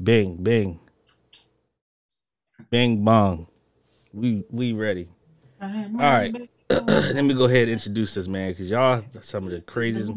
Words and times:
Bing, 0.00 0.36
bing. 0.36 0.80
Bing 2.70 3.04
bong. 3.04 3.48
We 4.12 4.44
we 4.50 4.72
ready. 4.72 5.08
All 5.60 5.68
right. 5.98 6.34
Let 6.70 7.24
me 7.24 7.34
go 7.34 7.46
ahead 7.46 7.62
and 7.62 7.72
introduce 7.72 8.14
this 8.14 8.28
man 8.28 8.50
because 8.50 8.70
y'all 8.70 9.02
are 9.02 9.22
some 9.22 9.44
of 9.44 9.50
the 9.50 9.60
craziest 9.62 10.12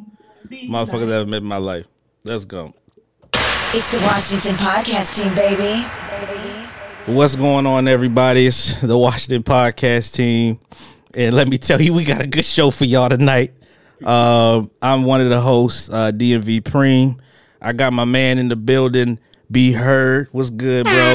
motherfuckers 0.49 1.11
I 1.11 1.15
ever 1.15 1.25
met 1.25 1.37
in 1.37 1.45
my 1.45 1.57
life. 1.57 1.87
Let's 2.23 2.45
go. 2.45 2.73
It's 3.73 3.91
the 3.91 3.99
Washington 4.05 4.55
Podcast 4.55 5.21
Team, 5.21 5.33
baby. 5.33 5.81
What's 7.17 7.35
going 7.35 7.65
on, 7.65 7.87
everybody? 7.87 8.45
It's 8.45 8.79
the 8.81 8.97
Washington 8.97 9.43
Podcast 9.43 10.13
Team. 10.13 10.59
And 11.15 11.35
let 11.35 11.47
me 11.47 11.57
tell 11.57 11.81
you, 11.81 11.93
we 11.93 12.03
got 12.03 12.21
a 12.21 12.27
good 12.27 12.45
show 12.45 12.69
for 12.69 12.85
y'all 12.85 13.09
tonight. 13.09 13.53
Uh, 14.03 14.63
I'm 14.81 15.03
one 15.05 15.21
of 15.21 15.29
the 15.29 15.39
hosts, 15.39 15.89
uh, 15.89 16.11
DMV 16.11 16.61
Preem. 16.61 17.19
I 17.61 17.73
got 17.73 17.93
my 17.93 18.05
man 18.05 18.37
in 18.37 18.47
the 18.49 18.55
building, 18.55 19.19
Be 19.51 19.73
Heard. 19.73 20.29
What's 20.31 20.49
good, 20.49 20.85
bro? 20.85 21.13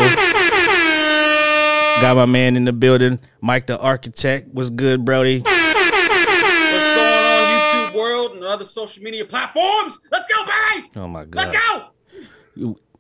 Got 2.00 2.16
my 2.16 2.26
man 2.26 2.56
in 2.56 2.66
the 2.66 2.72
building, 2.74 3.18
Mike 3.40 3.66
the 3.66 3.80
Architect. 3.80 4.48
What's 4.52 4.68
good, 4.68 5.04
Brody? 5.06 5.40
What's 5.40 5.54
going 5.54 7.14
on, 7.14 7.60
YouTube 7.60 7.94
world 7.94 8.32
and 8.32 8.44
other 8.44 8.64
social 8.64 9.02
media 9.02 9.24
platforms? 9.24 10.00
Let's 10.12 10.28
go, 10.30 10.44
baby! 10.44 10.90
Oh 10.96 11.08
my 11.08 11.24
god. 11.24 11.46
Let's 11.46 11.56
go! 11.56 11.88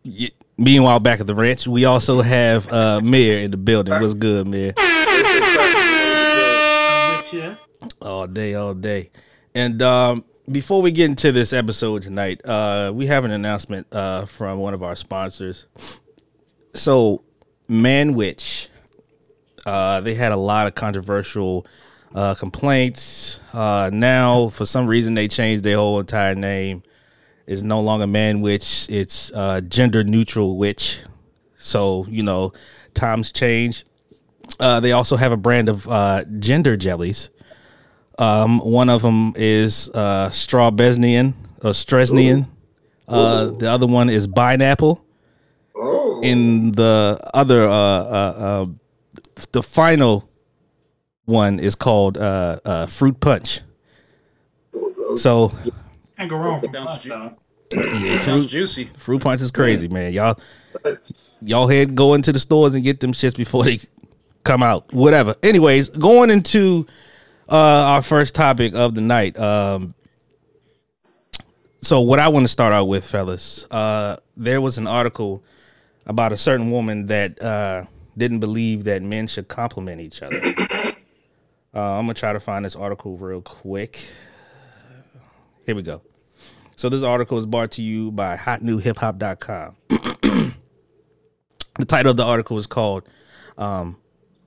Y- 0.04 0.30
Meanwhile, 0.58 1.00
back 1.00 1.20
at 1.20 1.26
the 1.26 1.34
ranch, 1.34 1.66
we 1.66 1.84
also 1.84 2.22
have 2.22 2.72
uh 2.72 3.02
Mayor 3.02 3.40
in 3.40 3.50
the 3.50 3.58
building. 3.58 3.92
What's 4.00 4.14
good, 4.14 4.46
Mayor? 4.46 4.72
I'm 4.78 5.18
with 7.18 7.34
you. 7.34 7.56
All 8.00 8.26
day, 8.26 8.54
all 8.54 8.72
day. 8.72 9.10
And 9.54 9.82
um 9.82 10.24
before 10.50 10.82
we 10.82 10.90
get 10.92 11.06
into 11.10 11.32
this 11.32 11.52
episode 11.52 12.02
tonight, 12.02 12.40
uh 12.44 12.92
we 12.94 13.06
have 13.06 13.24
an 13.24 13.30
announcement 13.30 13.86
uh 13.92 14.24
from 14.26 14.58
one 14.58 14.74
of 14.74 14.82
our 14.82 14.96
sponsors. 14.96 15.66
So 16.74 17.22
Manwich, 17.68 18.68
uh 19.64 20.00
they 20.00 20.14
had 20.14 20.32
a 20.32 20.36
lot 20.36 20.66
of 20.66 20.74
controversial 20.74 21.66
uh 22.14 22.34
complaints. 22.34 23.40
Uh 23.52 23.90
now 23.92 24.48
for 24.48 24.66
some 24.66 24.86
reason 24.86 25.14
they 25.14 25.28
changed 25.28 25.64
their 25.64 25.76
whole 25.76 25.98
entire 26.00 26.34
name. 26.34 26.82
It's 27.46 27.62
no 27.62 27.80
longer 27.80 28.06
man 28.06 28.40
witch, 28.40 28.86
it's 28.88 29.30
uh 29.32 29.60
gender 29.60 30.04
neutral 30.04 30.56
witch. 30.56 31.00
So, 31.58 32.06
you 32.08 32.22
know, 32.22 32.52
times 32.94 33.32
change. 33.32 33.84
Uh, 34.60 34.78
they 34.78 34.92
also 34.92 35.16
have 35.16 35.32
a 35.32 35.36
brand 35.36 35.68
of 35.68 35.88
uh, 35.88 36.24
gender 36.38 36.76
jellies. 36.76 37.28
Um, 38.18 38.58
one 38.60 38.88
of 38.88 39.02
them 39.02 39.32
is 39.36 39.90
uh, 39.94 40.28
strawbesnian 40.30 41.34
or 41.62 41.70
stresnian. 41.72 42.48
Uh, 43.08 43.46
the 43.48 43.70
other 43.70 43.86
one 43.86 44.08
is 44.10 44.26
pineapple. 44.26 45.04
Oh, 45.74 46.20
In 46.22 46.72
the 46.72 47.20
other, 47.34 47.64
uh, 47.66 47.70
uh, 47.70 48.34
uh, 48.38 48.66
the 49.52 49.62
final 49.62 50.28
one 51.26 51.58
is 51.58 51.74
called 51.74 52.16
uh, 52.16 52.58
uh, 52.64 52.86
fruit 52.86 53.20
punch. 53.20 53.60
So 55.16 55.52
Can't 56.16 56.30
go 56.30 56.36
wrong 56.36 56.60
from 56.60 56.72
Sounds 56.72 56.90
punch, 56.90 57.02
ju- 57.02 57.10
though. 57.10 58.16
Sounds 58.18 58.46
juicy. 58.46 58.84
fruit 58.96 59.20
punch 59.22 59.40
is 59.42 59.50
crazy, 59.50 59.88
man. 59.88 60.12
Y'all, 60.12 60.38
y'all 61.42 61.66
head 61.68 61.94
go 61.94 62.14
into 62.14 62.32
the 62.32 62.38
stores 62.38 62.74
and 62.74 62.82
get 62.84 63.00
them 63.00 63.12
shits 63.12 63.36
before 63.36 63.64
they 63.64 63.80
come 64.44 64.62
out. 64.62 64.92
Whatever. 64.94 65.34
Anyways, 65.42 65.88
going 65.90 66.30
into 66.30 66.86
uh 67.48 67.56
our 67.56 68.02
first 68.02 68.34
topic 68.34 68.74
of 68.74 68.94
the 68.94 69.00
night. 69.00 69.38
Um 69.38 69.94
so 71.78 72.00
what 72.00 72.18
I 72.18 72.28
want 72.28 72.44
to 72.44 72.48
start 72.48 72.72
out 72.72 72.86
with, 72.86 73.04
fellas, 73.04 73.66
uh 73.70 74.16
there 74.36 74.60
was 74.60 74.78
an 74.78 74.86
article 74.86 75.44
about 76.06 76.32
a 76.32 76.36
certain 76.36 76.70
woman 76.70 77.06
that 77.06 77.40
uh 77.42 77.84
didn't 78.16 78.40
believe 78.40 78.84
that 78.84 79.02
men 79.02 79.26
should 79.26 79.48
compliment 79.48 80.00
each 80.00 80.22
other. 80.22 80.38
Uh, 81.74 81.98
I'm 81.98 82.06
gonna 82.06 82.14
try 82.14 82.32
to 82.32 82.40
find 82.40 82.64
this 82.64 82.74
article 82.74 83.18
real 83.18 83.42
quick. 83.42 84.08
Here 85.66 85.74
we 85.74 85.82
go. 85.82 86.00
So 86.76 86.88
this 86.88 87.02
article 87.02 87.36
is 87.36 87.44
brought 87.44 87.72
to 87.72 87.82
you 87.82 88.10
by 88.12 88.36
hotnewhiphop.com. 88.36 89.76
the 89.88 91.84
title 91.86 92.12
of 92.12 92.16
the 92.16 92.24
article 92.24 92.56
is 92.56 92.66
called 92.66 93.06
um, 93.58 93.98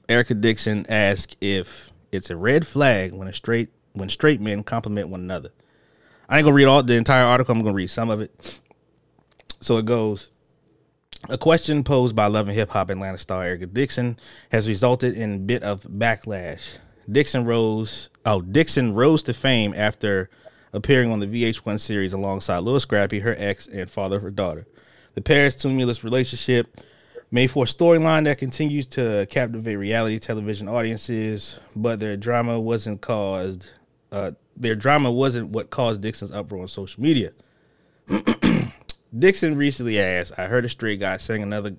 Erica 0.08 0.34
Dixon 0.34 0.86
asks 0.90 1.36
if 1.40 1.92
it's 2.12 2.30
a 2.30 2.36
red 2.36 2.66
flag 2.66 3.14
when 3.14 3.28
a 3.28 3.34
straight 3.34 3.70
when 3.94 4.09
straight 4.09 4.40
men 4.42 4.64
compliment 4.64 5.09
one 5.09 5.22
another. 5.22 5.50
I 6.28 6.38
ain't 6.38 6.46
gonna 6.46 6.56
read 6.56 6.66
all 6.66 6.84
the 6.84 6.96
entire 6.96 7.25
article. 7.25 7.53
I'm 7.53 7.62
gonna 7.62 7.74
read 7.74 7.90
some 7.90 8.09
of 8.09 8.22
it. 8.22 8.59
So 9.59 9.78
it 9.78 9.86
goes. 9.86 10.31
A 11.28 11.38
question 11.38 11.84
posed 11.84 12.16
by 12.16 12.28
Love 12.28 12.48
and 12.48 12.56
Hip 12.56 12.69
Hop 12.69 12.90
Atlanta 12.90 13.18
star 13.18 13.44
Erica 13.44 13.66
Dixon 13.66 14.18
has 14.52 14.69
resulted 14.69 15.16
in 15.16 15.34
a 15.34 15.40
bit 15.40 15.64
of 15.64 15.84
backlash. 15.84 16.78
Dixon 17.12 17.44
rose, 17.46 18.09
oh 18.25 18.42
Dixon 18.42 18.94
rose 18.94 19.24
to 19.24 19.34
fame 19.34 19.74
after 19.75 20.30
appearing 20.72 21.12
on 21.12 21.19
the 21.19 21.28
VH1 21.28 21.80
series 21.80 22.14
alongside 22.14 22.59
Lil 22.59 22.80
Scrappy, 22.80 23.19
her 23.19 23.36
ex, 23.38 23.68
and 23.68 23.90
father 23.90 24.18
of 24.18 24.22
her 24.22 24.31
daughter. 24.31 24.66
The 25.16 25.22
pair's 25.22 25.56
tumultuous 25.56 26.03
relationship 26.03 26.80
made 27.32 27.52
for 27.52 27.64
a 27.64 27.68
storyline 27.68 28.24
that 28.26 28.38
continues 28.38 28.88
to 28.88 29.28
captivate 29.30 29.76
reality 29.76 30.20
television 30.20 30.68
audiences, 30.68 31.60
but 31.76 32.00
their 32.00 32.18
drama 32.18 32.60
wasn't 32.60 33.02
caused. 33.02 33.70
Uh, 34.12 34.32
their 34.56 34.76
drama 34.76 35.12
wasn't 35.12 35.50
what 35.50 35.70
caused 35.70 36.02
Dixon's 36.02 36.32
uproar 36.32 36.64
on 36.64 36.68
social 36.68 37.02
media. 37.02 37.32
Dixon 39.18 39.56
recently 39.56 40.00
asked, 40.00 40.38
I 40.38 40.46
heard 40.46 40.66
a 40.66 40.70
straight 40.70 41.00
guy 41.00 41.18
saying 41.18 41.44
another 41.44 41.76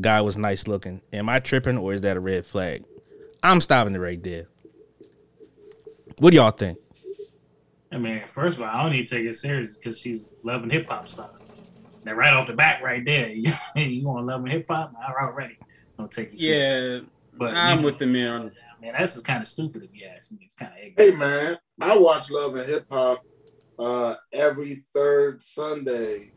guy 0.00 0.20
was 0.20 0.36
nice 0.36 0.66
looking. 0.66 1.00
Am 1.12 1.28
I 1.28 1.40
tripping 1.40 1.78
or 1.78 1.92
is 1.92 2.02
that 2.02 2.16
a 2.16 2.20
red 2.20 2.46
flag? 2.46 2.84
I'm 3.42 3.60
stopping 3.60 3.94
it 3.94 3.98
right 3.98 4.22
there. 4.22 4.46
What 6.18 6.30
do 6.30 6.36
y'all 6.36 6.50
think? 6.50 6.78
I 7.92 7.98
mean, 7.98 8.22
first 8.26 8.58
of 8.58 8.62
all, 8.62 8.68
I 8.68 8.82
don't 8.82 8.92
need 8.92 9.06
to 9.06 9.16
take 9.16 9.26
it 9.26 9.34
serious 9.34 9.76
because 9.76 9.98
she's 9.98 10.28
loving 10.42 10.70
hip 10.70 10.86
hop 10.88 11.08
stuff. 11.08 11.39
Now, 12.04 12.12
right 12.14 12.32
off 12.32 12.46
the 12.46 12.52
bat, 12.54 12.82
right 12.82 13.04
there, 13.04 13.28
you 13.76 14.06
want 14.06 14.20
to 14.20 14.24
love 14.32 14.40
and 14.42 14.50
hip 14.50 14.66
hop? 14.68 14.92
I 15.06 15.12
already 15.22 15.56
don't 15.98 16.10
take 16.10 16.32
you 16.32 16.38
serious. 16.38 17.02
Yeah, 17.02 17.08
but 17.38 17.54
I'm 17.54 17.80
you- 17.80 17.84
with 17.86 17.98
the 17.98 18.06
man 18.06 18.52
Man, 18.82 18.94
that's 18.98 19.12
just 19.12 19.26
kind 19.26 19.42
of 19.42 19.46
stupid 19.46 19.82
if 19.82 19.90
you 19.92 20.06
ask 20.06 20.32
me. 20.32 20.38
It's 20.42 20.54
kind 20.54 20.72
of 20.72 20.78
hey 20.96 21.14
man, 21.14 21.58
I 21.82 21.98
watch 21.98 22.30
Love 22.30 22.54
and 22.56 22.66
Hip 22.66 22.86
Hop 22.90 23.22
uh, 23.78 24.14
every 24.32 24.76
third 24.94 25.42
Sunday. 25.42 26.32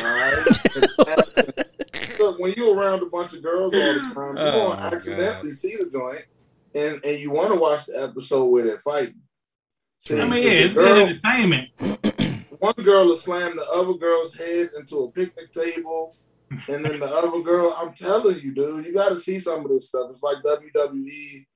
All 0.00 0.04
right. 0.04 0.44
Look, 2.18 2.40
when 2.40 2.54
you're 2.56 2.74
around 2.76 3.02
a 3.02 3.06
bunch 3.06 3.34
of 3.34 3.42
girls 3.44 3.72
all 3.72 3.80
the 3.94 4.00
time, 4.12 4.36
you're 4.36 4.48
Oh, 4.48 4.68
gonna 4.70 4.80
my 4.80 4.86
accidentally 4.88 5.52
see 5.52 5.76
the 5.76 5.88
joint, 5.90 6.26
and 6.74 7.00
and 7.04 7.20
you 7.20 7.30
want 7.30 7.52
to 7.52 7.56
watch 7.58 7.86
the 7.86 8.02
episode 8.02 8.46
where 8.46 8.64
they're 8.64 8.78
fighting. 8.78 9.20
See, 9.98 10.20
I 10.20 10.28
mean, 10.28 10.42
yeah, 10.42 10.50
the 10.50 10.56
it's 10.64 10.74
girl- 10.74 10.94
good 10.94 11.08
entertainment. 11.08 11.68
one 12.60 12.74
girl 12.84 13.06
will 13.06 13.16
slam 13.16 13.56
the 13.56 13.66
other 13.74 13.94
girl's 13.94 14.34
head 14.36 14.68
into 14.78 14.98
a 14.98 15.10
picnic 15.10 15.50
table, 15.52 16.16
and 16.68 16.84
then 16.84 17.00
the 17.00 17.06
other 17.06 17.40
girl, 17.42 17.74
I'm 17.78 17.92
telling 17.92 18.38
you, 18.40 18.54
dude, 18.54 18.86
you 18.86 18.94
got 18.94 19.08
to 19.10 19.16
see 19.16 19.38
some 19.38 19.64
of 19.64 19.70
this 19.70 19.88
stuff. 19.88 20.08
It's 20.10 20.22
like 20.22 20.38
WWE 20.44 21.46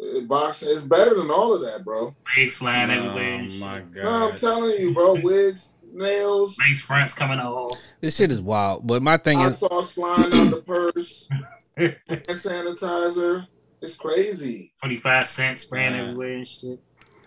uh, 0.00 0.20
boxing. 0.22 0.70
It's 0.70 0.82
better 0.82 1.14
than 1.16 1.30
all 1.30 1.54
of 1.54 1.62
that, 1.62 1.84
bro. 1.84 2.14
Legs 2.36 2.56
flying 2.58 2.90
Oh 2.90 2.94
everywhere. 2.94 3.34
and 3.34 3.50
shit. 3.50 3.60
my 3.60 3.82
No, 3.94 4.28
I'm 4.30 4.36
telling 4.36 4.78
you, 4.78 4.92
bro. 4.92 5.14
Wigs, 5.22 5.74
nails, 5.92 6.58
Legs 6.58 6.80
fronts 6.80 7.14
coming 7.14 7.38
off. 7.38 7.78
This 8.00 8.16
shit 8.16 8.30
is 8.32 8.40
wild. 8.40 8.86
But 8.86 9.02
my 9.02 9.16
thing 9.16 9.38
hot 9.38 9.50
is, 9.50 9.58
saw 9.58 9.82
flying 9.82 10.32
out 10.32 10.50
the 10.50 10.62
purse, 10.66 11.28
hand 11.76 11.96
sanitizer. 12.28 13.46
It's 13.82 13.94
crazy. 13.96 14.72
25 14.82 15.26
cents 15.26 15.60
spraying 15.60 15.94
Yeah. 15.94 16.02
everywhere 16.02 16.32
and 16.32 16.46
shit. 16.46 16.80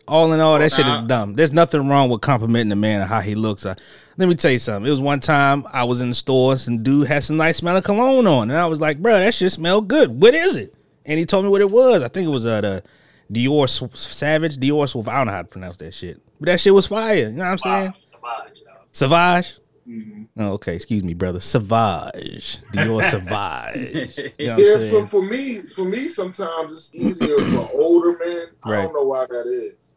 All 0.09 0.33
in 0.33 0.39
all, 0.39 0.59
that 0.59 0.71
shit 0.71 0.85
is 0.87 1.07
dumb. 1.07 1.33
There's 1.35 1.53
nothing 1.53 1.87
wrong 1.87 2.09
with 2.09 2.21
complimenting 2.21 2.71
a 2.71 2.75
man 2.75 3.01
and 3.01 3.09
how 3.09 3.21
he 3.21 3.35
looks. 3.35 3.65
Uh, 3.65 3.75
let 4.17 4.27
me 4.27 4.35
tell 4.35 4.51
you 4.51 4.59
something. 4.59 4.87
It 4.87 4.91
was 4.91 4.99
one 5.01 5.19
time 5.19 5.65
I 5.71 5.83
was 5.85 6.01
in 6.01 6.09
the 6.09 6.15
stores 6.15 6.67
and 6.67 6.83
dude 6.83 7.07
had 7.07 7.23
some 7.23 7.37
nice 7.37 7.57
smelling 7.57 7.83
cologne 7.83 8.27
on, 8.27 8.49
and 8.49 8.59
I 8.59 8.65
was 8.65 8.81
like, 8.81 8.99
"Bro, 8.99 9.19
that 9.19 9.33
shit 9.33 9.51
smell 9.51 9.81
good. 9.81 10.21
What 10.21 10.33
is 10.35 10.55
it?" 10.55 10.73
And 11.05 11.17
he 11.17 11.25
told 11.25 11.45
me 11.45 11.51
what 11.51 11.61
it 11.61 11.71
was. 11.71 12.03
I 12.03 12.07
think 12.09 12.27
it 12.27 12.31
was 12.33 12.45
uh, 12.45 12.61
the 12.61 12.83
Dior 13.31 13.69
Savage, 13.97 14.57
Dior 14.57 14.89
Swift. 14.89 15.07
I 15.07 15.17
don't 15.17 15.27
know 15.27 15.33
how 15.33 15.41
to 15.43 15.47
pronounce 15.47 15.77
that 15.77 15.93
shit, 15.93 16.19
but 16.39 16.47
that 16.47 16.59
shit 16.59 16.73
was 16.73 16.87
fire. 16.87 17.15
You 17.15 17.29
know 17.29 17.43
what 17.45 17.51
I'm 17.51 17.57
saying? 17.59 17.93
Savage, 18.11 18.61
dog. 18.65 18.77
Savage. 18.91 19.55
Mhm. 19.87 20.27
Oh, 20.37 20.51
okay, 20.53 20.75
excuse 20.75 21.03
me, 21.03 21.13
brother. 21.15 21.39
Savage, 21.39 22.57
Dior 22.73 23.03
Savage. 23.03 24.19
You 24.37 24.47
know 24.47 24.57
Yeah, 24.57 24.89
for, 24.91 25.07
for 25.07 25.23
me, 25.23 25.61
for 25.73 25.83
me, 25.85 26.07
sometimes 26.07 26.71
it's 26.73 26.95
easier 26.95 27.37
for 27.39 27.69
older 27.73 28.17
men. 28.23 28.47
I 28.63 28.83
don't 28.83 28.93
know 28.93 29.03
why 29.03 29.25
that 29.25 29.47
is. 29.47 29.88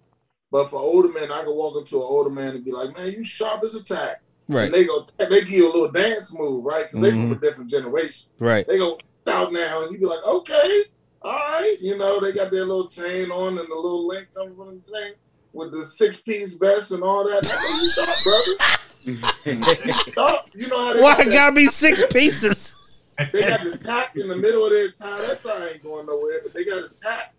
But 0.53 0.69
for 0.69 0.77
older 0.79 1.09
men, 1.09 1.33
I 1.33 1.43
can 1.43 1.55
walk 1.55 1.77
up 1.77 1.87
to 1.87 1.97
an 1.97 2.03
older 2.03 2.31
man 2.31 2.55
and 2.55 2.65
be 2.65 2.71
like, 2.73 2.97
"Man, 2.97 3.11
you 3.11 3.25
sharp 3.25 3.65
as 3.65 3.75
a 3.75 3.83
tack." 3.83 4.21
Right, 4.49 4.65
And 4.67 4.75
they 4.75 4.85
go, 4.85 5.07
they 5.19 5.41
give 5.41 5.51
you 5.51 5.67
a 5.67 5.73
little 5.73 5.91
dance 5.91 6.33
move, 6.37 6.65
right? 6.65 6.85
Because 6.85 7.01
they 7.01 7.11
from 7.11 7.31
Mhm. 7.31 7.37
a 7.39 7.41
different 7.41 7.71
generation. 7.71 8.29
right. 8.39 8.67
They 8.69 8.77
go 8.77 8.99
out 9.29 9.51
now, 9.53 9.83
and 9.83 9.93
you 9.93 9.99
be 9.99 10.05
like, 10.07 10.23
"Okay, 10.27 10.85
all 11.23 11.33
right." 11.33 11.77
You 11.81 11.97
know, 11.97 12.21
they 12.21 12.33
got 12.33 12.51
their 12.51 12.65
little 12.67 12.89
chain 12.89 13.31
on 13.31 13.57
and 13.59 13.67
the 13.69 13.75
little 13.75 14.07
link 14.07 14.27
on 14.39 14.55
the 14.57 14.93
thing 14.93 15.13
with 15.55 15.73
the 15.73 15.87
six 15.87 16.21
piece 16.21 16.55
vest 16.55 16.91
and 16.93 17.03
all 17.03 17.25
that. 17.25 17.51
I 17.51 17.63
know 17.73 17.83
you 17.83 17.91
sharp, 17.91 18.17
brother. 18.25 18.57
Oh, 20.17 20.39
you 20.55 20.69
know 20.69 20.79
how 20.87 20.93
they 20.93 21.01
Why 21.01 21.13
got 21.17 21.21
it 21.21 21.25
that- 21.31 21.33
gotta 21.33 21.55
be 21.55 21.67
six 21.67 22.03
pieces? 22.13 23.15
They 23.33 23.43
got 23.43 23.61
the 23.63 23.77
tack 23.79 24.17
in 24.17 24.29
the 24.29 24.37
middle 24.37 24.65
of 24.67 24.73
their 24.73 24.91
tie. 24.91 25.21
That 25.27 25.43
tie 25.43 25.69
ain't 25.69 25.83
going 25.83 26.07
nowhere, 26.07 26.41
but 26.43 26.53
they 26.53 26.65
got 26.65 26.79
a 26.85 26.89
tack 26.89 27.35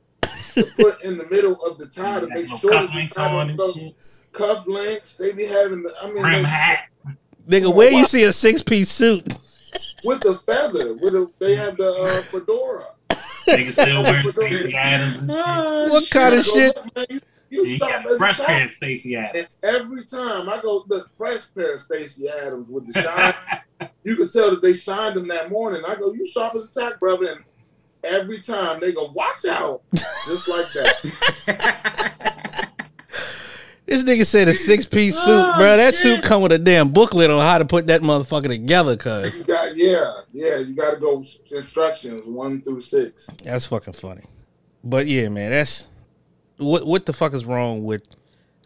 to 0.55 0.65
put 0.77 1.03
in 1.03 1.17
the 1.17 1.27
middle 1.29 1.63
of 1.65 1.77
the 1.77 1.87
tie 1.87 2.19
to 2.19 2.27
make 2.27 2.47
sure 2.47 2.71
that 2.71 2.81
the 2.81 2.87
cufflinks 2.87 3.19
on 3.19 3.47
don't 3.47 3.59
and 3.59 3.73
shit. 3.73 3.95
Cuff 4.31 4.67
links. 4.67 5.17
They 5.17 5.33
be 5.33 5.45
having. 5.45 5.83
The, 5.83 5.93
I 6.01 6.07
mean, 6.07 6.23
Rim 6.23 6.33
they, 6.33 6.43
hat. 6.43 6.85
Nigga, 7.47 7.73
where 7.73 7.91
you 7.91 8.05
see 8.05 8.23
a 8.23 8.33
six 8.33 8.63
piece 8.63 8.89
suit? 8.89 9.33
with 10.03 10.21
the 10.21 10.35
feather, 10.35 10.93
with 10.95 11.13
the, 11.13 11.29
they 11.39 11.55
have 11.55 11.77
the 11.77 11.89
uh, 11.89 12.21
fedora. 12.23 12.87
Nigga 13.47 13.71
still 13.71 14.03
wearing 14.03 14.29
Stacy 14.29 14.75
Adams 14.75 15.19
and 15.19 15.31
shit. 15.31 15.91
What 15.91 16.09
kind 16.09 16.35
of 16.35 16.45
You 16.45 16.53
shit? 16.53 16.79
man, 16.95 17.05
you, 17.09 17.19
you 17.49 17.65
You 17.65 17.79
got 17.79 18.05
a 18.05 18.13
a 18.13 18.17
fresh 18.17 18.39
pair 18.39 18.65
of 18.65 18.71
Stacy 18.71 19.15
Adams. 19.15 19.59
Every 19.63 20.03
time 20.05 20.49
I 20.49 20.59
go, 20.61 20.85
look, 20.87 21.09
fresh 21.11 21.53
pair 21.53 21.73
of 21.73 21.79
Stacy 21.79 22.27
Adams 22.45 22.69
with 22.69 22.91
the 22.91 23.01
shine. 23.01 23.89
you 24.03 24.15
can 24.15 24.27
tell 24.27 24.51
that 24.51 24.61
they 24.61 24.73
shined 24.73 25.15
them 25.15 25.27
that 25.27 25.49
morning. 25.49 25.81
I 25.87 25.95
go, 25.95 26.13
you 26.13 26.25
sharp 26.25 26.55
as 26.55 26.75
a 26.75 26.79
tack, 26.79 26.99
brother. 26.99 27.27
And 27.31 27.43
every 28.03 28.39
time 28.39 28.79
they 28.79 28.91
go, 28.91 29.11
watch 29.13 29.45
out, 29.49 29.81
just 30.27 30.47
like 30.47 30.65
that. 30.73 32.11
This 33.85 34.01
nigga 34.03 34.25
said 34.25 34.47
a 34.47 34.53
six 34.53 34.85
piece 34.85 35.13
suit, 35.15 35.27
Oh, 35.27 35.53
bro. 35.57 35.75
That 35.75 35.93
shit. 35.93 36.01
suit 36.15 36.23
come 36.23 36.41
with 36.41 36.53
a 36.53 36.57
damn 36.57 36.89
booklet 36.89 37.29
on 37.29 37.41
how 37.41 37.57
to 37.57 37.65
put 37.65 37.87
that 37.87 38.01
motherfucker 38.01 38.47
together, 38.47 38.95
cuz. 38.95 39.37
You 39.37 39.43
got, 39.43 39.75
yeah, 39.75 40.13
yeah. 40.31 40.57
You 40.59 40.73
got 40.73 40.93
to 40.93 40.99
go 40.99 41.17
instructions 41.51 42.25
one 42.25 42.61
through 42.61 42.79
six. 42.79 43.27
That's 43.43 43.65
fucking 43.65 43.93
funny. 43.93 44.23
But 44.85 45.07
yeah, 45.07 45.27
man, 45.27 45.51
that's 45.51 45.89
what 46.57 46.87
what 46.87 47.05
the 47.05 47.11
fuck 47.13 47.33
is 47.33 47.43
wrong 47.45 47.83
with 47.83 48.03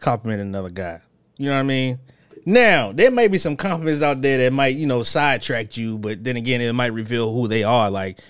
complimenting 0.00 0.46
another 0.46 0.70
guy? 0.70 1.00
You 1.36 1.46
know 1.46 1.54
what 1.54 1.60
I 1.60 1.64
mean? 1.64 1.98
Now, 2.46 2.92
there 2.92 3.10
may 3.10 3.26
be 3.26 3.38
some 3.38 3.56
compliments 3.56 4.02
out 4.02 4.22
there 4.22 4.38
that 4.38 4.52
might, 4.52 4.76
you 4.76 4.86
know, 4.86 5.02
sidetrack 5.02 5.76
you, 5.76 5.98
but 5.98 6.22
then 6.22 6.36
again, 6.36 6.60
it 6.60 6.72
might 6.72 6.92
reveal 6.92 7.34
who 7.34 7.48
they 7.48 7.64
are. 7.64 7.90
Like 7.90 8.20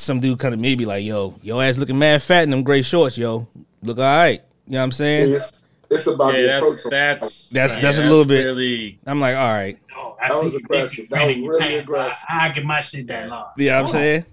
some 0.00 0.20
dude 0.20 0.38
come 0.38 0.50
to 0.52 0.56
me 0.56 0.74
be 0.74 0.84
like, 0.86 1.04
yo, 1.04 1.38
your 1.42 1.62
ass 1.62 1.76
looking 1.78 1.98
mad 1.98 2.22
fat 2.22 2.42
in 2.44 2.50
them 2.50 2.62
gray 2.62 2.82
shorts, 2.82 3.16
yo. 3.18 3.46
Look 3.82 3.98
all 3.98 4.04
right. 4.04 4.40
You 4.66 4.72
know 4.72 4.78
what 4.78 4.84
I'm 4.84 4.92
saying? 4.92 5.32
It's, 5.34 5.66
it's 5.90 6.06
about 6.06 6.32
the 6.34 6.42
Yeah, 6.42 6.56
approach. 6.58 6.78
that's 6.90 7.50
that's 7.50 7.74
That's- 7.74 7.98
yeah, 7.98 8.04
a 8.04 8.08
little 8.08 8.26
bit- 8.26 8.46
Really, 8.46 8.98
I'm 9.06 9.20
like, 9.20 9.36
all 9.36 9.52
right. 9.52 9.78
Oh, 9.96 10.16
I 10.20 10.28
That 10.28 10.34
see 10.36 10.44
was 10.44 10.52
you 10.54 10.58
aggressive. 10.60 10.96
dick 10.96 11.10
That 11.10 11.26
was 11.26 11.36
really 11.40 11.58
pants, 11.60 11.82
aggressive. 11.82 12.24
I, 12.28 12.46
I 12.46 12.48
get 12.50 12.64
my 12.64 12.80
shit 12.80 13.06
that 13.08 13.28
long. 13.28 13.46
You 13.56 13.66
know 13.66 13.72
what 13.72 13.78
I'm 13.78 13.84
Hold 13.84 13.92
saying? 13.92 14.24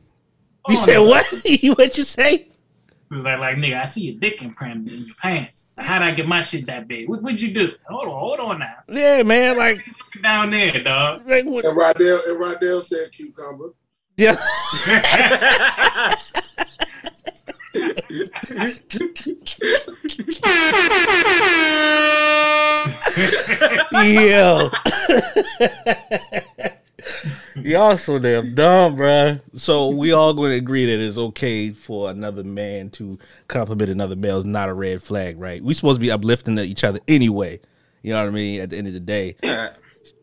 on. 0.66 0.74
You 0.76 0.78
said 0.82 0.98
on. 0.98 1.08
what? 1.08 1.26
what 1.78 1.98
you 1.98 2.04
say? 2.04 2.48
It's 3.10 3.22
like, 3.22 3.40
like, 3.40 3.56
nigga, 3.56 3.82
I 3.82 3.86
see 3.86 4.02
your 4.12 4.20
dick 4.20 4.42
imprint 4.44 4.90
in 4.92 5.06
your 5.06 5.16
pants. 5.16 5.70
How'd 5.78 6.02
I 6.02 6.12
get 6.12 6.28
my 6.28 6.42
shit 6.42 6.66
that 6.66 6.90
big? 6.90 7.08
What 7.08 7.22
would 7.24 7.40
you 7.42 7.54
do? 7.54 7.72
Hold 7.88 8.04
on, 8.10 8.20
hold 8.20 8.40
on 8.42 8.60
now. 8.60 8.74
Yeah, 8.90 9.24
man. 9.24 9.58
Like, 9.58 9.82
down 10.22 10.52
there, 10.52 10.84
dog. 10.84 11.26
like 11.26 11.46
what? 11.46 11.64
And 11.64 11.78
Rydell, 11.78 12.28
and 12.28 12.38
Rydell 12.38 12.84
said 12.84 13.10
cucumber. 13.14 13.70
Yeah. 14.18 14.36
Yo. 24.04 24.70
Y'all 27.62 27.98
so 27.98 28.20
damn 28.20 28.54
dumb, 28.56 28.96
bruh. 28.96 29.42
So 29.56 29.90
we 29.90 30.12
all 30.12 30.34
going 30.34 30.52
to 30.52 30.58
agree 30.58 30.86
that 30.86 31.00
it's 31.04 31.18
okay 31.18 31.72
for 31.72 32.10
another 32.10 32.44
man 32.44 32.90
to 32.92 33.18
compliment 33.48 33.90
another 33.90 34.16
male 34.16 34.38
is 34.38 34.46
not 34.46 34.70
a 34.70 34.74
red 34.74 35.02
flag, 35.02 35.40
right? 35.40 35.64
We 35.64 35.74
supposed 35.74 35.98
to 35.98 36.02
be 36.02 36.12
uplifting 36.12 36.58
each 36.60 36.84
other 36.84 37.00
anyway. 37.08 37.60
You 38.04 38.14
know 38.14 38.22
what 38.22 38.28
I 38.30 38.32
mean? 38.32 38.62
At 38.62 38.70
the 38.70 38.78
end 38.78 38.88
of 38.88 38.94
the 38.94 39.00
day, 39.00 39.36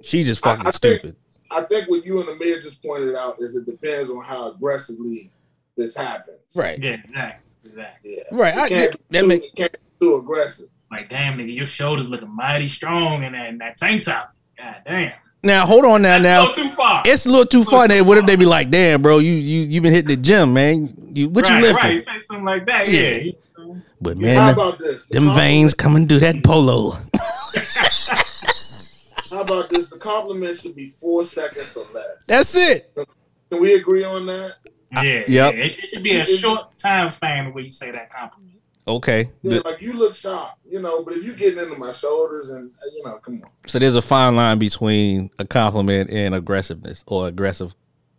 she 0.02 0.22
just 0.24 0.42
fucking 0.42 0.66
I- 0.66 0.68
I 0.68 0.72
think- 0.72 1.00
stupid. 1.00 1.16
I 1.54 1.62
think 1.62 1.88
what 1.88 2.04
you 2.04 2.20
and 2.20 2.28
Amir 2.28 2.58
just 2.60 2.82
pointed 2.82 3.14
out 3.14 3.36
is 3.40 3.56
it 3.56 3.66
depends 3.66 4.10
on 4.10 4.24
how 4.24 4.50
aggressively 4.52 5.30
this 5.76 5.96
happens. 5.96 6.38
Right. 6.56 6.78
Yeah, 6.78 6.96
exactly. 7.04 7.50
Exactly. 7.64 8.16
Yeah. 8.16 8.22
Right. 8.30 8.54
It 8.54 8.60
I, 8.60 8.68
can't, 8.68 8.90
that, 8.92 8.98
be 9.10 9.18
that 9.18 9.22
too, 9.22 9.28
make 9.28 9.44
it 9.44 9.54
can't 9.56 9.72
be 9.72 10.06
too 10.06 10.16
aggressive. 10.16 10.68
Like, 10.90 11.08
damn, 11.10 11.38
nigga, 11.38 11.54
your 11.54 11.66
shoulders 11.66 12.08
looking 12.08 12.34
mighty 12.34 12.66
strong 12.66 13.24
in 13.24 13.32
that, 13.32 13.48
in 13.48 13.58
that 13.58 13.76
tank 13.76 14.02
top. 14.02 14.32
God 14.56 14.76
damn. 14.86 15.12
now. 15.42 15.66
Hold 15.66 15.84
on 15.84 16.02
now. 16.02 16.18
Now 16.18 16.46
Go 16.46 16.52
too 16.52 16.68
far. 16.70 17.02
it's 17.04 17.26
a 17.26 17.28
little 17.28 17.46
too 17.46 17.64
far. 17.64 17.88
There. 17.88 18.04
What 18.04 18.18
if 18.18 18.26
they 18.26 18.36
be 18.36 18.44
like, 18.46 18.70
"Damn, 18.70 19.02
bro, 19.02 19.18
you 19.18 19.32
you 19.32 19.62
you 19.62 19.80
been 19.80 19.92
hitting 19.92 20.16
the 20.16 20.22
gym, 20.22 20.54
man? 20.54 20.94
You 21.12 21.28
what 21.30 21.44
right, 21.48 21.56
you 21.56 21.62
lifting?" 21.62 21.82
right. 21.90 22.04
Say 22.04 22.18
something 22.20 22.44
like 22.44 22.66
that. 22.66 22.88
Yeah. 22.88 23.16
Yeah. 23.16 23.32
But 24.00 24.16
How 24.16 24.22
man, 24.22 24.52
about 24.52 24.78
this? 24.78 25.06
The 25.06 25.14
them 25.14 25.24
compliment- 25.24 25.36
veins 25.50 25.74
coming 25.74 26.06
through 26.06 26.20
that 26.20 26.44
polo. 26.44 26.92
How 29.34 29.42
about 29.42 29.70
this? 29.70 29.90
The 29.90 29.98
compliment 29.98 30.56
should 30.56 30.74
be 30.76 30.88
four 30.88 31.24
seconds 31.24 31.76
or 31.76 31.86
less. 31.92 32.26
That's 32.26 32.54
it. 32.54 32.94
Can 33.50 33.60
we 33.60 33.74
agree 33.74 34.04
on 34.04 34.26
that? 34.26 34.56
Yeah. 34.94 35.02
Yep. 35.02 35.28
yeah. 35.28 35.48
It, 35.50 35.68
should- 35.72 35.84
it 35.84 35.86
should 35.88 36.02
be 36.02 36.16
a 36.16 36.24
short 36.24 36.78
time 36.78 37.10
span 37.10 37.52
where 37.52 37.64
you 37.64 37.70
say 37.70 37.90
that 37.90 38.10
compliment. 38.10 38.60
Okay. 38.86 39.30
Yeah, 39.42 39.58
The- 39.58 39.68
like 39.68 39.80
you 39.80 39.94
look 39.94 40.14
sharp, 40.14 40.52
you 40.68 40.80
know, 40.80 41.02
but 41.02 41.14
if 41.14 41.24
you 41.24 41.34
getting 41.34 41.58
into 41.58 41.76
my 41.78 41.90
shoulders 41.90 42.50
and 42.50 42.70
you 42.94 43.02
know, 43.04 43.16
come 43.18 43.42
on. 43.42 43.50
so 43.66 43.78
there's 43.78 43.94
a 43.94 44.02
fine 44.02 44.36
line 44.36 44.58
between 44.58 45.30
a 45.38 45.44
compliment 45.46 46.10
and 46.10 46.34
aggressiveness 46.34 47.02
or 47.06 47.26
aggressive 47.28 47.74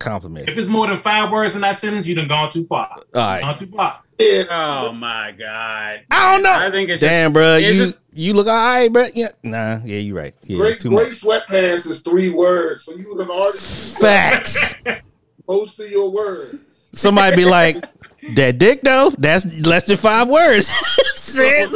compliment. 0.05 0.49
If 0.49 0.57
it's 0.57 0.67
more 0.69 0.87
than 0.87 0.97
five 0.97 1.31
words 1.31 1.55
in 1.55 1.61
that 1.61 1.77
sentence, 1.77 2.07
you 2.07 2.15
done 2.15 2.27
gone 2.27 2.49
too 2.51 2.63
far. 2.65 2.89
All 2.95 3.03
right. 3.15 3.41
Gone 3.41 3.55
too 3.55 3.67
far. 3.67 4.01
Yeah, 4.17 4.43
oh 4.49 4.93
my 4.93 5.33
god. 5.37 6.03
I 6.09 6.33
don't 6.33 6.41
know. 6.43 6.53
I 6.53 6.71
think 6.71 6.89
it's 6.89 7.01
Damn, 7.01 7.33
bro, 7.33 7.57
it's 7.57 7.67
you 7.67 7.73
just- 7.85 7.99
you 8.13 8.33
look 8.33 8.47
all 8.47 8.55
right, 8.55 8.87
bro. 8.87 9.07
Yeah, 9.13 9.27
nah, 9.43 9.79
yeah, 9.83 9.97
you're 9.97 10.15
right. 10.15 10.33
Yeah, 10.43 10.55
great, 10.57 10.79
too 10.79 10.87
great 10.89 11.09
much. 11.09 11.19
sweatpants 11.21 11.85
is 11.89 12.01
three 12.01 12.29
words, 12.31 12.85
so 12.85 12.95
you 12.95 13.03
done 13.17 13.29
already 13.29 13.57
used 13.57 13.97
Facts. 13.97 14.73
most 15.49 15.77
of 15.81 15.91
your 15.91 16.09
words. 16.11 16.91
Somebody 16.93 17.35
be 17.35 17.43
like, 17.43 17.83
"That 18.35 18.57
dick 18.57 18.83
though, 18.83 19.09
that's 19.17 19.45
less 19.45 19.83
than 19.83 19.97
five 19.97 20.29
words." 20.29 20.71
You 21.35 21.67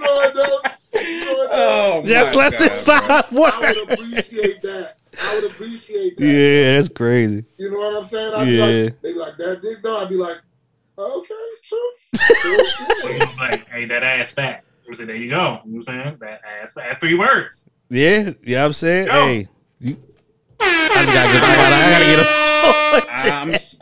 know 0.00 0.14
what 0.14 0.34
though? 0.34 0.60
You 1.00 1.24
know 1.24 1.32
what 1.34 1.50
though? 1.54 1.92
Oh, 1.94 2.02
that's 2.04 2.34
my 2.36 2.42
less 2.42 2.52
than 2.58 2.68
God, 2.68 2.78
five 3.24 3.32
I 3.32 3.38
words. 3.38 3.78
would 3.80 3.90
appreciate 4.00 4.60
that. 4.62 4.96
I 5.22 5.34
would 5.36 5.44
appreciate 5.50 6.16
that. 6.18 6.24
Yeah, 6.26 6.76
that's 6.76 6.88
crazy. 6.88 7.44
You 7.58 7.70
know 7.70 7.78
what 7.78 7.96
I'm 8.02 8.04
saying? 8.08 8.34
I'd 8.34 8.44
be 8.44 8.50
Yeah. 8.52 8.64
like, 8.84 9.00
they 9.00 9.12
be 9.12 9.18
like 9.18 9.36
that 9.38 9.62
dick 9.62 9.78
though. 9.82 9.98
I'd 9.98 10.08
be 10.08 10.16
like, 10.16 10.38
okay, 10.98 11.34
true. 11.62 11.90
True. 12.16 12.56
It's 12.58 13.38
like, 13.38 13.66
hey, 13.68 13.84
that 13.86 14.02
ass 14.02 14.32
fat. 14.32 14.64
I 14.90 14.94
said, 14.94 15.08
there 15.08 15.16
you 15.16 15.30
go. 15.30 15.36
You 15.36 15.40
know 15.40 15.58
what 15.62 15.74
I'm 15.74 15.82
saying? 15.82 16.16
That 16.20 16.40
ass 16.62 16.72
fat. 16.74 16.84
That's 16.86 16.98
three 16.98 17.14
words. 17.14 17.68
Yeah, 17.90 18.30
you 18.42 18.54
know 18.56 18.60
what 18.60 18.66
I'm 18.66 18.72
saying? 18.72 19.06
Yo. 19.08 19.12
Hey, 19.12 19.48
you, 19.80 19.96
I 20.60 20.88
just 21.00 21.12
gotta 21.12 21.32
get, 21.32 21.42
I 21.42 21.56
gotta, 21.56 21.76
I 21.76 21.90
gotta 21.90 22.04
get 22.04 22.20
a. 23.30 23.32
I'm, 23.32 23.50
s- 23.50 23.78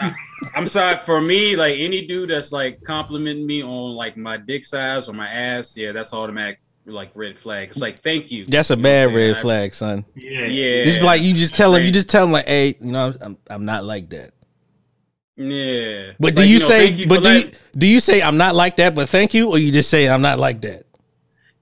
I'm 0.54 0.66
sorry 0.66 0.96
for 0.96 1.20
me. 1.20 1.56
Like 1.56 1.76
any 1.78 2.06
dude 2.06 2.30
that's 2.30 2.52
like 2.52 2.82
complimenting 2.82 3.46
me 3.46 3.62
on 3.62 3.94
like 3.94 4.16
my 4.16 4.36
dick 4.36 4.64
size 4.64 5.08
or 5.08 5.12
my 5.12 5.28
ass, 5.28 5.76
yeah, 5.76 5.92
that's 5.92 6.12
automatic 6.12 6.58
like 6.86 7.10
red 7.14 7.38
flag. 7.38 7.68
It's 7.68 7.80
like 7.80 8.00
thank 8.00 8.30
you. 8.30 8.46
That's 8.46 8.70
a 8.70 8.76
You 8.76 8.82
bad 8.82 9.14
red 9.14 9.36
I- 9.36 9.40
flag, 9.40 9.74
son. 9.74 10.04
Yeah. 10.14 10.46
Yeah, 10.46 10.84
Just 10.84 11.00
like 11.02 11.22
you 11.22 11.32
just 11.34 11.54
tell 11.54 11.74
him, 11.74 11.84
you 11.84 11.90
just 11.90 12.10
tell 12.10 12.24
him 12.24 12.32
like, 12.32 12.46
hey, 12.46 12.76
you 12.80 12.92
know, 12.92 13.12
I'm, 13.20 13.38
I'm 13.48 13.64
not 13.64 13.84
like 13.84 14.10
that. 14.10 14.32
yeah. 15.36 16.12
But 16.20 16.28
It's 16.28 16.36
do 16.36 16.42
like, 16.42 16.50
you 16.50 16.58
know, 16.60 16.66
say, 16.68 16.86
you 16.90 17.06
but 17.08 17.22
do 17.22 17.32
you, 17.38 17.50
do 17.72 17.86
you 17.86 18.00
say 18.00 18.22
I'm 18.22 18.36
not 18.36 18.54
like 18.54 18.76
that, 18.76 18.94
but 18.94 19.08
thank 19.08 19.34
you, 19.34 19.50
or 19.50 19.58
you 19.58 19.72
just 19.72 19.90
say 19.90 20.08
I'm 20.08 20.22
not 20.22 20.38
like 20.38 20.60
that? 20.62 20.84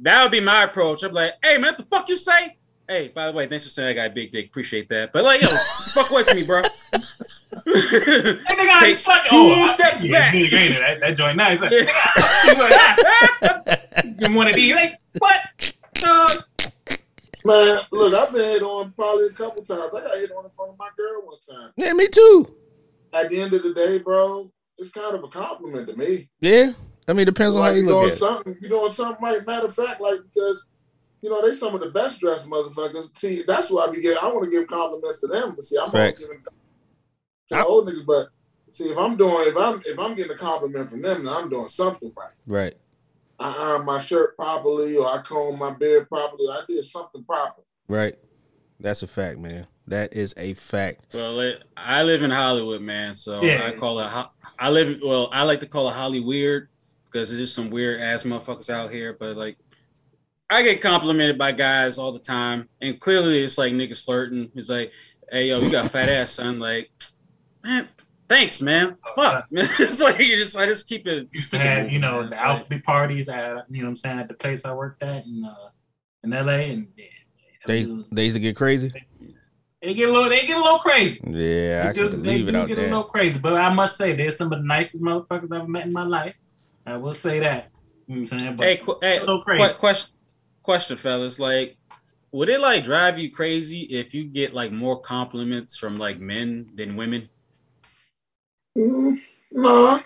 that 0.01 0.23
would 0.23 0.33
be 0.33 0.41
my 0.41 0.65
approach. 0.65 1.03
I'm 1.05 1.13
like, 1.13 1.35
hey 1.45 1.55
man, 1.59 1.71
what 1.73 1.79
the 1.79 1.85
fuck 1.85 2.09
you 2.09 2.17
say? 2.17 2.57
Hey, 2.89 3.09
by 3.15 3.27
the 3.27 3.33
way, 3.33 3.47
thanks 3.47 3.63
for 3.65 3.71
saying 3.71 3.91
I 3.91 3.93
got 3.93 4.07
a 4.11 4.15
big 4.15 4.33
dick. 4.33 4.47
Appreciate 4.49 4.89
that. 4.89 5.13
But 5.13 5.23
like, 5.25 5.41
yo, 5.41 5.49
fuck 5.95 6.11
away 6.11 6.25
from 6.25 6.37
me, 6.37 6.45
bro. 6.45 6.63
Hey, 6.63 6.69
nigga, 7.63 8.69
I 8.69 8.81
Take 8.81 8.95
suck. 8.97 9.23
two 9.27 9.37
Oh, 9.37 9.65
I- 9.65 9.73
steps 9.75 10.03
yeah, 10.03 10.19
back. 10.19 10.35
Nigga. 10.35 10.79
That, 10.81 11.01
that 11.01 11.17
joint 11.17 11.37
nice. 11.37 11.61
Like, 11.61 11.73
ah. 12.75 13.77
nigga, 14.23 14.31
he's 14.31 14.31
like. 14.31 14.31
Give 14.31 14.37
one 14.37 14.49
of 14.49 14.55
these. 14.55 14.75
Like, 14.75 14.99
what? 15.19 15.73
Dog. 15.95 16.45
Man, 17.45 17.79
look, 17.91 18.15
I've 18.15 18.33
been 18.33 18.43
hit 18.43 18.63
on 18.63 18.93
probably 18.93 19.27
a 19.27 19.31
couple 19.31 19.65
times. 19.65 19.93
I 19.95 20.01
got 20.01 20.15
hit 20.15 20.31
on 20.33 20.45
in 20.45 20.51
front 20.51 20.73
of 20.73 20.79
my 20.79 20.91
girl 20.97 21.23
one 21.25 21.39
time. 21.41 21.73
Yeah, 21.77 21.93
me 21.93 22.09
too. 22.09 22.55
At 23.13 23.31
the 23.31 23.41
end 23.41 23.53
of 23.53 23.63
the 23.63 23.75
day, 23.75 23.99
bro, 23.99 24.51
it's 24.79 24.93
kind 24.93 25.15
of 25.15 25.25
a 25.25 25.29
compliment 25.29 25.89
to 25.89 25.97
me. 25.97 26.29
Yeah, 26.41 26.73
I 27.09 27.13
mean, 27.13 27.23
it 27.23 27.27
depends 27.27 27.57
on 27.57 27.63
how 27.63 27.71
you 27.71 27.83
you 27.83 27.89
look 27.89 28.05
at 28.05 28.13
it. 28.13 28.17
something, 28.17 28.57
you 28.61 28.69
doing 28.69 28.91
something 28.93 29.23
right. 29.23 29.47
Matter 29.47 29.67
of 29.67 29.75
fact, 29.75 30.01
like 30.01 30.21
because 30.33 30.67
you 31.21 31.31
know 31.31 31.47
they 31.47 31.55
some 31.55 31.75
of 31.75 31.81
the 31.81 31.91
best 31.91 32.21
dressed 32.21 32.49
motherfuckers. 32.49 33.17
See, 33.19 33.43
that's 33.47 33.71
why 33.71 33.87
I 33.87 33.91
be 33.91 34.01
giving. 34.01 34.19
I 34.23 34.29
want 34.29 34.45
to 34.45 34.51
give 34.51 34.69
compliments 34.69 35.21
to 35.23 35.27
them, 35.27 35.55
but 35.57 35.65
see, 35.65 35.77
I'm 35.77 35.91
always 35.91 35.93
Facts. 35.93 36.21
giving 36.21 36.43
to 36.43 36.51
the 37.49 37.65
old 37.65 37.89
niggas. 37.89 38.07
But 38.07 38.29
see, 38.71 38.85
if 38.85 38.97
I'm 38.97 39.17
doing, 39.17 39.49
if 39.49 39.57
I'm 39.57 39.83
if 39.85 39.99
I'm 39.99 40.15
getting 40.15 40.33
a 40.33 40.39
compliment 40.39 40.89
from 40.89 41.03
them, 41.03 41.25
then 41.25 41.35
I'm 41.35 41.49
doing 41.49 41.69
something 41.69 42.13
right. 42.17 42.33
Right. 42.47 42.75
I 43.43 43.73
iron 43.75 43.85
my 43.85 43.99
shirt 43.99 44.37
properly, 44.37 44.97
or 44.97 45.07
I 45.07 45.23
comb 45.23 45.59
my 45.59 45.73
beard 45.73 46.09
properly. 46.09 46.47
I 46.49 46.63
did 46.69 46.85
something 46.85 47.25
proper. 47.25 47.63
Right. 47.89 48.17
That's 48.81 49.03
a 49.03 49.07
fact, 49.07 49.39
man. 49.39 49.67
That 49.87 50.13
is 50.13 50.33
a 50.37 50.55
fact. 50.55 51.07
Well, 51.13 51.41
it, 51.41 51.63
I 51.77 52.03
live 52.03 52.23
in 52.23 52.31
Hollywood, 52.31 52.83
man. 52.83 53.15
So 53.15 53.43
Yeah. 53.43 53.65
I 53.67 53.73
call 53.73 54.01
it. 54.01 54.11
I 54.59 54.71
live. 54.71 55.01
Well, 55.03 55.29
I 55.33 55.43
like 55.43 55.61
to 55.61 55.67
call 55.67 55.89
it 55.89 55.93
Holly 55.93 56.21
weird 56.21 56.69
because 57.07 57.29
there's 57.29 57.41
just 57.41 57.55
some 57.55 57.69
weird 57.71 58.01
ass 58.01 58.25
motherfuckers 58.25 58.71
out 58.71 58.91
here. 58.91 59.17
But 59.19 59.37
like, 59.37 59.59
I 60.51 60.63
get 60.63 60.81
complimented 60.81 61.39
by 61.39 61.53
guys 61.53 61.99
all 61.99 62.13
the 62.13 62.19
time, 62.19 62.69
and 62.81 63.01
clearly 63.01 63.43
it's 63.43 63.59
like 63.59 63.73
niggas 63.73 64.05
flirting. 64.05 64.51
It's 64.55 64.69
like, 64.69 64.93
hey 65.31 65.49
yo, 65.49 65.59
you 65.59 65.71
got 65.71 65.91
fat 65.91 66.09
ass, 66.09 66.31
son. 66.33 66.59
Like, 66.59 66.91
man, 67.65 67.89
thanks, 68.33 68.63
man. 68.63 68.97
Fuck, 69.15 69.51
man. 69.53 69.69
it's 69.79 70.01
like 70.01 70.19
you 70.19 70.37
just 70.37 70.57
I 70.57 70.67
just 70.67 70.89
keep 70.89 71.07
it. 71.07 71.29
Used 71.33 71.51
to 71.51 71.59
have, 71.59 71.91
you 71.93 71.99
know, 71.99 72.27
the 72.29 72.37
outfit 72.41 72.83
parties 72.85 73.29
at 73.29 73.65
you 73.69 73.79
know 73.83 73.85
what 73.85 73.91
I'm 73.91 73.97
saying, 73.97 74.19
at 74.19 74.29
the 74.29 74.35
place 74.35 74.65
I 74.65 74.73
worked 74.73 75.03
at 75.03 75.27
in 75.27 75.45
uh 75.45 75.69
in 76.25 76.31
LA 76.31 76.73
and 76.73 76.89
yeah, 76.97 77.05
They 77.67 77.83
they 78.11 78.25
used 78.25 78.37
to 78.37 78.41
get 78.41 78.57
crazy. 78.57 78.93
They 79.83 79.95
get 79.95 80.09
a 80.09 80.13
little 80.13 80.31
they 80.31 80.47
get 80.47 80.57
a 80.57 80.61
little 80.61 80.79
crazy. 80.79 81.21
Yeah, 81.27 81.85
I 81.85 81.93
They 81.93 81.99
can 81.99 82.11
do- 82.11 82.17
believe 82.17 82.47
they 82.47 82.51
it 82.51 82.53
do 82.53 82.59
out 82.59 82.69
get 82.69 82.79
a 82.79 82.83
little 82.83 83.03
crazy. 83.05 83.39
But 83.39 83.55
I 83.55 83.73
must 83.75 83.97
say, 83.97 84.15
they're 84.15 84.31
some 84.31 84.53
of 84.53 84.61
the 84.61 84.65
nicest 84.67 85.03
motherfuckers 85.03 85.53
I've 85.53 85.69
met 85.69 85.87
in 85.87 85.93
my 85.93 86.05
life. 86.05 86.35
I 86.87 86.97
will 86.97 87.11
say 87.13 87.41
that. 87.41 87.71
You 88.07 88.15
know 88.17 88.21
what 88.23 88.33
I'm 88.33 88.39
saying? 88.39 88.57
But 88.57 88.67
Hey, 88.67 88.77
qu- 88.79 88.99
hey, 89.01 89.19
a 89.19 89.39
crazy. 89.41 89.63
que- 89.69 89.75
question, 89.79 90.11
question, 90.63 90.97
fellas. 90.97 91.39
Like, 91.39 91.77
would 92.33 92.49
it 92.49 92.61
like 92.61 92.85
drive 92.85 93.19
you 93.19 93.31
crazy 93.31 93.83
if 93.83 94.15
you 94.15 94.25
get 94.25 94.55
like 94.55 94.73
more 94.73 95.01
compliments 95.01 95.77
from 95.77 95.99
like 95.99 96.19
men 96.21 96.71
than 96.75 96.97
women? 96.97 97.29
Mm, 98.77 99.17
no. 99.53 100.01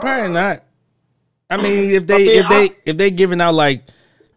Probably 0.00 0.32
not. 0.32 0.62
I 1.48 1.56
mean, 1.58 1.90
if 1.94 2.06
they 2.06 2.14
I 2.14 2.18
mean, 2.18 2.28
if 2.28 2.48
they 2.48 2.64
I- 2.64 2.70
if 2.86 2.96
they 2.96 3.10
giving 3.10 3.40
out 3.40 3.54
like 3.54 3.84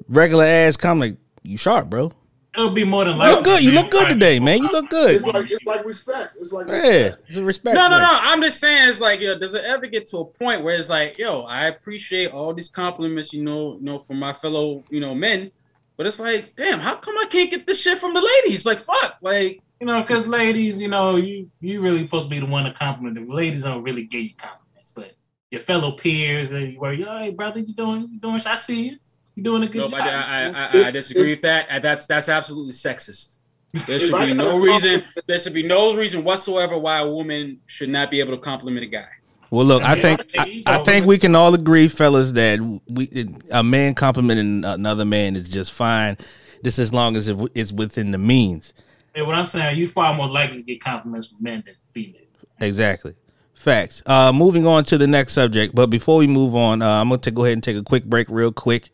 regular 0.08 0.46
ass 0.46 0.78
comment, 0.78 1.18
you 1.44 1.58
sharp, 1.58 1.90
bro. 1.90 2.12
it'll 2.56 2.70
be 2.72 2.84
more 2.84 3.06
than 3.06 3.14
You 3.16 3.20
likely. 3.20 3.36
look 3.36 3.44
good. 3.46 3.64
You 3.64 3.72
look 3.72 3.90
good 3.92 4.10
today, 4.10 4.40
man. 4.40 4.58
You 4.60 4.70
look 4.70 4.90
good. 4.90 5.12
It's 5.16 5.26
like 5.26 5.50
it's 5.50 5.64
like 5.66 5.86
respect. 5.86 6.34
It's 6.40 6.52
like 6.52 6.68
Yeah, 6.68 7.16
it's 7.28 7.38
a 7.38 7.44
respect. 7.44 7.76
No, 7.76 7.88
no, 7.90 7.96
thing. 7.96 8.04
no. 8.04 8.20
I'm 8.22 8.42
just 8.42 8.60
saying, 8.60 8.90
it's 8.90 9.00
like, 9.02 9.22
yo, 9.22 9.38
does 9.40 9.54
it 9.54 9.64
ever 9.64 9.88
get 9.88 10.06
to 10.08 10.18
a 10.18 10.26
point 10.26 10.64
where 10.64 10.76
it's 10.76 10.90
like, 10.90 11.18
yo, 11.18 11.44
I 11.44 11.68
appreciate 11.68 12.32
all 12.32 12.54
these 12.54 12.70
compliments, 12.70 13.34
you 13.34 13.44
know, 13.44 13.78
you 13.80 13.86
know, 13.86 13.98
from 13.98 14.20
my 14.20 14.34
fellow, 14.34 14.84
you 14.90 15.00
know, 15.00 15.16
men, 15.16 15.52
but 15.98 16.06
it's 16.06 16.20
like, 16.20 16.56
damn, 16.56 16.80
how 16.80 16.96
come 16.96 17.16
I 17.18 17.26
can't 17.30 17.50
get 17.50 17.66
this 17.66 17.82
shit 17.82 17.98
from 17.98 18.14
the 18.14 18.22
ladies? 18.44 18.66
Like, 18.66 18.78
fuck, 18.80 19.18
like, 19.22 19.62
You 19.80 19.88
know, 19.88 20.02
because 20.02 20.28
ladies, 20.28 20.82
you 20.82 20.90
know, 20.90 21.16
you 21.16 21.50
you 21.62 21.82
really 21.82 22.04
supposed 22.04 22.26
to 22.26 22.30
be 22.30 22.40
the 22.40 22.46
one 22.46 22.66
to 22.66 22.74
compliment. 22.74 23.16
The 23.16 23.34
ladies 23.34 23.64
don't 23.64 23.84
really 23.84 24.04
give 24.04 24.22
you 24.22 24.36
compliments, 24.38 24.92
but 24.94 25.14
your 25.52 25.62
fellow 25.62 25.94
peers, 25.94 26.50
they 26.50 26.76
were, 26.78 26.94
yo, 26.94 27.18
hey 27.18 27.32
brother, 27.32 27.60
you 27.60 27.74
doing 27.74 28.10
you 28.12 28.20
doing? 28.20 28.42
I 28.46 28.56
see 28.56 28.90
you. 28.90 28.98
You 29.36 29.44
doing 29.44 29.64
a 29.64 29.68
good 29.68 29.80
no, 29.80 29.88
job. 29.88 30.02
I, 30.02 30.10
I, 30.10 30.50
I, 30.52 30.88
I 30.88 30.92
disagree 30.92 31.30
with 31.32 31.44
that. 31.44 31.82
That's 31.82 32.08
that's 32.08 32.28
absolutely 32.28 32.74
sexist. 32.74 33.38
There 33.86 34.00
should 34.00 34.18
be 34.18 34.34
no 34.34 34.58
reason. 34.58 35.04
There 35.28 35.40
should 35.40 35.54
be 35.54 35.64
no 35.64 35.96
reason 35.96 36.24
whatsoever 36.24 36.78
why 36.78 37.00
a 37.00 37.08
woman 37.08 37.62
should 37.68 37.90
not 37.90 38.12
be 38.12 38.20
able 38.20 38.36
to 38.36 38.42
compliment 38.42 38.84
a 38.84 38.90
guy. 38.90 39.08
Well, 39.52 39.66
look, 39.66 39.84
I 39.84 39.96
think 39.96 40.20
I 40.20 40.42
I, 40.42 40.44
think 40.44 40.56
you 40.56 40.64
I 40.66 40.78
know, 40.78 40.84
think 40.84 41.06
we 41.06 41.18
can 41.18 41.36
all 41.36 41.54
agree, 41.54 41.88
fellas, 41.88 42.34
that 42.34 42.60
we 42.88 43.08
a 43.52 43.64
man 43.64 43.96
complimenting 43.96 44.66
another 44.66 45.06
man 45.06 45.36
is 45.36 45.48
just 45.48 45.72
fine, 45.72 46.18
just 46.64 46.80
as 46.80 46.94
long 46.94 47.16
as 47.16 47.30
it, 47.30 47.38
it's 47.56 47.72
within 47.72 48.12
the 48.12 48.18
means. 48.18 48.74
And 49.20 49.28
what 49.28 49.36
I'm 49.36 49.46
saying, 49.46 49.78
you 49.78 49.86
far 49.86 50.14
more 50.14 50.30
likely 50.30 50.58
to 50.58 50.64
get 50.64 50.82
compliments 50.82 51.28
from 51.28 51.44
men 51.44 51.62
than 51.66 51.76
females. 51.90 52.24
Exactly. 52.62 53.16
Facts. 53.54 54.02
Uh, 54.06 54.32
moving 54.32 54.66
on 54.66 54.86
to 54.86 54.98
the 54.98 55.08
next 55.08 55.34
subject, 55.34 55.76
but 55.76 55.88
before 55.88 56.20
we 56.20 56.28
move 56.28 56.56
on, 56.56 56.82
uh, 56.82 57.02
I'm 57.02 57.10
gonna 57.10 57.20
take, 57.20 57.34
go 57.34 57.44
ahead 57.44 57.52
and 57.52 57.62
take 57.62 57.76
a 57.76 57.84
quick 57.84 58.06
break, 58.06 58.28
real 58.30 58.54
quick, 58.54 58.92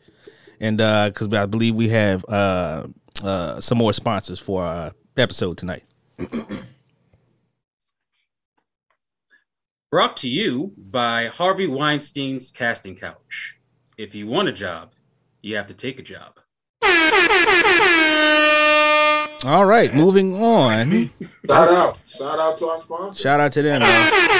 and 0.60 0.78
because 0.78 1.32
I 1.32 1.46
believe 1.46 1.76
we 1.76 1.90
have 1.90 2.24
uh, 2.28 2.88
uh, 3.22 3.60
some 3.60 3.78
more 3.78 3.92
sponsors 3.92 4.40
for 4.40 4.64
our 4.64 4.90
episode 5.16 5.58
tonight. 5.58 5.84
Brought 9.92 10.16
to 10.16 10.28
you 10.28 10.72
by 10.76 11.26
Harvey 11.26 11.68
Weinstein's 11.68 12.50
Casting 12.50 12.96
Couch. 12.96 13.60
If 13.96 14.16
you 14.16 14.26
want 14.26 14.48
a 14.48 14.52
job, 14.52 14.90
you 15.42 15.54
have 15.54 15.68
to 15.68 15.74
take 15.74 16.00
a 16.00 16.02
job. 16.02 16.40
All 19.44 19.66
right, 19.66 19.94
moving 19.94 20.34
on. 20.34 21.10
Shout 21.48 21.70
out. 21.70 21.98
Shout 22.06 22.38
out 22.38 22.56
to 22.58 22.66
our 22.66 22.78
sponsor. 22.78 23.22
Shout 23.22 23.40
out 23.40 23.52
to 23.52 23.62
them. 23.62 23.80
man. 23.82 24.10
Paying 24.10 24.32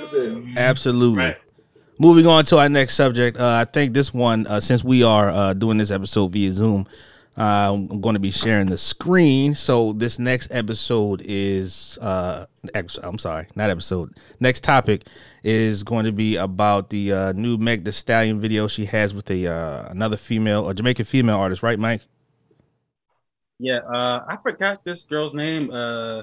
the 0.00 0.02
bills. 0.10 0.10
Paying 0.10 0.34
the 0.34 0.40
bills. 0.46 0.56
Absolutely. 0.56 1.18
Right. 1.18 1.36
Moving 1.98 2.26
on 2.26 2.44
to 2.46 2.58
our 2.58 2.68
next 2.68 2.94
subject. 2.94 3.38
Uh, 3.38 3.58
I 3.60 3.64
think 3.70 3.94
this 3.94 4.12
one, 4.12 4.46
uh, 4.46 4.60
since 4.60 4.82
we 4.82 5.04
are 5.04 5.28
uh, 5.30 5.54
doing 5.54 5.78
this 5.78 5.90
episode 5.92 6.32
via 6.32 6.50
Zoom, 6.50 6.86
uh, 7.38 7.72
I'm 7.72 8.00
going 8.00 8.14
to 8.14 8.20
be 8.20 8.32
sharing 8.32 8.66
the 8.66 8.78
screen. 8.78 9.54
So 9.54 9.92
this 9.92 10.18
next 10.18 10.48
episode 10.50 11.22
is, 11.24 11.98
uh, 12.00 12.46
ex- 12.74 12.98
I'm 13.02 13.18
sorry, 13.18 13.46
not 13.54 13.70
episode. 13.70 14.16
Next 14.40 14.64
topic 14.64 15.06
is 15.44 15.84
going 15.84 16.06
to 16.06 16.12
be 16.12 16.34
about 16.36 16.90
the 16.90 17.12
uh, 17.12 17.32
new 17.32 17.58
Meg 17.58 17.84
The 17.84 17.92
Stallion 17.92 18.40
video 18.40 18.66
she 18.66 18.86
has 18.86 19.14
with 19.14 19.30
a 19.30 19.46
uh, 19.46 19.88
another 19.90 20.16
female, 20.16 20.68
a 20.68 20.74
Jamaican 20.74 21.04
female 21.04 21.36
artist, 21.38 21.62
right, 21.62 21.78
Mike? 21.78 22.00
Yeah, 23.58 23.78
uh, 23.78 24.24
I 24.28 24.36
forgot 24.36 24.84
this 24.84 25.04
girl's 25.04 25.34
name. 25.34 25.70
Uh, 25.72 26.22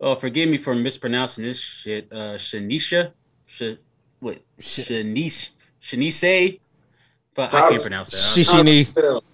oh, 0.00 0.14
forgive 0.14 0.48
me 0.48 0.56
for 0.56 0.74
mispronouncing 0.74 1.44
this 1.44 1.60
shit. 1.60 2.08
Uh, 2.10 2.34
Shanisha, 2.36 3.12
Sh- 3.46 3.78
what? 4.20 4.38
Sh- 4.58 4.80
Shanice, 4.80 5.50
Shanice. 5.80 6.60
But 7.34 7.54
I 7.54 7.68
can't 7.70 7.82
pronounce 7.82 8.10
that. 8.10 8.16
She 8.18 8.42
How's 8.42 8.54
she 8.54 8.60
it 8.60 8.64
need 8.64 8.86
spelled? 8.86 9.24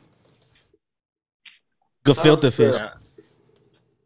good 2.04 2.16
filter 2.16 2.50
fish. 2.50 2.74
spelled? 2.74 2.90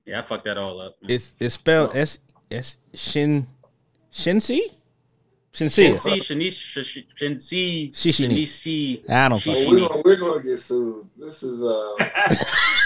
yeah, 0.04 0.18
I 0.18 0.22
fucked 0.22 0.44
that 0.44 0.58
all 0.58 0.80
up. 0.80 0.96
It's 1.08 1.34
it's 1.40 1.54
spelled 1.54 1.96
S 1.96 2.18
S 2.50 2.76
Shin 2.94 3.46
Shinsi 4.12 4.60
Shinsi. 5.52 5.90
Shansi, 5.90 6.16
Shanice, 6.20 7.04
Shansi, 7.18 7.96
She- 7.96 8.12
she 8.12 8.26
Shanice. 8.28 9.10
I 9.10 9.28
don't 9.28 9.38
She- 9.40 9.52
fucking 9.52 9.70
Well, 9.74 9.78
she 9.78 9.82
we're, 9.82 9.88
gonna, 9.88 10.02
we're 10.04 10.16
gonna 10.16 10.42
get 10.42 10.58
sued. 10.58 11.06
This 11.16 11.42
is 11.42 11.62
uh, 11.62 11.94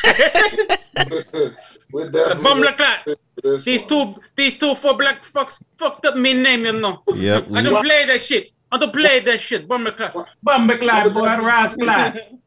we're 1.92 2.11
Bum 2.11 2.12
definitely 2.12 2.62
like 2.62 2.78
that. 2.78 3.06
this 3.42 3.64
These 3.64 3.83
one. 3.90 4.14
two, 4.14 4.21
these 4.37 4.56
two 4.56 4.75
four 4.75 4.97
black 4.97 5.23
fucks 5.23 5.62
fucked 5.76 6.06
up 6.06 6.16
me 6.16 6.33
name, 6.35 6.64
you 6.64 6.73
know. 6.73 7.02
Yep. 7.14 7.49
I 7.52 7.62
don't 7.62 7.85
play 7.85 8.06
that 8.06 8.21
shit. 8.21 8.50
I 8.73 8.78
don't 8.78 8.92
play 8.92 9.21
that 9.21 9.40
shit. 9.40 9.68
Bum 9.68 9.85
like 9.85 9.99
that. 9.99 10.14
Bumberclad, 10.47 11.12
boy, 11.14 11.26
Rasclad. 11.26 12.38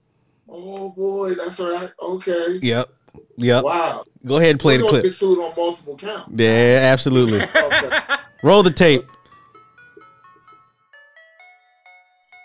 Oh 0.50 0.90
boy, 0.92 1.36
that's 1.36 1.60
all 1.60 1.72
right. 1.72 1.92
Okay. 2.02 2.60
Yep. 2.62 2.90
Yep. 3.38 3.64
Wow. 3.64 4.04
Go 4.26 4.38
ahead 4.38 4.52
and 4.52 4.60
play 4.60 4.78
we're 4.78 4.84
the 4.84 4.90
clip. 4.90 5.04
get 5.04 5.14
sued 5.14 5.38
on 5.40 5.54
multiple 5.56 5.96
counts. 5.96 6.30
Yeah, 6.36 6.80
absolutely. 6.92 7.42
Okay. 7.56 8.00
Roll 8.44 8.62
the 8.64 8.72
tape. 8.72 9.04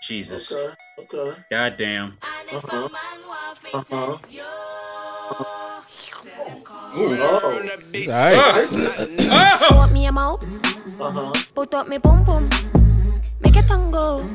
Jesus. 0.02 0.50
Okay. 0.52 0.74
Okay. 0.98 1.40
God 1.50 1.76
damn. 1.78 2.18
Uh-huh. 2.52 2.88
Uh-huh. 3.72 3.96
All 3.96 4.18
Oh. 6.94 7.62
right. 8.10 8.36
Oh! 9.30 9.86
Put 9.86 9.92
me 9.94 10.08
Uh-huh. 10.08 11.32
put 11.54 11.72
up 11.74 11.86
me 11.88 11.98
pum 11.98 12.24
pum, 12.26 12.50
make 13.40 13.56
it 13.56 13.66
tango. 13.68 14.26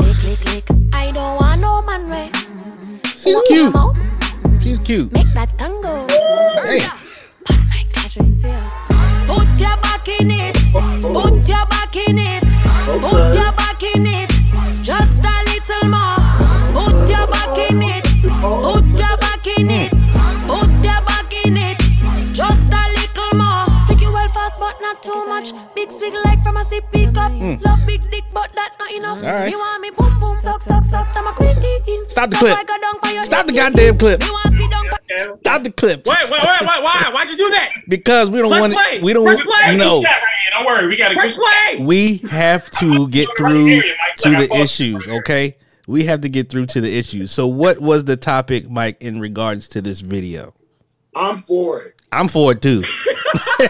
Lick, 0.00 0.22
lick, 0.22 0.44
lick. 0.54 0.66
I 0.94 1.10
don't 1.12 1.36
want 1.42 1.60
no 1.60 1.82
man 1.82 2.08
way. 2.08 2.30
She's 3.04 3.34
Put 3.34 3.46
cute. 3.46 3.74
She's 4.62 4.78
cute. 4.78 5.12
Make 5.12 5.28
that 5.34 5.50
tango. 5.58 6.06
Hey. 6.62 6.78
But 7.44 7.58
my 7.68 7.84
clashing 7.92 8.34
here. 8.38 8.62
Put 9.26 9.48
your 9.60 9.76
back 9.82 10.08
in 10.08 10.30
it. 10.30 10.56
Put 10.72 11.46
your 11.48 11.66
back 11.66 11.94
in 11.96 12.18
it. 12.18 12.41
Put 13.00 13.34
your 13.34 13.52
back 13.52 13.82
in 13.82 14.06
it. 14.06 14.30
Just 14.82 15.24
a 15.24 15.36
little 15.48 15.88
more. 15.88 16.20
Put 16.76 17.08
your 17.08 17.26
back 17.26 17.58
in 17.70 17.82
it. 17.82 18.04
Put 18.22 18.84
your 18.84 19.16
back 19.16 19.46
in 19.46 19.70
it. 19.70 19.90
Put 20.46 20.70
your 20.84 21.00
back 21.08 21.32
in 21.44 21.56
it. 21.56 21.78
Just 22.32 22.72
a 22.72 22.84
little 22.96 23.32
more. 23.38 23.66
Take 23.88 24.00
you 24.02 24.12
well 24.12 24.28
fast, 24.28 24.58
but 24.58 24.76
not 24.80 25.02
too 25.02 25.24
much. 25.26 25.52
Big 25.74 25.90
swig 25.90 26.14
like 26.24 26.42
from 26.42 26.56
a 26.56 26.64
sippy 26.64 27.12
cup. 27.14 27.32
Love 27.64 27.80
big 27.86 28.02
dick, 28.10 28.24
but 28.34 28.50
that 28.54 28.72
not 28.78 28.92
enough. 28.92 29.20
Mm. 29.20 29.26
All 29.26 29.34
right. 29.40 29.50
You 29.50 29.58
want 29.58 29.80
me 29.80 29.90
boom 29.90 30.20
boom, 30.20 30.38
suck 30.40 30.60
suck 30.60 30.84
suck. 30.84 31.08
I'm 31.16 31.26
a 31.26 31.32
queen. 31.32 31.56
Stop 32.08 32.30
the 32.30 32.36
clip. 32.36 32.58
I 32.58 32.64
go 32.64 32.78
down 32.78 32.94
by 33.02 33.22
Stop 33.24 33.46
the 33.46 33.52
goddamn 33.52 33.96
clip. 33.96 34.22
Stop 35.52 35.64
the 35.64 35.70
clip. 35.72 36.06
Wait, 36.06 36.16
wait, 36.24 36.30
wait, 36.30 36.60
wait, 36.60 36.82
why? 36.82 37.10
Why'd 37.12 37.28
you 37.28 37.36
do 37.36 37.50
that? 37.50 37.72
Because 37.86 38.30
we 38.30 38.38
don't 38.38 38.48
Press 38.48 38.60
want 38.62 38.72
play. 38.72 39.00
we 39.02 39.12
don't 39.12 39.26
Press 39.26 39.40
play. 39.42 39.76
no. 39.76 40.00
Shot 40.02 40.10
right 40.10 40.20
here. 40.42 40.50
Don't 40.52 40.66
worry, 40.66 40.86
we 40.86 40.96
got 40.96 41.12
a 41.12 41.14
Press 41.14 41.36
good. 41.36 41.44
play. 41.76 41.84
We 41.84 42.16
have 42.30 42.70
to 42.78 43.06
get 43.10 43.28
through 43.36 43.66
here, 43.66 43.82
to 44.18 44.30
Like 44.30 44.48
the 44.48 44.56
issues, 44.56 45.06
okay? 45.06 45.56
We 45.86 46.04
have 46.04 46.22
to 46.22 46.30
get 46.30 46.48
through 46.48 46.66
to 46.66 46.80
the 46.80 46.96
issues. 46.96 47.32
So 47.32 47.46
what 47.46 47.80
was 47.80 48.04
the 48.04 48.16
topic, 48.16 48.70
Mike, 48.70 48.96
in 49.02 49.20
regards 49.20 49.68
to 49.70 49.82
this 49.82 50.00
video? 50.00 50.54
I'm 51.14 51.38
for 51.38 51.82
it. 51.82 51.96
I'm 52.10 52.28
for 52.28 52.52
it 52.52 52.62
too. 52.62 52.82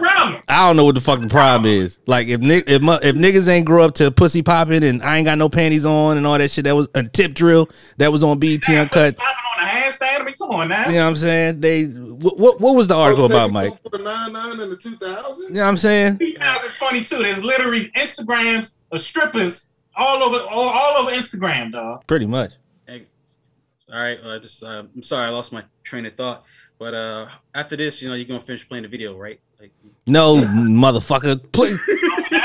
That's 0.00 0.14
the 0.14 0.20
problem. 0.22 0.42
I 0.48 0.66
don't 0.66 0.76
know 0.76 0.84
what 0.84 0.94
the 0.94 1.00
fuck 1.00 1.20
the 1.20 1.28
problem 1.28 1.70
is. 1.70 1.98
Like 2.06 2.28
if 2.28 2.40
ni- 2.40 2.62
if, 2.66 2.82
mu- 2.82 2.98
if 3.02 3.16
niggas 3.16 3.48
ain't 3.48 3.66
grow 3.66 3.84
up 3.84 3.94
to 3.96 4.10
pussy 4.10 4.42
popping 4.42 4.82
and 4.84 5.02
I 5.02 5.16
ain't 5.18 5.24
got 5.24 5.38
no 5.38 5.48
panties 5.48 5.86
on 5.86 6.16
and 6.16 6.26
all 6.26 6.38
that 6.38 6.50
shit 6.50 6.64
that 6.64 6.74
was 6.76 6.88
a 6.94 7.04
tip 7.04 7.34
drill 7.34 7.68
that 7.98 8.10
was 8.12 8.22
on 8.22 8.38
BT 8.38 8.76
uncut. 8.76 9.16
Popping 9.16 9.34
on 9.58 9.64
a 9.64 9.70
handstand. 9.70 10.20
I 10.20 10.24
mean, 10.24 10.34
come 10.34 10.50
on 10.50 10.68
now. 10.68 10.86
You 10.88 10.96
know 10.96 11.04
what 11.04 11.10
I'm 11.10 11.16
saying? 11.16 11.60
They 11.60 11.84
what 11.84 12.38
what, 12.38 12.60
what 12.60 12.76
was 12.76 12.88
the 12.88 12.96
article 12.96 13.28
Take 13.28 13.36
about, 13.36 13.52
Mike? 13.52 13.82
For 13.82 13.90
the 13.90 13.98
nine 13.98 14.32
nine 14.32 14.60
and 14.60 14.72
the 14.72 14.76
two 14.76 14.96
thousand. 14.96 15.48
You 15.48 15.54
know 15.54 15.62
what 15.62 15.68
I'm 15.68 15.76
saying? 15.76 16.18
2022. 16.18 17.18
There's 17.22 17.44
literally 17.44 17.90
Instagrams 17.96 18.78
of 18.90 19.00
strippers 19.00 19.70
all 19.96 20.22
over 20.22 20.38
all, 20.46 20.68
all 20.68 21.02
over 21.02 21.10
Instagram, 21.10 21.72
dog. 21.72 22.06
Pretty 22.06 22.26
much. 22.26 22.52
Hey, 22.86 23.06
all 23.92 24.00
right, 24.00 24.18
well, 24.22 24.34
I 24.34 24.38
just 24.38 24.62
uh, 24.62 24.84
I'm 24.94 25.02
sorry 25.02 25.26
I 25.26 25.30
lost 25.30 25.52
my 25.52 25.64
train 25.84 26.06
of 26.06 26.14
thought. 26.14 26.44
But 26.78 26.94
uh 26.94 27.26
after 27.54 27.76
this, 27.76 28.00
you 28.00 28.08
know, 28.08 28.14
you're 28.14 28.24
gonna 28.24 28.40
finish 28.40 28.66
playing 28.66 28.82
the 28.82 28.88
video, 28.88 29.16
right? 29.16 29.40
Like 29.60 29.72
No, 30.06 30.36
motherfucker. 30.36 31.40
Please 31.52 31.78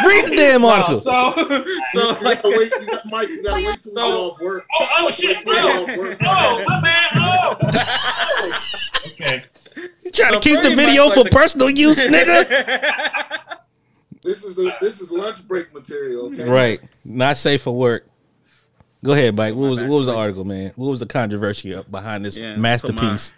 read 0.05 0.27
the 0.27 0.35
damn 0.35 0.65
article. 0.65 0.99
So 0.99 1.33
so 1.93 2.09
you 2.11 2.23
like 2.23 2.43
gotta 2.43 2.49
wait, 2.57 2.71
you 2.79 2.85
got, 2.91 3.05
Mike, 3.07 3.29
you 3.29 3.43
gotta 3.43 3.63
oh, 3.63 3.67
wait 3.69 3.81
till 3.81 3.91
you 3.91 3.97
So- 3.97 4.07
get 4.07 4.19
off 4.19 4.41
work. 4.41 4.65
Oh, 4.79 4.87
oh 4.99 5.09
shit! 5.09 5.37
Wait 5.37 5.55
till 5.55 5.55
you 5.55 5.69
Oh, 5.69 5.85
get 5.85 5.91
off 5.91 5.97
work. 5.97 6.17
oh, 6.21 6.63
my 6.67 6.81
bad. 6.81 7.09
Oh. 7.15 7.57
okay. 9.13 9.43
You 10.03 10.11
trying 10.11 10.33
So 10.33 10.39
to 10.39 10.49
keep 10.49 10.55
the 10.57 10.61
pretty 10.61 10.75
much 10.75 10.85
video 10.85 11.05
like 11.05 11.13
for 11.15 11.23
the- 11.23 11.29
personal 11.31 11.69
use, 11.69 11.97
nigga? 11.99 13.57
This 14.21 14.43
is 14.43 14.55
the 14.55 14.75
this 14.81 15.01
is 15.01 15.11
lunch 15.11 15.47
break 15.47 15.73
material. 15.73 16.27
Okay. 16.27 16.43
right. 16.49 16.79
Not 17.03 17.37
safe 17.37 17.61
for 17.63 17.75
work. 17.75 18.07
Go 19.03 19.13
ahead, 19.13 19.35
Mike. 19.35 19.53
What 19.55 19.69
was 19.69 19.79
what 19.81 19.89
was 19.89 20.05
the 20.07 20.15
article, 20.15 20.45
man? 20.45 20.71
What 20.75 20.89
was 20.89 20.99
the 20.99 21.05
controversy 21.05 21.79
behind 21.89 22.25
this 22.25 22.37
Yeah, 22.37 22.55
masterpiece? 22.55 23.35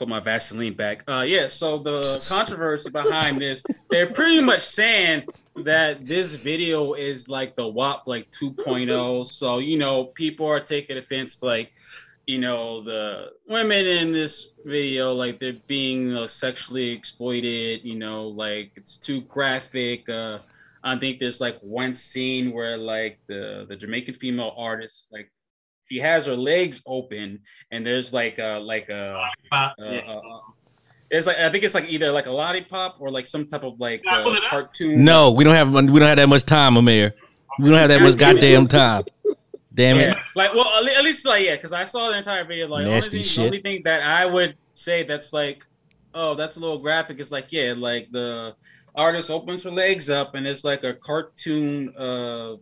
Put 0.00 0.08
my 0.08 0.18
Vaseline 0.18 0.72
back. 0.72 1.04
Uh, 1.06 1.24
yeah. 1.26 1.46
So 1.46 1.78
the 1.78 2.24
controversy 2.28 2.88
behind 2.90 3.36
this, 3.36 3.62
they're 3.90 4.10
pretty 4.10 4.40
much 4.40 4.62
saying 4.62 5.26
that 5.56 6.06
this 6.06 6.34
video 6.34 6.94
is 6.94 7.28
like 7.28 7.54
the 7.54 7.68
WAP 7.68 8.06
like 8.06 8.30
2.0. 8.30 9.26
So 9.26 9.58
you 9.58 9.76
know, 9.76 10.06
people 10.06 10.46
are 10.46 10.58
taking 10.58 10.96
offense, 10.96 11.42
like 11.42 11.70
you 12.26 12.38
know, 12.38 12.82
the 12.82 13.32
women 13.46 13.86
in 13.86 14.10
this 14.10 14.54
video, 14.64 15.12
like 15.12 15.38
they're 15.38 15.60
being 15.66 16.16
uh, 16.16 16.26
sexually 16.26 16.88
exploited. 16.90 17.84
You 17.84 17.96
know, 17.96 18.26
like 18.26 18.72
it's 18.76 18.96
too 18.96 19.20
graphic. 19.22 20.08
Uh, 20.08 20.38
I 20.82 20.96
think 20.96 21.20
there's 21.20 21.42
like 21.42 21.58
one 21.60 21.92
scene 21.92 22.52
where 22.52 22.78
like 22.78 23.18
the 23.26 23.66
the 23.68 23.76
Jamaican 23.76 24.14
female 24.14 24.54
artist 24.56 25.08
like 25.12 25.30
she 25.90 25.98
has 25.98 26.26
her 26.26 26.36
legs 26.36 26.82
open 26.86 27.40
and 27.70 27.84
there's 27.84 28.12
like 28.12 28.38
a 28.38 28.58
like 28.60 28.88
a 28.88 29.22
Pop, 29.50 29.74
uh, 29.80 29.84
yeah. 29.84 29.98
uh, 30.00 30.40
it's 31.10 31.26
like 31.26 31.38
I 31.38 31.50
think 31.50 31.64
it's 31.64 31.74
like 31.74 31.88
either 31.88 32.12
like 32.12 32.26
a 32.26 32.30
lollipop 32.30 33.00
or 33.00 33.10
like 33.10 33.26
some 33.26 33.46
type 33.46 33.64
of 33.64 33.80
like 33.80 34.02
uh, 34.08 34.36
cartoon. 34.48 35.04
No, 35.04 35.32
we 35.32 35.42
don't 35.42 35.54
have 35.54 35.72
we 35.72 35.98
don't 35.98 36.08
have 36.08 36.18
that 36.18 36.28
much 36.28 36.44
time, 36.44 36.76
Amir. 36.76 37.14
We 37.58 37.68
don't 37.68 37.78
have 37.78 37.88
that 37.88 38.02
much 38.02 38.16
goddamn 38.16 38.68
time. 38.68 39.04
Damn 39.74 39.98
it. 39.98 40.16
Like 40.36 40.54
well, 40.54 40.66
at 40.86 41.04
least 41.04 41.26
like 41.26 41.44
yeah, 41.44 41.56
because 41.56 41.72
I 41.72 41.84
saw 41.84 42.10
the 42.10 42.18
entire 42.18 42.44
video. 42.44 42.68
Like 42.68 42.84
the 42.84 42.90
only, 42.90 43.00
thing, 43.08 43.22
shit. 43.22 43.36
the 43.36 43.44
only 43.46 43.60
thing 43.60 43.82
that 43.84 44.02
I 44.02 44.24
would 44.26 44.54
say 44.74 45.02
that's 45.02 45.32
like, 45.32 45.66
oh, 46.14 46.34
that's 46.34 46.56
a 46.56 46.60
little 46.60 46.78
graphic. 46.78 47.18
It's 47.18 47.32
like 47.32 47.50
yeah, 47.50 47.74
like 47.76 48.12
the 48.12 48.54
artist 48.94 49.30
opens 49.30 49.64
her 49.64 49.70
legs 49.70 50.10
up 50.10 50.36
and 50.36 50.46
it's 50.46 50.64
like 50.64 50.84
a 50.84 50.94
cartoon, 50.94 51.92
uh, 51.96 52.54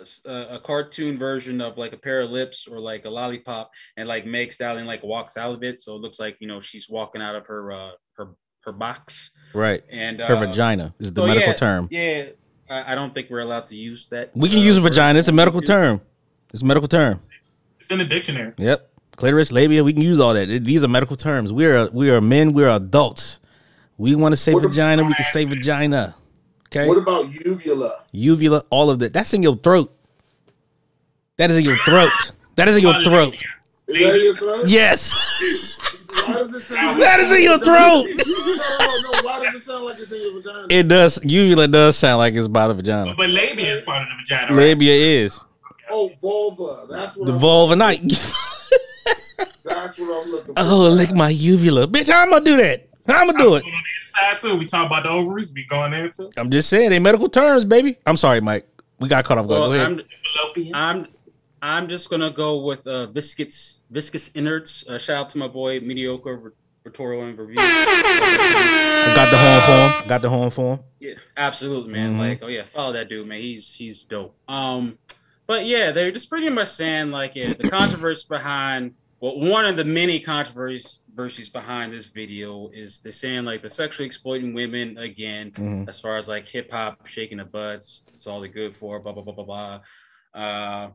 s- 0.00 0.22
uh, 0.26 0.46
a 0.50 0.58
cartoon 0.58 1.18
version 1.18 1.60
of 1.60 1.78
like 1.78 1.92
a 1.92 1.96
pair 1.96 2.20
of 2.22 2.30
lips 2.30 2.66
or 2.66 2.78
like 2.80 3.04
a 3.04 3.10
lollipop, 3.10 3.70
and 3.96 4.08
like 4.08 4.26
Meg 4.26 4.52
Stallion 4.52 4.86
like 4.86 5.02
walks 5.02 5.36
out 5.36 5.52
of 5.54 5.62
it, 5.62 5.80
so 5.80 5.94
it 5.96 6.00
looks 6.00 6.18
like 6.20 6.36
you 6.40 6.48
know 6.48 6.60
she's 6.60 6.88
walking 6.88 7.20
out 7.22 7.34
of 7.34 7.46
her 7.46 7.72
uh 7.72 7.90
her 8.16 8.28
her 8.64 8.72
box 8.72 9.36
Right. 9.52 9.82
and 9.90 10.20
Her 10.20 10.36
uh, 10.36 10.40
vagina 10.46 10.94
is 10.98 11.12
the 11.12 11.20
so, 11.22 11.26
medical 11.26 11.48
yeah, 11.50 11.54
term. 11.54 11.88
Yeah, 11.90 12.24
I, 12.70 12.92
I 12.92 12.94
don't 12.94 13.12
think 13.14 13.28
we're 13.30 13.40
allowed 13.40 13.66
to 13.68 13.76
use 13.76 14.06
that. 14.06 14.30
We 14.34 14.48
can 14.48 14.58
uh, 14.60 14.62
use 14.62 14.78
a 14.78 14.80
vagina. 14.80 15.18
It's 15.18 15.28
a 15.28 15.32
medical 15.32 15.60
YouTube. 15.60 15.66
term. 15.66 16.00
It's 16.52 16.62
a 16.62 16.66
medical 16.66 16.88
term. 16.88 17.20
It's 17.78 17.90
in 17.90 17.98
the 17.98 18.04
dictionary. 18.04 18.52
Yep. 18.56 18.90
Clitoris, 19.16 19.52
labia, 19.52 19.84
we 19.84 19.92
can 19.92 20.02
use 20.02 20.18
all 20.18 20.32
that. 20.34 20.46
These 20.64 20.82
are 20.82 20.88
medical 20.88 21.14
terms. 21.16 21.52
We 21.52 21.66
are 21.66 21.88
we 21.92 22.10
are 22.10 22.20
men, 22.20 22.52
we're 22.52 22.68
adults. 22.70 23.38
We 23.98 24.14
want 24.16 24.32
to 24.32 24.36
say 24.36 24.52
What 24.54 24.62
the- 24.62 24.68
vagina, 24.68 25.04
we 25.04 25.14
can 25.14 25.24
say 25.26 25.44
vagina. 25.44 26.16
Okay? 26.74 26.88
What 26.88 26.98
about 26.98 27.30
uvula? 27.44 28.02
Uvula, 28.12 28.62
all 28.70 28.90
of 28.90 28.98
that. 28.98 29.12
That's 29.12 29.32
in 29.32 29.42
your 29.42 29.56
throat. 29.56 29.94
That 31.36 31.50
is 31.50 31.58
in 31.58 31.64
your 31.64 31.76
throat. 31.78 32.10
That 32.56 32.68
is 32.68 32.76
in 32.76 32.82
your 32.82 33.02
throat. 33.04 33.34
Is 33.86 34.12
that 34.12 34.20
your 34.20 34.34
throat? 34.34 34.66
Yes. 34.66 35.12
Why 36.08 36.32
does 36.34 36.52
it 36.54 36.60
sound? 36.60 37.00
That 37.00 37.20
is 37.20 37.32
in 37.32 37.42
your 37.42 37.58
throat. 37.58 38.06
No, 38.06 38.06
no, 38.06 39.12
no. 39.12 39.28
Why 39.28 39.44
does 39.44 39.54
it 39.54 39.60
sound 39.60 39.84
like 39.84 39.98
it's 39.98 40.10
in 40.10 40.22
your 40.22 40.32
vagina? 40.32 40.66
It 40.70 40.88
does. 40.88 41.24
Uvula 41.24 41.68
does 41.68 41.96
sound 41.96 42.18
like 42.18 42.34
it's 42.34 42.48
by 42.48 42.66
the 42.68 42.74
vagina. 42.74 43.14
But 43.16 43.30
labia 43.30 43.74
is 43.74 43.80
part 43.82 44.02
of 44.02 44.08
the 44.08 44.14
vagina. 44.22 44.54
Right? 44.54 44.68
Labia 44.68 45.24
is 45.24 45.38
oh, 45.90 46.10
vulva. 46.20 46.86
That's 46.88 47.16
what. 47.16 47.26
the 47.26 47.32
I'm, 47.34 47.38
vulva 47.38 47.76
night. 47.76 48.00
That's 49.64 49.98
what 49.98 50.24
I'm 50.24 50.30
looking 50.30 50.54
oh, 50.56 50.86
for. 50.86 50.92
oh, 50.92 50.94
lick 50.94 51.12
my 51.12 51.30
uvula, 51.30 51.86
bitch. 51.86 52.12
I'm 52.12 52.30
gonna 52.30 52.44
do 52.44 52.56
that? 52.56 52.88
I'm 53.06 53.26
gonna 53.26 53.38
do 53.38 53.54
it? 53.56 53.64
On 54.22 54.28
the 54.30 54.30
inside 54.30 54.58
we 54.58 54.66
talk 54.66 54.86
about 54.86 55.02
the 55.04 55.08
ovaries. 55.10 55.52
We 55.52 55.64
going 55.66 55.90
there 55.92 56.08
too. 56.08 56.30
I'm 56.36 56.50
just 56.50 56.68
saying, 56.68 56.90
they 56.90 56.98
medical 56.98 57.28
terms, 57.28 57.64
baby. 57.64 57.98
I'm 58.06 58.16
sorry, 58.16 58.40
Mike. 58.40 58.66
We 59.00 59.08
got 59.08 59.24
caught 59.24 59.38
off 59.38 59.48
guard. 59.48 59.60
Well, 59.60 59.68
Go 59.70 59.74
ahead. 59.74 60.06
I'm 60.66 60.74
I'm 60.74 61.06
I'm 61.62 61.88
just 61.88 62.10
gonna 62.10 62.30
go 62.30 62.58
with 62.62 62.86
uh, 62.86 63.06
viscous 63.06 63.82
viscous 63.90 64.30
innards. 64.34 64.84
Uh, 64.88 64.98
shout 64.98 65.16
out 65.16 65.30
to 65.30 65.38
my 65.38 65.48
boy 65.48 65.80
mediocre 65.80 66.52
rhetorical 66.84 67.24
and 67.24 67.38
review. 67.38 67.56
I 67.58 69.12
got 69.16 69.30
the 69.30 69.38
horn 69.38 69.60
for 69.62 70.02
him. 70.02 70.08
Got 70.08 70.22
the 70.22 70.28
horn 70.28 70.50
for 70.50 70.74
him. 70.74 70.80
Yeah, 71.00 71.14
absolutely, 71.36 71.92
man. 71.92 72.16
Mhm. 72.16 72.18
Like, 72.18 72.42
oh 72.42 72.48
yeah, 72.48 72.62
follow 72.62 72.92
that 72.92 73.08
dude, 73.08 73.26
man. 73.26 73.40
He's 73.40 73.72
he's 73.72 74.04
dope. 74.04 74.36
Um, 74.48 74.98
but 75.46 75.66
yeah, 75.66 75.90
they're 75.90 76.12
just 76.12 76.28
pretty 76.28 76.48
much 76.50 76.68
saying 76.68 77.10
like, 77.10 77.34
yeah, 77.34 77.52
the 77.54 77.68
controversy 77.68 78.26
behind 78.28 78.94
well, 79.20 79.38
one 79.38 79.64
of 79.64 79.76
the 79.76 79.84
many 79.84 80.20
controversies 80.20 81.00
controversies 81.14 81.48
behind 81.48 81.92
this 81.92 82.06
video 82.06 82.68
is 82.72 83.00
they're 83.00 83.12
saying 83.12 83.44
like 83.44 83.62
the 83.62 83.70
sexually 83.70 84.06
exploiting 84.06 84.52
women 84.52 84.98
again, 84.98 85.52
Mhm. 85.52 85.88
as 85.88 86.00
far 86.00 86.16
as 86.16 86.28
like 86.28 86.48
hip 86.48 86.70
hop 86.70 87.06
shaking 87.06 87.38
the 87.38 87.44
butts. 87.44 88.02
That's 88.02 88.26
all 88.26 88.40
they're 88.40 88.48
good 88.50 88.74
for. 88.76 88.98
Blah 89.00 89.12
blah 89.12 89.22
blah 89.22 89.34
blah 89.34 89.44
blah. 89.44 89.80
Uh, 90.34 90.90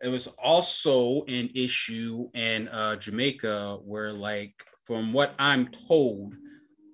it 0.00 0.08
was 0.08 0.28
also 0.38 1.24
an 1.24 1.50
issue 1.54 2.28
in 2.34 2.68
uh, 2.68 2.96
Jamaica 2.96 3.78
where, 3.84 4.12
like, 4.12 4.54
from 4.84 5.12
what 5.12 5.34
I'm 5.38 5.68
told, 5.68 6.34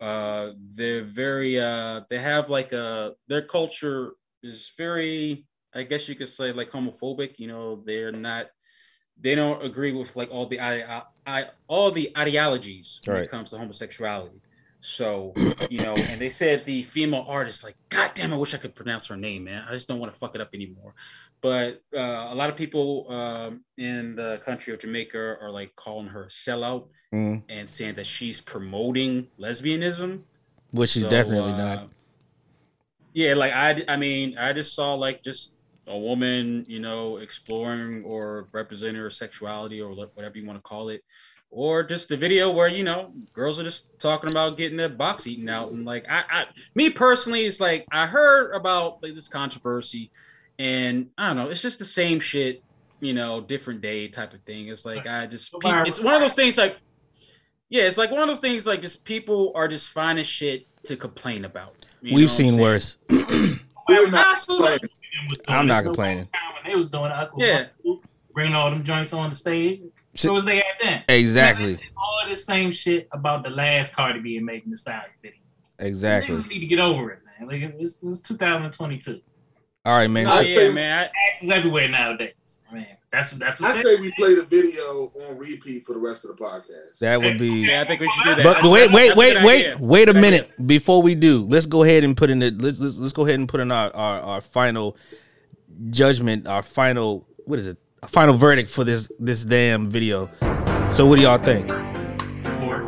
uh, 0.01 0.53
they're 0.77 1.05
very 1.05 1.61
uh, 1.61 2.03
they 2.09 2.19
have 2.19 2.49
like 2.49 2.73
a 2.73 3.15
their 3.29 3.43
culture 3.43 4.13
is 4.43 4.73
very, 4.79 5.45
I 5.75 5.83
guess 5.83 6.09
you 6.09 6.15
could 6.15 6.29
say, 6.29 6.53
like 6.53 6.71
homophobic. 6.71 7.39
You 7.39 7.49
know, 7.49 7.83
they're 7.85 8.13
not 8.13 8.47
they 9.23 9.35
don't 9.35 9.63
agree 9.63 9.93
with 9.93 10.17
like 10.17 10.31
all 10.33 10.47
the 10.47 10.59
I, 11.27 11.47
all 11.69 11.91
the 11.91 12.13
ideologies 12.17 13.01
when 13.05 13.17
Right. 13.17 13.25
it 13.25 13.31
comes 13.31 13.51
to 13.51 13.59
homosexuality. 13.59 14.41
So, 14.81 15.35
you 15.69 15.81
know, 15.81 15.95
and 15.95 16.21
they 16.21 16.31
said 16.31 16.65
the 16.65 16.83
female 16.85 17.27
artist, 17.29 17.63
like, 17.63 17.77
God 17.91 18.13
damn, 18.15 18.33
I 18.33 18.37
wish 18.37 18.55
I 18.55 18.59
could 18.59 18.75
pronounce 18.75 19.07
her 19.09 19.17
name, 19.17 19.45
man. 19.45 19.65
I 19.69 19.73
just 19.73 19.89
don't 19.89 19.99
want 19.99 20.13
to 20.13 20.19
fuck 20.19 20.35
it 20.35 20.41
up 20.41 20.51
anymore. 20.55 20.95
But 21.43 21.83
uh, 21.95 22.29
a 22.31 22.35
lot 22.35 22.49
of 22.51 22.57
people 22.57 23.11
um, 23.11 23.65
in 23.77 24.17
the 24.17 24.41
country 24.45 24.73
of 24.73 24.81
Jamaica 24.81 25.19
are 25.41 25.51
like 25.51 25.75
calling 25.77 26.07
her 26.09 26.25
a 26.25 26.29
sellout 26.29 26.89
Mhm. 27.13 27.43
and 27.49 27.69
saying 27.69 27.97
that 27.97 28.07
she's 28.07 28.41
promoting 28.41 29.29
lesbianism. 29.39 30.23
Which 30.71 30.91
she's 30.91 31.03
So, 31.03 31.11
definitely 31.11 31.53
uh, 31.53 31.57
not. 31.59 31.89
Yeah, 33.13 33.35
like 33.35 33.53
I, 33.53 33.85
I 33.89 33.97
mean, 33.97 34.39
I 34.39 34.53
just 34.53 34.75
saw 34.75 34.95
like 34.95 35.23
just 35.23 35.57
a 35.91 35.99
woman, 35.99 36.65
you 36.69 36.81
know, 36.81 37.19
exploring 37.19 38.05
or 38.05 38.49
representing 38.53 39.01
her 39.01 39.11
sexuality 39.11 39.81
or 39.81 39.91
whatever 39.91 40.39
you 40.39 40.47
want 40.47 40.59
to 40.59 40.63
call 40.63 40.89
it, 40.89 41.03
or 41.51 41.83
just 41.83 42.13
a 42.13 42.17
video 42.17 42.51
where 42.51 42.69
you 42.69 42.85
know 42.85 43.13
girls 43.33 43.59
are 43.59 43.65
just 43.65 43.99
talking 43.99 44.31
about 44.31 44.57
getting 44.57 44.77
their 44.77 44.89
box 44.89 45.27
eaten 45.27 45.49
out, 45.49 45.73
and 45.73 45.85
like 45.85 46.07
I, 46.09 46.25
I, 46.31 46.45
me 46.75 46.91
personally, 46.91 47.45
it's 47.45 47.61
like 47.61 47.87
I 47.91 48.07
heard 48.07 48.55
about 48.55 49.03
like 49.03 49.15
this 49.15 49.29
controversy, 49.29 50.11
and 50.59 51.09
I 51.19 51.29
don't 51.29 51.37
know, 51.37 51.51
it's 51.51 51.63
just 51.63 51.79
the 51.79 51.85
same 51.85 52.21
shit, 52.21 52.63
you 53.01 53.13
know, 53.13 53.41
different 53.41 53.81
day 53.81 54.09
type 54.09 54.33
of 54.33 54.41
thing. 54.43 54.69
It's 54.69 54.87
like 54.87 55.07
I 55.07 55.27
just, 55.27 55.51
So 55.51 55.59
it's 55.65 56.01
one 56.01 56.15
of 56.15 56.21
those 56.21 56.35
things 56.35 56.57
like. 56.57 56.77
Yeah, 57.73 57.85
it's 57.85 57.97
like 57.97 58.11
one 58.11 58.21
of 58.21 58.27
those 58.27 58.41
things 58.41 58.67
like 58.67 58.81
just 58.81 59.05
people 59.05 59.53
are 59.55 59.69
just 59.69 59.91
finding 59.91 60.25
shit 60.25 60.67
to 60.83 60.97
complain 60.97 61.45
about. 61.45 61.77
You 62.03 62.17
We've 62.17 62.25
what 62.25 62.33
seen 62.33 62.61
worse. 62.61 62.99
We're 63.11 64.11
not 64.11 64.35
Absolutely. 64.35 64.89
Playing. 65.21 65.29
was 65.29 65.39
doing 65.39 65.59
I'm 65.59 65.67
not 65.67 65.85
complaining. 65.85 66.29
They 66.67 66.77
was 66.77 66.91
doing 66.91 67.07
it, 67.07 67.13
Uncle 67.13 67.43
Yeah. 67.43 67.67
Buck, 67.85 67.99
bringing 68.33 68.55
all 68.55 68.71
them 68.71 68.85
joints 68.85 69.13
on 69.13 69.31
the 69.31 69.37
stage. 69.37 69.79
Shit. 69.79 70.21
So 70.21 70.35
was 70.35 70.45
they 70.45 70.59
at 70.59 70.65
then? 70.83 71.05
Exactly. 71.09 71.79
All 71.97 72.29
this 72.29 72.45
same 72.45 72.71
shit 72.71 73.09
about 73.13 73.45
the 73.45 73.51
last 73.51 73.95
Cardi 73.95 74.21
B 74.21 74.37
and 74.37 74.47
making 74.47 74.71
the 74.71 74.77
style 74.77 75.03
video. 75.23 75.39
Exactly. 75.79 76.37
Niggas 76.37 76.49
need 76.49 76.61
to 76.61 76.67
get 76.67 76.79
over 76.79 77.11
it, 77.11 77.21
man. 77.39 77.49
Like 77.49 77.63
it's, 77.63 78.03
it's 78.05 78.21
2022. 78.21 79.21
All 79.85 79.97
right, 79.97 80.09
man. 80.11 80.27
Oh 80.27 80.31
I 80.31 80.41
yeah, 80.43 80.71
man. 80.71 81.09
Ass 81.31 81.43
is 81.43 81.49
everywhere 81.51 81.89
nowadays. 81.89 82.61
I 82.71 82.75
mean, 82.75 82.87
that's 83.11 83.33
what 83.33 83.41
that's 83.41 83.59
what. 83.59 83.75
I 83.77 83.81
say 83.81 83.97
we 83.99 84.13
play 84.13 84.35
the 84.35 84.43
video 84.45 85.11
on 85.27 85.39
repeat 85.39 85.85
for 85.85 85.95
the 85.95 85.99
rest 85.99 86.25
of 86.27 86.37
the 86.37 86.43
podcast. 86.45 86.99
That 87.01 87.21
would 87.23 87.39
be. 87.39 87.67
yeah, 87.67 87.81
I 87.81 87.87
think 87.87 88.01
we 88.03 88.11
should 88.11 88.25
do 88.25 88.35
that. 88.35 88.45
But 88.45 88.55
That's- 88.63 88.71
wait, 88.71 88.93
wait, 88.93 89.17
wait, 89.17 89.43
wait, 89.43 89.67
idea. 89.73 89.79
wait 89.81 90.09
a 90.11 90.15
minute 90.15 90.51
before 90.67 91.01
we 91.01 91.15
do. 91.15 91.47
Let's 91.49 91.65
go 91.65 91.83
ahead 91.83 92.05
and 92.05 92.15
put 92.15 92.29
in 92.29 92.41
the 92.41 92.51
let's 92.51 92.79
let's, 92.79 92.97
let's 92.99 93.13
go 93.15 93.25
ahead 93.25 93.39
and 93.39 93.49
put 93.49 93.61
in 93.61 93.73
our, 93.73 93.91
our 93.97 94.21
our 94.21 94.41
final 94.43 94.99
judgment, 95.89 96.47
our 96.47 96.63
final 96.63 97.27
what 97.47 97.59
is 97.59 97.67
it? 97.67 97.79
A 98.03 98.09
final 98.09 98.35
verdict 98.35 98.71
for 98.71 98.85
this 98.85 99.11
this 99.19 99.45
damn 99.47 99.89
video. 99.89 100.31
So 100.93 101.07
what 101.07 101.17
do 101.17 101.23
y'all 101.23 101.39
think? 101.39 101.69
for 102.61 102.87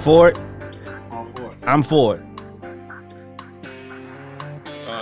For 0.00 0.28
it? 0.28 0.38
all 1.10 1.26
for. 1.34 1.54
I'm 1.62 1.82
for 1.82 2.16
it. 2.16 2.22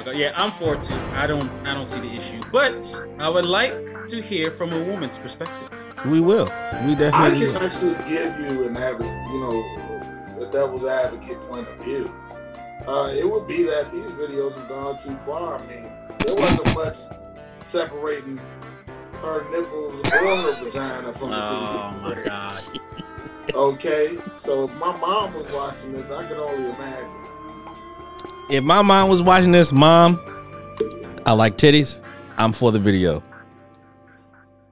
Oh, 0.00 0.04
go 0.04 0.10
But 0.12 0.16
yeah, 0.18 0.32
I'm 0.36 0.52
for 0.52 0.74
it 0.74 0.82
too. 0.82 0.94
I 1.14 1.26
don't 1.26 1.48
I 1.66 1.74
don't 1.74 1.84
see 1.84 2.00
the 2.00 2.10
issue. 2.14 2.40
But 2.52 2.84
I 3.18 3.28
would 3.28 3.44
like 3.46 4.08
to 4.08 4.20
hear 4.20 4.50
from 4.50 4.72
a 4.72 4.82
woman's 4.84 5.18
perspective. 5.18 5.68
We 6.06 6.20
will. 6.20 6.46
We 6.86 6.94
definitely. 6.94 7.12
I 7.12 7.30
can 7.30 7.52
will. 7.54 7.62
actually 7.62 7.94
give 8.08 8.40
you 8.40 8.64
an 8.68 8.76
advocate, 8.76 9.12
you 9.32 9.40
know, 9.40 10.36
the 10.38 10.46
devil's 10.46 10.84
advocate 10.84 11.40
point 11.42 11.68
of 11.68 11.76
view. 11.84 12.12
Uh, 12.88 13.10
it 13.12 13.28
would 13.28 13.46
be 13.46 13.64
that 13.64 13.92
these 13.92 14.04
videos 14.06 14.54
have 14.56 14.68
gone 14.68 14.96
too 14.98 15.16
far. 15.18 15.58
I 15.58 15.66
mean, 15.66 15.92
there 16.20 16.34
wasn't 16.36 16.74
much 16.74 16.96
separating 17.66 18.40
her 19.20 19.44
nipples 19.50 20.00
or 20.12 20.16
her 20.18 20.64
vagina 20.64 21.12
from 21.12 21.30
the 21.30 21.36
Oh 21.46 21.90
my 22.02 22.14
TV. 22.14 22.24
god. 22.24 22.62
Okay, 23.52 24.16
so 24.36 24.68
if 24.68 24.74
my 24.76 24.96
mom 24.98 25.34
was 25.34 25.50
watching 25.50 25.92
this, 25.92 26.12
I 26.12 26.24
can 26.28 26.36
only 26.36 26.68
imagine. 26.70 27.26
If 28.50 28.64
my 28.64 28.82
mom 28.82 29.08
was 29.08 29.22
watching 29.22 29.52
this, 29.52 29.70
mom, 29.72 30.20
I 31.24 31.32
like 31.32 31.56
titties. 31.56 32.00
I'm 32.36 32.52
for 32.52 32.72
the 32.72 32.78
video. 32.80 33.22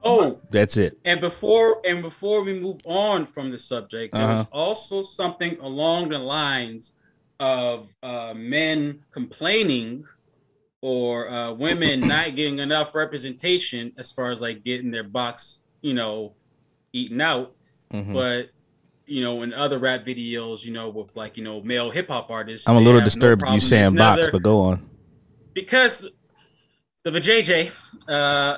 Oh, 0.03 0.39
That's 0.49 0.77
it. 0.77 0.97
and 1.05 1.19
before 1.19 1.81
and 1.85 2.01
before 2.01 2.41
we 2.43 2.57
move 2.59 2.79
on 2.85 3.25
from 3.25 3.51
the 3.51 3.57
subject, 3.57 4.13
there 4.13 4.27
was 4.27 4.41
Uh-huh. 4.41 4.49
also 4.57 5.01
something 5.01 5.57
along 5.59 6.09
the 6.09 6.17
lines 6.17 6.93
of 7.39 7.93
uh, 8.01 8.33
men 8.35 8.99
complaining 9.11 10.05
or 10.81 11.29
uh, 11.29 11.51
women 11.51 11.99
not 12.07 12.35
getting 12.35 12.59
enough 12.59 12.95
representation 12.95 13.91
as 13.97 14.11
far 14.11 14.31
as 14.31 14.41
like 14.41 14.63
getting 14.63 14.89
their 14.89 15.03
box, 15.03 15.63
you 15.81 15.93
know, 15.93 16.33
eaten 16.93 17.19
out. 17.21 17.53
Mhm. 17.91 18.13
But 18.13 18.49
you 19.09 19.23
know, 19.23 19.41
in 19.41 19.53
other 19.53 19.79
rap 19.79 20.05
videos, 20.05 20.63
you 20.63 20.71
know, 20.71 20.89
with 20.89 21.15
like 21.15 21.35
you 21.35 21.43
know 21.43 21.61
male 21.63 21.89
hip 21.89 22.07
hop 22.07 22.29
artists, 22.29 22.69
I'm 22.69 22.75
a 22.75 22.79
little 22.79 22.93
have 22.95 23.01
no 23.01 23.05
disturbed 23.05 23.49
you 23.49 23.59
saying 23.59 23.95
box, 23.95 24.29
but 24.31 24.43
go 24.43 24.61
on. 24.61 24.87
because 25.53 26.07
the 27.03 27.11
vajayjay, 27.11 27.71
uh, 28.07 28.57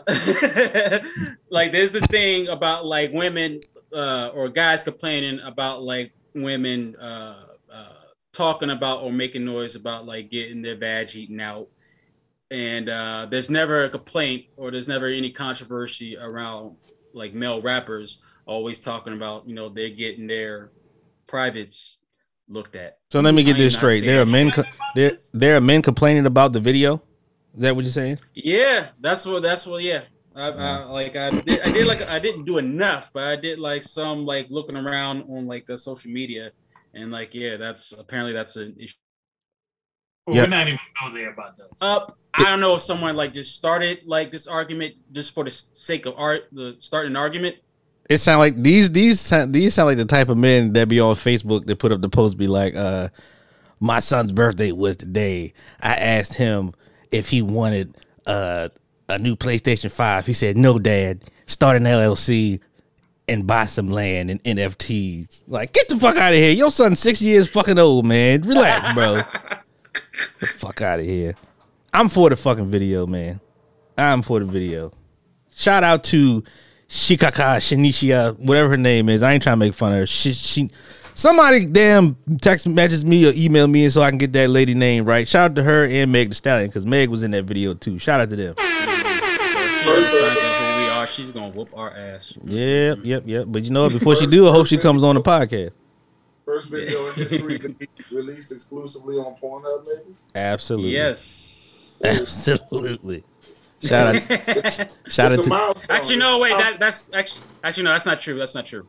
like 1.49 1.71
there's 1.71 1.91
this 1.91 2.05
thing 2.07 2.49
about 2.49 2.85
like 2.85 3.13
women 3.13 3.61
uh, 3.95 4.31
or 4.33 4.49
guys 4.49 4.83
complaining 4.83 5.39
about 5.39 5.83
like 5.83 6.11
women 6.35 6.95
uh, 6.99 7.45
uh, 7.71 7.85
talking 8.33 8.71
about 8.71 9.01
or 9.03 9.11
making 9.11 9.45
noise 9.45 9.75
about 9.75 10.05
like 10.05 10.29
getting 10.29 10.61
their 10.61 10.75
badge 10.75 11.15
eaten 11.15 11.39
out, 11.39 11.69
and 12.49 12.89
uh, 12.89 13.25
there's 13.29 13.49
never 13.49 13.85
a 13.85 13.89
complaint 13.89 14.45
or 14.57 14.69
there's 14.69 14.87
never 14.87 15.07
any 15.07 15.31
controversy 15.31 16.17
around 16.17 16.75
like 17.13 17.33
male 17.33 17.61
rappers 17.61 18.19
always 18.45 18.79
talking 18.79 19.13
about 19.13 19.47
you 19.47 19.55
know 19.55 19.69
they're 19.69 19.89
getting 19.89 20.27
their 20.27 20.71
privates 21.27 21.97
looked 22.47 22.75
at. 22.75 22.99
So 23.11 23.19
let 23.19 23.33
me 23.33 23.43
get 23.43 23.51
ain't 23.51 23.59
this 23.59 23.73
straight. 23.73 24.01
There 24.03 24.21
are 24.21 24.25
men. 24.25 24.51
Co- 24.51 24.63
there, 24.95 25.11
there 25.33 25.57
are 25.57 25.61
men 25.61 25.81
complaining 25.81 26.25
about 26.25 26.53
the 26.53 26.59
video. 26.59 27.01
Is 27.55 27.61
that 27.61 27.75
what 27.75 27.83
you're 27.83 27.91
saying? 27.91 28.19
Yeah, 28.33 28.89
that's 28.99 29.25
what. 29.25 29.41
That's 29.43 29.65
what. 29.65 29.83
Yeah, 29.83 30.03
I, 30.35 30.49
I 30.49 30.51
mm. 30.51 30.89
like. 30.89 31.15
I 31.15 31.29
did. 31.29 31.61
I 31.61 31.71
did 31.71 31.87
like. 31.87 32.01
I 32.07 32.19
didn't 32.19 32.45
do 32.45 32.57
enough, 32.57 33.11
but 33.13 33.23
I 33.23 33.35
did 33.35 33.59
like 33.59 33.83
some 33.83 34.25
like 34.25 34.47
looking 34.49 34.75
around 34.75 35.23
on 35.23 35.47
like 35.47 35.65
the 35.65 35.77
social 35.77 36.11
media, 36.11 36.51
and 36.93 37.11
like 37.11 37.33
yeah, 37.33 37.57
that's 37.57 37.91
apparently 37.93 38.33
that's 38.33 38.55
an 38.55 38.75
issue. 38.79 38.95
Well, 40.27 40.35
Yeah. 40.35 40.43
We're 40.43 40.49
not 40.49 40.67
even 40.67 40.79
go 41.01 41.13
there 41.13 41.33
about 41.33 41.57
those. 41.57 41.77
Up. 41.81 42.17
I 42.33 42.43
don't 42.45 42.61
know 42.61 42.75
if 42.75 42.81
someone 42.81 43.15
like 43.15 43.33
just 43.33 43.55
started 43.55 43.99
like 44.05 44.31
this 44.31 44.47
argument 44.47 44.99
just 45.11 45.33
for 45.33 45.43
the 45.43 45.49
sake 45.49 46.05
of 46.05 46.13
art, 46.17 46.43
the 46.51 46.75
starting 46.79 47.11
an 47.11 47.17
argument. 47.17 47.57
It 48.11 48.17
sound 48.17 48.39
like 48.39 48.61
these 48.61 48.91
these 48.91 49.29
these 49.47 49.73
sound 49.73 49.87
like 49.87 49.97
the 49.97 50.03
type 50.03 50.27
of 50.27 50.37
men 50.37 50.73
that 50.73 50.89
be 50.89 50.99
on 50.99 51.15
Facebook 51.15 51.65
that 51.67 51.79
put 51.79 51.93
up 51.93 52.01
the 52.01 52.09
post 52.09 52.37
be 52.37 52.45
like, 52.45 52.75
uh, 52.75 53.07
my 53.79 54.01
son's 54.01 54.33
birthday 54.33 54.73
was 54.73 54.97
today. 54.97 55.53
I 55.81 55.95
asked 55.95 56.33
him 56.33 56.73
if 57.09 57.29
he 57.29 57.41
wanted 57.41 57.95
uh, 58.25 58.67
a 59.07 59.17
new 59.17 59.37
PlayStation 59.37 59.89
Five. 59.89 60.25
He 60.25 60.33
said, 60.33 60.57
"No, 60.57 60.77
Dad. 60.77 61.23
Start 61.45 61.77
an 61.77 61.83
LLC 61.83 62.59
and 63.29 63.47
buy 63.47 63.63
some 63.63 63.89
land 63.89 64.29
and 64.29 64.43
NFTs." 64.43 65.45
Like, 65.47 65.71
get 65.71 65.87
the 65.87 65.95
fuck 65.95 66.17
out 66.17 66.33
of 66.33 66.37
here. 66.37 66.51
Your 66.51 66.69
son's 66.69 66.99
six 66.99 67.21
years 67.21 67.49
fucking 67.49 67.79
old, 67.79 68.05
man. 68.05 68.41
Relax, 68.41 68.93
bro. 68.93 69.15
the 70.41 70.47
fuck 70.47 70.81
out 70.81 70.99
of 70.99 71.05
here. 71.05 71.33
I'm 71.93 72.09
for 72.09 72.29
the 72.29 72.35
fucking 72.35 72.67
video, 72.67 73.07
man. 73.07 73.39
I'm 73.97 74.21
for 74.21 74.39
the 74.39 74.45
video. 74.45 74.91
Shout 75.53 75.85
out 75.85 76.03
to 76.05 76.43
Shikaka 76.91 77.55
Shanishia, 77.61 78.37
whatever 78.37 78.71
her 78.71 78.77
name 78.77 79.07
is. 79.07 79.23
I 79.23 79.31
ain't 79.31 79.41
trying 79.41 79.53
to 79.53 79.59
make 79.65 79.73
fun 79.73 79.93
of 79.93 79.99
her. 79.99 80.05
She, 80.05 80.33
she, 80.33 80.69
somebody 81.13 81.65
damn 81.65 82.17
text 82.41 82.67
message 82.67 83.05
me 83.05 83.29
or 83.29 83.31
email 83.33 83.65
me 83.65 83.87
so 83.89 84.01
I 84.01 84.09
can 84.09 84.17
get 84.17 84.33
that 84.33 84.49
lady 84.49 84.73
name 84.73 85.05
right. 85.05 85.25
Shout 85.25 85.51
out 85.51 85.55
to 85.55 85.63
her 85.63 85.85
and 85.85 86.11
Meg 86.11 86.27
the 86.27 86.35
Stallion 86.35 86.67
because 86.67 86.85
Meg 86.85 87.07
was 87.07 87.23
in 87.23 87.31
that 87.31 87.45
video 87.45 87.73
too. 87.73 87.97
Shout 87.97 88.19
out 88.19 88.29
to 88.29 88.35
them. 88.35 88.55
She 88.57 88.65
First, 89.85 90.13
understands 90.13 90.41
who 90.41 90.83
we 90.83 90.89
are. 90.89 91.07
She's 91.07 91.31
gonna 91.31 91.47
whoop 91.47 91.69
our 91.73 91.91
ass. 91.91 92.37
Yep, 92.43 92.99
yep, 93.03 93.23
yep. 93.25 93.45
But 93.47 93.63
you 93.63 93.71
know 93.71 93.83
what? 93.83 93.93
Before 93.93 94.17
she 94.17 94.25
do, 94.25 94.49
I 94.49 94.51
hope 94.51 94.67
she 94.67 94.77
comes 94.77 95.01
on 95.01 95.15
the 95.15 95.21
podcast. 95.21 95.71
First 96.43 96.69
video 96.69 97.07
in 97.07 97.13
history 97.13 97.57
to 97.57 97.69
be 97.69 97.87
released 98.11 98.51
exclusively 98.51 99.15
on 99.15 99.33
Pornhub, 99.37 99.85
maybe. 99.85 100.13
Absolutely. 100.35 100.91
Yes. 100.91 101.95
Absolutely. 102.03 103.23
Shout 103.83 104.15
out, 104.15 104.21
shout 105.07 105.31
out 105.31 105.43
to 105.43 105.49
milestone. 105.49 105.95
Actually, 105.95 106.17
no. 106.17 106.39
Wait. 106.39 106.51
That, 106.51 106.79
that's 106.79 107.13
actually. 107.13 107.43
Actually, 107.63 107.83
no. 107.83 107.91
That's 107.91 108.05
not 108.05 108.21
true. 108.21 108.37
That's 108.37 108.55
not 108.55 108.65
true. 108.65 108.87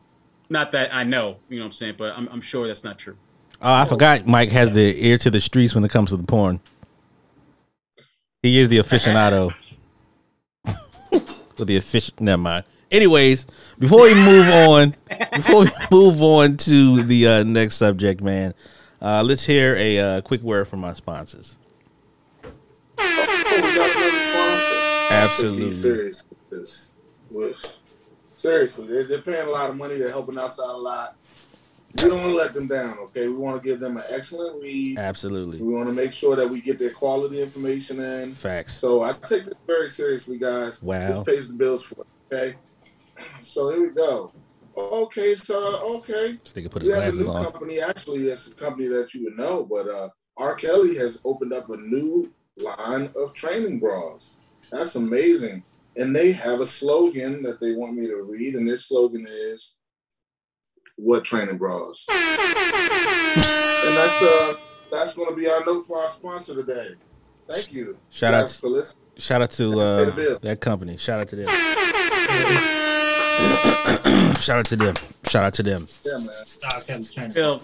Not 0.49 0.71
that 0.73 0.93
I 0.93 1.03
know. 1.03 1.37
You 1.49 1.57
know 1.57 1.63
what 1.63 1.67
I'm 1.67 1.71
saying? 1.71 1.95
But 1.97 2.17
I'm, 2.17 2.27
I'm 2.29 2.41
sure 2.41 2.67
that's 2.67 2.83
not 2.83 2.97
true. 2.97 3.17
Oh, 3.61 3.73
I 3.73 3.85
forgot 3.85 4.27
Mike 4.27 4.49
has 4.49 4.71
the 4.71 5.07
ear 5.07 5.17
to 5.19 5.31
the 5.31 5.39
streets 5.39 5.73
when 5.73 5.83
it 5.83 5.89
comes 5.89 6.09
to 6.09 6.17
the 6.17 6.27
porn. 6.27 6.59
He 8.41 8.59
is 8.59 8.67
the 8.67 8.79
aficionado. 8.79 9.51
With 11.57 11.67
the 11.67 11.77
official 11.77 12.13
never 12.19 12.41
mind. 12.41 12.65
Anyways, 12.91 13.47
before 13.79 14.03
we 14.03 14.13
move 14.13 14.47
on, 14.49 14.95
before 15.33 15.61
we 15.61 15.69
move 15.91 16.21
on 16.21 16.57
to 16.57 17.01
the 17.03 17.27
uh, 17.27 17.43
next 17.43 17.75
subject, 17.75 18.21
man, 18.21 18.53
uh, 19.01 19.23
let's 19.23 19.45
hear 19.45 19.75
a 19.77 19.99
uh, 19.99 20.21
quick 20.21 20.41
word 20.41 20.67
from 20.67 20.83
our 20.83 20.93
sponsors. 20.93 21.57
Absolutely. 25.13 25.71
Serious 25.71 26.25
with 26.29 26.49
this. 26.49 26.93
With- 27.29 27.77
seriously, 28.35 28.87
they're, 28.87 29.03
they're 29.05 29.21
paying 29.21 29.47
a 29.47 29.51
lot 29.51 29.69
of 29.69 29.77
money. 29.77 29.97
They're 29.97 30.11
helping 30.11 30.37
us 30.37 30.59
out 30.59 30.75
a 30.75 30.77
lot. 30.77 31.17
We 31.95 32.09
don't 32.09 32.17
want 32.19 32.31
to 32.31 32.35
let 32.35 32.53
them 32.55 32.67
down, 32.67 32.97
okay? 32.99 33.27
We 33.27 33.35
want 33.35 33.61
to 33.61 33.67
give 33.69 33.79
them 33.79 33.97
an 33.97 34.03
excellent 34.09 34.61
read. 34.61 34.97
Absolutely. 34.97 35.61
We 35.61 35.73
want 35.73 35.87
to 35.87 35.93
make 35.93 36.11
sure 36.11 36.35
that 36.35 36.49
we 36.49 36.59
get 36.59 36.79
their 36.79 36.89
quality 36.89 37.39
information 37.39 37.99
in. 37.99 38.33
Facts. 38.33 38.79
So 38.79 39.03
I 39.03 39.13
take 39.13 39.45
this 39.45 39.53
very 39.67 39.89
seriously, 39.89 40.39
guys. 40.39 40.81
Wow. 40.81 41.07
This 41.07 41.23
pays 41.23 41.47
the 41.49 41.53
bills 41.53 41.83
for 41.83 42.01
it, 42.01 42.33
okay? 42.35 42.55
So 43.39 43.69
here 43.69 43.81
we 43.83 43.93
go. 43.93 44.31
Okay, 44.75 45.35
so 45.35 45.55
okay. 45.97 46.39
They 46.55 46.61
can 46.63 46.71
put 46.71 46.81
his 46.81 46.89
We 46.89 46.97
have 46.99 47.13
a 47.13 47.17
new 47.17 47.27
on. 47.29 47.43
company. 47.45 47.79
Actually, 47.79 48.27
it's 48.27 48.47
a 48.47 48.55
company 48.55 48.87
that 48.87 49.13
you 49.13 49.25
would 49.25 49.37
know, 49.37 49.63
but 49.63 49.87
uh, 49.87 50.09
R. 50.37 50.55
Kelly 50.55 50.95
has 50.97 51.21
opened 51.23 51.53
up 51.53 51.69
a 51.69 51.77
new 51.77 52.33
line 52.57 53.07
of 53.15 53.35
training 53.35 53.79
bras. 53.79 54.35
That's 54.73 54.95
amazing. 54.95 55.63
And 55.95 56.15
they 56.15 56.31
have 56.31 56.59
a 56.59 56.65
slogan 56.65 57.43
that 57.43 57.61
they 57.61 57.73
want 57.73 57.93
me 57.93 58.07
to 58.07 58.23
read, 58.23 58.55
and 58.55 58.67
this 58.67 58.87
slogan 58.87 59.27
is 59.29 59.77
"What 60.95 61.23
training 61.23 61.59
bras?" 61.59 62.07
and 62.09 62.17
that's 63.95 64.19
uh, 64.23 64.55
that's 64.91 65.13
going 65.13 65.29
to 65.29 65.35
be 65.35 65.47
our 65.47 65.63
note 65.63 65.85
for 65.85 65.99
our 65.99 66.09
sponsor 66.09 66.55
today. 66.55 66.95
Thank 67.47 67.71
you. 67.71 67.99
Shout 68.09 68.33
out 68.33 68.41
guys, 68.41 68.59
for 68.59 68.69
listening. 68.69 69.03
Shout 69.17 69.43
out 69.43 69.51
to 69.51 69.79
uh, 69.79 70.05
that 70.41 70.59
company. 70.59 70.97
Shout 70.97 71.19
out 71.19 71.27
to 71.27 71.35
them. 71.35 71.47
Shout 74.39 74.57
out 74.57 74.65
to 74.65 74.75
them. 74.75 74.95
Shout 75.29 75.43
out 75.43 75.53
to 75.53 75.61
them. 75.61 75.87
Yeah, 76.03 76.17
man. 76.17 76.29
Nah, 76.63 76.79
Kevin 76.79 77.05
I 77.19 77.29
feel. 77.29 77.61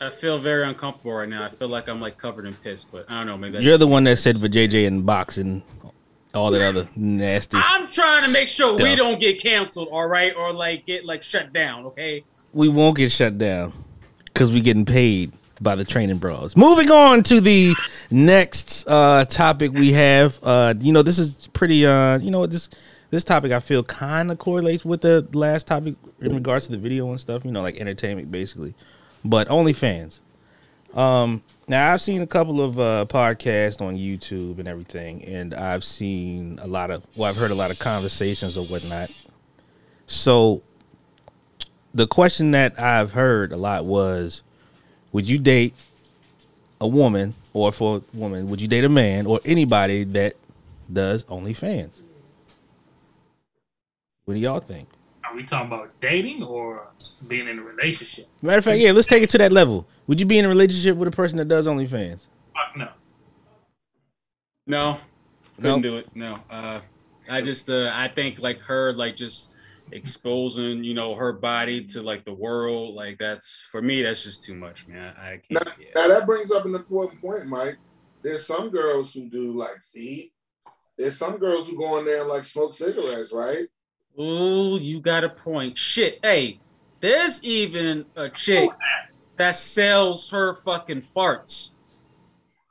I 0.00 0.10
feel 0.10 0.38
very 0.38 0.64
uncomfortable 0.66 1.12
right 1.12 1.28
now. 1.28 1.44
I 1.44 1.50
feel 1.50 1.68
like 1.68 1.88
I'm 1.88 2.00
like 2.00 2.18
covered 2.18 2.44
in 2.44 2.54
piss, 2.54 2.84
but 2.84 3.08
I 3.08 3.18
don't 3.18 3.26
know. 3.26 3.38
Maybe 3.38 3.52
that's 3.52 3.64
You're 3.64 3.78
the 3.78 3.86
one 3.86 4.02
that 4.04 4.16
said 4.16 4.34
vajayjay 4.34 4.84
and 4.84 5.06
box 5.06 5.38
and 5.38 5.62
all 6.34 6.50
that 6.50 6.62
other 6.62 6.88
nasty. 6.96 7.58
I'm 7.60 7.86
trying 7.88 8.24
to 8.24 8.32
make 8.32 8.48
sure 8.48 8.76
we 8.76 8.96
don't 8.96 9.20
get 9.20 9.40
canceled, 9.40 9.88
all 9.90 10.08
right, 10.08 10.34
or 10.36 10.52
like 10.52 10.86
get 10.86 11.04
like 11.04 11.22
shut 11.22 11.52
down. 11.52 11.86
Okay. 11.86 12.24
we 12.52 12.68
won't 12.68 12.96
get 12.96 13.12
shut 13.12 13.38
down 13.38 13.72
because 14.24 14.50
we're 14.50 14.62
getting 14.62 14.84
paid 14.84 15.32
by 15.60 15.74
the 15.76 15.84
training 15.84 16.18
bras. 16.18 16.56
Moving 16.56 16.90
on 16.90 17.22
to 17.24 17.40
the 17.40 17.74
next 18.10 18.84
uh, 18.88 19.24
topic 19.26 19.72
we 19.72 19.92
have. 19.92 20.38
Uh, 20.42 20.74
you 20.78 20.92
know, 20.92 21.02
this 21.02 21.18
is 21.18 21.48
pretty. 21.52 21.86
Uh, 21.86 22.18
you 22.18 22.30
know, 22.30 22.40
what 22.40 22.50
this 22.50 22.68
this 23.10 23.24
topic 23.24 23.52
I 23.52 23.60
feel 23.60 23.84
kind 23.84 24.30
of 24.30 24.38
correlates 24.38 24.84
with 24.84 25.02
the 25.02 25.26
last 25.32 25.66
topic 25.66 25.94
in 26.20 26.34
regards 26.34 26.66
to 26.66 26.72
the 26.72 26.78
video 26.78 27.10
and 27.10 27.20
stuff. 27.20 27.44
You 27.44 27.52
know, 27.52 27.62
like 27.62 27.76
entertainment 27.76 28.30
basically, 28.30 28.74
but 29.24 29.48
OnlyFans. 29.48 30.20
Um, 30.94 31.42
now 31.68 31.92
I've 31.92 32.02
seen 32.02 32.20
a 32.20 32.26
couple 32.26 32.60
of 32.60 32.78
uh, 32.78 33.06
podcasts 33.08 33.80
on 33.80 33.96
YouTube 33.96 34.58
and 34.58 34.68
everything, 34.68 35.24
and 35.24 35.54
I've 35.54 35.84
seen 35.84 36.58
a 36.62 36.66
lot 36.66 36.90
of. 36.90 37.06
Well, 37.16 37.28
I've 37.28 37.36
heard 37.36 37.50
a 37.50 37.54
lot 37.54 37.70
of 37.70 37.78
conversations 37.78 38.56
or 38.56 38.66
whatnot. 38.66 39.10
So 40.06 40.62
the 41.94 42.06
question 42.06 42.50
that 42.50 42.78
I've 42.78 43.12
heard 43.12 43.52
a 43.52 43.56
lot 43.56 43.86
was, 43.86 44.42
would 45.12 45.28
you 45.28 45.38
date 45.38 45.74
a 46.80 46.86
woman, 46.86 47.34
or 47.54 47.72
for 47.72 47.98
a 47.98 48.16
woman, 48.16 48.48
would 48.50 48.60
you 48.60 48.68
date 48.68 48.84
a 48.84 48.88
man 48.88 49.26
or 49.26 49.40
anybody 49.44 50.04
that 50.04 50.34
does 50.92 51.24
OnlyFans? 51.24 52.02
What 54.24 54.34
do 54.34 54.40
y'all 54.40 54.60
think? 54.60 54.88
Are 55.32 55.34
we 55.36 55.44
talking 55.44 55.68
about 55.68 55.98
dating 56.02 56.42
or 56.42 56.88
being 57.26 57.48
in 57.48 57.58
a 57.58 57.62
relationship? 57.62 58.28
Matter 58.42 58.58
of 58.58 58.64
fact, 58.64 58.80
yeah, 58.80 58.92
let's 58.92 59.06
take 59.06 59.22
it 59.22 59.30
to 59.30 59.38
that 59.38 59.50
level. 59.50 59.88
Would 60.06 60.20
you 60.20 60.26
be 60.26 60.38
in 60.38 60.44
a 60.44 60.48
relationship 60.48 60.94
with 60.98 61.08
a 61.08 61.10
person 61.10 61.38
that 61.38 61.46
does 61.48 61.66
OnlyFans? 61.66 62.26
Fuck 62.52 62.76
no. 62.76 62.88
No, 64.66 64.98
couldn't 65.56 65.80
Nope. 65.80 65.82
do 65.82 65.96
it. 65.96 66.08
No, 66.14 66.38
uh, 66.50 66.80
I 67.30 67.40
just 67.40 67.70
uh, 67.70 67.90
I 67.94 68.08
think 68.08 68.40
like 68.40 68.60
her 68.60 68.92
like 68.92 69.16
just 69.16 69.54
exposing 69.90 70.84
you 70.84 70.92
know 70.92 71.14
her 71.14 71.32
body 71.32 71.82
to 71.84 72.02
like 72.02 72.24
the 72.26 72.32
world 72.34 72.94
like 72.94 73.16
that's 73.18 73.66
for 73.72 73.80
me 73.80 74.02
that's 74.02 74.22
just 74.22 74.42
too 74.44 74.54
much, 74.54 74.86
man. 74.86 75.14
I 75.16 75.40
Now, 75.48 75.60
can't. 75.60 75.76
Yeah. 75.80 75.86
now 75.96 76.08
that 76.08 76.26
brings 76.26 76.50
up 76.52 76.66
an 76.66 76.74
important 76.74 77.18
point, 77.22 77.46
Mike. 77.46 77.78
There's 78.20 78.46
some 78.46 78.68
girls 78.68 79.14
who 79.14 79.30
do 79.30 79.52
like 79.56 79.82
feet. 79.82 80.34
There's 80.98 81.16
some 81.16 81.38
girls 81.38 81.70
who 81.70 81.78
go 81.78 81.96
in 81.98 82.04
there 82.04 82.20
and 82.20 82.28
like 82.28 82.44
smoke 82.44 82.74
cigarettes, 82.74 83.32
right? 83.32 83.66
Ooh, 84.20 84.78
you 84.80 85.00
got 85.00 85.24
a 85.24 85.28
point. 85.28 85.76
Shit, 85.76 86.18
hey, 86.22 86.60
there's 87.00 87.42
even 87.44 88.04
a 88.16 88.28
chick 88.28 88.70
that 89.36 89.52
sells 89.56 90.28
her 90.30 90.54
fucking 90.56 91.00
farts. 91.00 91.70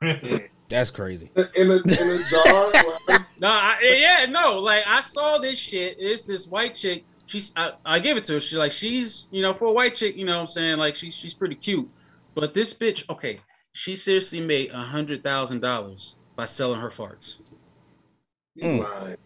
That's 0.68 0.90
crazy. 0.90 1.30
In 1.56 1.70
a 1.70 1.74
in 1.76 1.80
a 1.80 2.18
jar. 2.30 2.72
No, 3.38 3.48
I, 3.48 3.76
yeah, 3.82 4.26
no, 4.30 4.58
like 4.58 4.84
I 4.86 5.00
saw 5.00 5.36
this 5.38 5.58
shit. 5.58 5.96
It's 5.98 6.24
this 6.26 6.48
white 6.48 6.74
chick. 6.74 7.04
She's 7.26 7.52
I, 7.56 7.72
I 7.84 7.98
gave 7.98 8.16
it 8.16 8.24
to 8.24 8.34
her. 8.34 8.40
She's 8.40 8.58
like 8.58 8.72
she's 8.72 9.28
you 9.32 9.42
know 9.42 9.52
for 9.52 9.66
a 9.66 9.72
white 9.72 9.94
chick, 9.96 10.16
you 10.16 10.24
know 10.24 10.34
what 10.34 10.40
I'm 10.40 10.46
saying 10.46 10.78
like 10.78 10.94
she's 10.94 11.14
she's 11.14 11.34
pretty 11.34 11.56
cute. 11.56 11.90
But 12.34 12.54
this 12.54 12.72
bitch, 12.72 13.08
okay, 13.10 13.40
she 13.72 13.94
seriously 13.96 14.40
made 14.40 14.70
a 14.70 14.78
hundred 14.80 15.22
thousand 15.22 15.60
dollars 15.60 16.16
by 16.36 16.46
selling 16.46 16.80
her 16.80 16.88
farts. 16.88 17.40
you 18.54 18.64
Mm. 18.64 19.16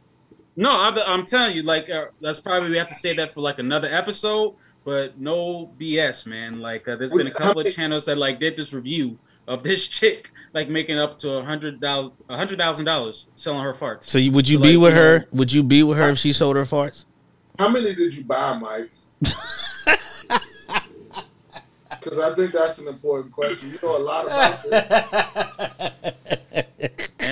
Lying. 0.57 0.65
No, 0.75 0.83
I'm, 0.83 0.99
I'm 1.21 1.27
telling 1.27 1.55
you, 1.57 1.63
like 1.63 1.91
uh, 1.91 2.07
that's 2.21 2.41
probably 2.41 2.71
we 2.71 2.77
have 2.79 2.89
to 2.89 2.95
say 2.95 3.15
that 3.17 3.33
for 3.33 3.41
like 3.41 3.59
another 3.59 3.89
episode. 3.89 4.55
But 4.85 5.19
no 5.21 5.73
BS, 5.81 6.27
man. 6.27 6.61
Like 6.61 6.87
uh, 6.87 6.95
there's 6.97 7.13
been 7.13 7.27
a 7.27 7.31
couple 7.33 7.61
of 7.61 7.73
channels 7.75 8.05
that 8.05 8.19
like 8.19 8.39
did 8.39 8.57
this 8.57 8.73
review 8.73 9.19
of 9.49 9.63
this 9.63 9.87
chick 9.99 10.31
like 10.53 10.69
making 10.69 10.99
up 10.99 11.19
to 11.19 11.39
a 11.39 11.45
hundred 11.45 11.81
dollars, 11.81 12.13
a 12.29 12.37
hundred 12.37 12.59
thousand 12.59 12.85
dollars 12.85 13.31
selling 13.35 13.63
her 13.63 13.75
farts. 13.75 14.05
So 14.05 14.19
you, 14.19 14.31
would 14.33 14.49
you 14.49 14.59
So, 14.59 14.63
be 14.63 14.77
like, 14.77 14.83
with 14.83 14.95
you 14.95 15.01
know- 15.01 15.19
her? 15.19 15.27
Would 15.33 15.53
you 15.53 15.63
be 15.63 15.83
with 15.83 15.99
her 15.99 16.11
if 16.11 16.19
she 16.19 16.33
sold 16.33 16.57
her 16.57 16.65
farts? 16.65 17.05
How 17.59 17.69
many 17.69 17.95
did 17.95 18.15
you 18.17 18.25
buy, 18.25 18.57
Mike? 18.59 18.91
Because 21.91 22.19
I 22.21 22.35
think 22.37 22.53
that's 22.53 22.79
an 22.79 22.87
important 22.87 23.33
question. 23.33 23.71
You 23.73 23.79
know 23.83 23.97
a 23.97 23.99
lot 23.99 24.27
about 24.27 24.63
this. 24.63 26.13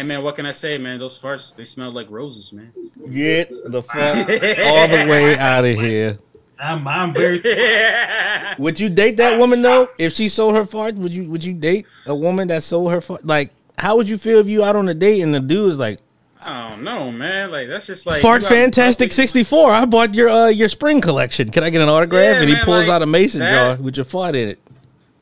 And 0.04 0.08
man, 0.10 0.22
what 0.22 0.34
can 0.36 0.44
I 0.44 0.52
say, 0.52 0.76
man? 0.76 0.98
Those 0.98 1.18
farts 1.18 1.56
they 1.56 1.64
smell 1.64 1.90
like 1.90 2.10
roses, 2.10 2.52
man. 2.52 2.70
Get 3.10 3.48
the 3.48 3.82
fuck 3.82 3.96
all 3.96 4.86
the 4.86 5.06
way 5.08 5.34
out 5.38 5.64
of 5.64 5.76
here. 5.76 6.18
I'm, 6.58 6.86
I'm 6.86 7.14
very. 7.14 7.40
Would 8.58 8.78
you 8.78 8.90
date 8.90 9.16
that 9.16 9.38
woman 9.38 9.62
though? 9.62 9.88
If 9.98 10.12
she 10.12 10.28
sold 10.28 10.56
her 10.56 10.64
farts, 10.64 10.96
would 10.96 11.10
you 11.10 11.24
would 11.30 11.42
you 11.42 11.54
date 11.54 11.86
a 12.06 12.14
woman 12.14 12.48
that 12.48 12.62
sold 12.64 12.92
her 12.92 13.00
fart? 13.00 13.24
Like, 13.24 13.50
how 13.78 13.96
would 13.96 14.06
you 14.06 14.18
feel 14.18 14.40
if 14.40 14.46
you 14.46 14.62
out 14.62 14.76
on 14.76 14.90
a 14.90 14.94
date 14.94 15.22
and 15.22 15.34
the 15.34 15.40
dude 15.40 15.72
is 15.72 15.78
like, 15.78 16.00
I 16.38 16.68
don't 16.68 16.84
know, 16.84 17.10
man. 17.10 17.50
Like 17.50 17.68
that's 17.68 17.86
just 17.86 18.06
like 18.06 18.20
"Fart 18.20 18.42
Fantastic 18.42 19.10
sixty 19.10 19.42
four, 19.42 19.72
I 19.72 19.86
bought 19.86 20.12
your 20.14 20.28
uh 20.28 20.48
your 20.48 20.68
spring 20.68 21.00
collection. 21.00 21.50
Can 21.50 21.64
I 21.64 21.70
get 21.70 21.80
an 21.80 21.88
autograph?" 21.88 22.22
Yeah, 22.34 22.40
and 22.40 22.48
he 22.50 22.56
man, 22.56 22.64
pulls 22.66 22.88
like, 22.88 22.94
out 22.94 23.00
a 23.00 23.06
mason 23.06 23.40
that- 23.40 23.50
jar 23.76 23.82
with 23.82 23.96
your 23.96 24.04
fart 24.04 24.36
in 24.36 24.50
it. 24.50 24.58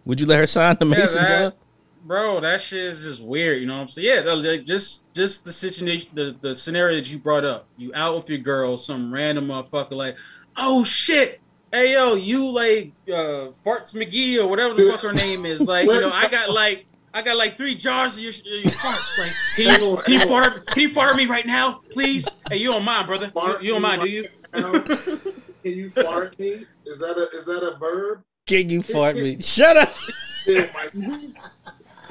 Would 0.07 0.19
you 0.19 0.27
let 0.27 0.41
her 0.41 0.49
sign 0.49 0.77
the 0.81 0.87
Yeah, 0.87 0.97
mason 0.97 1.23
that- 1.23 1.39
jar? 1.53 1.53
Bro. 2.05 2.41
That 2.41 2.61
shit 2.61 2.81
is 2.81 3.03
just 3.03 3.25
weird. 3.25 3.61
You 3.61 3.67
know 3.67 3.75
what 3.77 3.83
I'm 3.83 3.89
saying? 3.89 4.07
Yeah, 4.09 4.23
that- 4.23 4.37
like, 4.37 4.65
just 4.65 5.13
just 5.15 5.45
the 5.45 5.53
situation, 5.53 6.11
the 6.15 6.37
the 6.41 6.55
scenario 6.55 6.97
that 6.97 7.11
you 7.11 7.19
brought 7.19 7.45
up. 7.45 7.67
You 7.77 7.93
out 7.95 8.17
with 8.17 8.29
your 8.31 8.39
girl, 8.39 8.77
some 8.79 9.13
random 9.13 9.49
motherfucker 9.49 9.93
like, 9.93 10.17
oh 10.57 10.85
shit. 10.85 11.41
Hey 11.73 11.95
yo, 11.95 12.15
you 12.15 12.51
like 12.51 12.93
uh 13.09 13.49
farts 13.65 13.95
McGee 13.95 14.39
or 14.39 14.47
whatever 14.47 14.75
the 14.75 14.91
fuck 14.91 15.01
her 15.01 15.13
name 15.15 15.47
is. 15.47 15.63
Like, 15.67 15.89
you 15.89 16.01
know, 16.03 16.11
I 16.13 16.29
got 16.29 16.51
like 16.51 16.85
I 17.15 17.23
got 17.23 17.37
like 17.39 17.57
three 17.57 17.75
jars 17.75 18.17
of 18.19 18.23
your, 18.23 18.33
your 18.45 18.63
farts. 18.71 19.19
Like, 19.19 19.33
can 19.57 19.81
you, 19.83 19.97
can 20.03 20.13
you 20.15 20.27
fart? 20.29 20.67
Can 20.67 20.83
you 20.83 20.89
fart 20.91 21.17
me 21.17 21.25
right 21.27 21.47
now, 21.47 21.81
please? 21.91 22.29
Hey, 22.51 22.57
you 22.59 22.71
don't 22.71 22.85
mind, 22.85 23.07
brother? 23.07 23.27
You, 23.27 23.33
Fart 23.33 23.63
you 23.63 23.73
don't 23.73 23.83
mind, 23.83 24.03
do 24.03 24.09
you? 24.09 24.25
Can 24.53 25.23
you 25.63 25.89
fart 25.91 26.39
me? 26.39 26.65
Is 26.85 26.99
that 27.01 27.17
a 27.17 27.37
is 27.37 27.47
that 27.47 27.63
a 27.63 27.79
verb? 27.79 28.23
Can 28.47 28.69
you 28.69 28.83
fart 28.83 29.17
me? 29.25 29.41
Shut 29.41 29.77
up. 29.77 29.93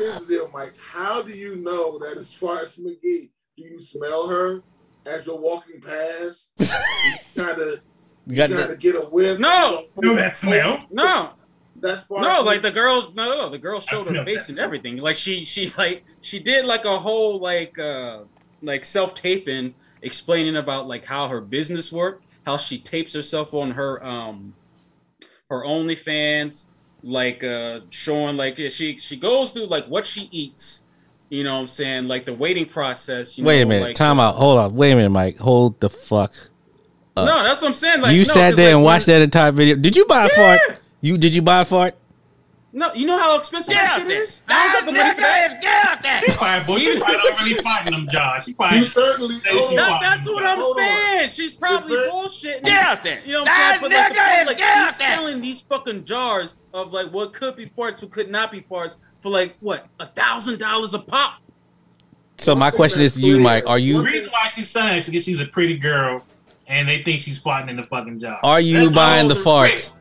Yeah, 0.01 0.09
Mike. 0.09 0.13
Here's 0.17 0.27
the 0.27 0.33
deal, 0.35 0.49
Mike. 0.53 0.73
How 0.79 1.21
do 1.21 1.31
you 1.33 1.55
know 1.57 1.97
that 1.99 2.17
it's 2.17 2.37
Farts 2.39 2.79
McGee? 2.79 3.29
Do 3.57 3.63
you 3.63 3.79
smell 3.79 4.27
her 4.27 4.61
as 5.05 5.25
you're 5.27 5.39
walking 5.39 5.81
past? 5.81 6.51
you 6.59 7.43
kind 7.43 7.61
of 7.61 7.79
You 8.25 8.35
got 8.35 8.49
kind 8.49 8.59
that. 8.61 8.69
of 8.71 8.79
get 8.79 8.95
a 8.95 9.01
whiff. 9.01 9.39
No. 9.39 9.85
Do 10.01 10.15
that 10.15 10.35
smell. 10.35 10.79
No, 10.91 11.31
That's 11.77 12.07
Farts. 12.07 12.21
No, 12.21 12.41
like 12.43 12.61
the 12.61 12.71
girl, 12.71 13.11
no, 13.15 13.29
no, 13.37 13.49
the 13.49 13.57
girl 13.57 13.79
showed 13.79 14.07
her 14.07 14.23
face 14.25 14.49
and 14.49 14.59
everything. 14.59 14.97
Like 14.97 15.15
she, 15.15 15.43
she 15.43 15.67
like 15.77 16.03
she 16.21 16.39
did 16.39 16.65
like 16.65 16.85
a 16.85 16.97
whole 16.97 17.39
like 17.39 17.77
uh 17.79 18.21
like 18.61 18.85
self 18.85 19.15
taping 19.15 19.73
explaining 20.03 20.57
about 20.57 20.87
like 20.87 21.05
how 21.05 21.27
her 21.27 21.41
business 21.41 21.91
worked, 21.91 22.25
how 22.45 22.57
she 22.57 22.79
tapes 22.79 23.13
herself 23.13 23.53
on 23.53 23.71
her 23.71 24.03
um 24.05 24.53
her 25.49 25.63
OnlyFans, 25.63 26.65
like 27.03 27.43
uh 27.43 27.81
showing 27.89 28.37
like 28.37 28.57
yeah, 28.59 28.69
she 28.69 28.97
she 28.97 29.17
goes 29.17 29.51
through 29.53 29.65
like 29.67 29.85
what 29.87 30.05
she 30.05 30.29
eats. 30.31 30.83
You 31.29 31.43
know 31.45 31.53
what 31.53 31.61
I'm 31.61 31.67
saying? 31.67 32.07
Like 32.09 32.25
the 32.25 32.33
waiting 32.33 32.65
process. 32.65 33.37
You 33.37 33.45
Wait 33.45 33.61
a 33.61 33.65
minute. 33.65 33.85
like, 33.85 33.95
Time 33.95 34.19
out. 34.19 34.35
Hold 34.35 34.59
on. 34.59 34.75
Wait 34.75 34.91
a 34.91 34.95
minute, 34.95 35.11
Mike. 35.11 35.37
Hold 35.37 35.79
the 35.79 35.89
fuck. 35.89 36.33
No, 37.15 37.25
that's 37.43 37.61
what 37.61 37.69
I'm 37.69 37.73
saying. 37.73 38.01
Like 38.01 38.13
you 38.13 38.19
no, 38.19 38.33
sat 38.33 38.55
there 38.55 38.67
like, 38.69 38.75
and 38.75 38.83
watched 38.83 39.05
that 39.05 39.21
entire 39.21 39.51
video. 39.51 39.75
Did 39.75 39.95
you 39.95 40.05
buy 40.05 40.25
a 40.25 40.29
Yeah. 40.29 40.57
fart? 40.57 40.79
You 40.99 41.17
did 41.17 41.33
you 41.33 41.41
buy 41.41 41.61
a 41.61 41.65
fart? 41.65 41.95
No, 42.73 42.93
you 42.93 43.05
know 43.05 43.19
how 43.19 43.37
expensive 43.37 43.73
that 43.73 43.97
shit 43.99 44.09
is. 44.09 44.43
I 44.47 44.71
don't 44.71 44.71
got 44.73 44.85
the 44.85 44.97
money 44.97 45.13
for 45.13 45.21
that. 45.21 46.23
She 46.25 46.37
probably, 46.37 46.65
boy, 46.73 46.79
she 46.79 46.99
probably 46.99 47.17
don't 47.21 47.39
really 47.41 47.61
fighting 47.61 47.91
them 47.91 48.07
jobs. 48.09 48.45
She 48.45 48.53
probably. 48.53 48.77
you 48.79 48.85
certainly. 48.85 49.35
Say 49.35 49.49
she 49.51 49.57
on. 49.57 49.75
That, 49.75 49.99
that's 50.01 50.25
what 50.25 50.45
I'm 50.45 50.57
Hold 50.59 50.77
on. 50.77 50.83
saying. 50.85 51.29
She's 51.31 51.53
probably 51.53 51.93
Is 51.97 52.01
there- 52.03 52.09
bullshitting. 52.11 52.63
Get 52.63 52.83
out 52.85 53.03
there. 53.03 53.19
You 53.25 53.33
know 53.33 53.41
what 53.43 53.51
I'm 53.51 53.57
saying? 53.71 53.81
But 53.81 53.91
like, 53.91 54.07
the 54.09 54.13
That 54.15 54.35
point, 54.37 54.47
like 54.47 54.57
get 54.57 54.73
she's 54.73 54.93
out 54.93 54.97
there. 54.99 55.17
selling 55.17 55.41
these 55.41 55.61
fucking 55.61 56.05
jars 56.05 56.55
of 56.73 56.93
like 56.93 57.11
what 57.11 57.33
could 57.33 57.57
be 57.57 57.65
farts, 57.65 58.01
what 58.01 58.11
could 58.11 58.31
not 58.31 58.51
be 58.53 58.61
farts 58.61 58.97
for 59.21 59.29
like 59.29 59.57
what 59.59 59.87
a 59.99 60.05
thousand 60.05 60.59
dollars 60.59 60.93
a 60.93 60.99
pop. 60.99 61.41
So 62.37 62.55
my 62.55 62.71
question 62.71 63.01
is 63.01 63.13
to 63.15 63.19
you. 63.19 63.39
Mike. 63.41 63.65
Are 63.67 63.79
you 63.79 63.97
The 63.97 64.03
reason 64.05 64.29
why 64.31 64.47
she's 64.47 64.69
selling 64.69 64.93
it 64.93 64.97
is 64.99 65.05
because 65.07 65.25
she's 65.25 65.41
a 65.41 65.45
pretty 65.45 65.77
girl, 65.77 66.25
and 66.67 66.87
they 66.87 67.03
think 67.03 67.19
she's 67.19 67.41
farting 67.43 67.69
in 67.69 67.75
the 67.75 67.83
fucking 67.83 68.17
job. 68.19 68.39
are 68.43 68.61
you 68.61 68.79
That's 68.85 68.95
buying 68.95 69.27
the 69.27 69.35
whole- 69.35 69.63
farts? 69.65 69.91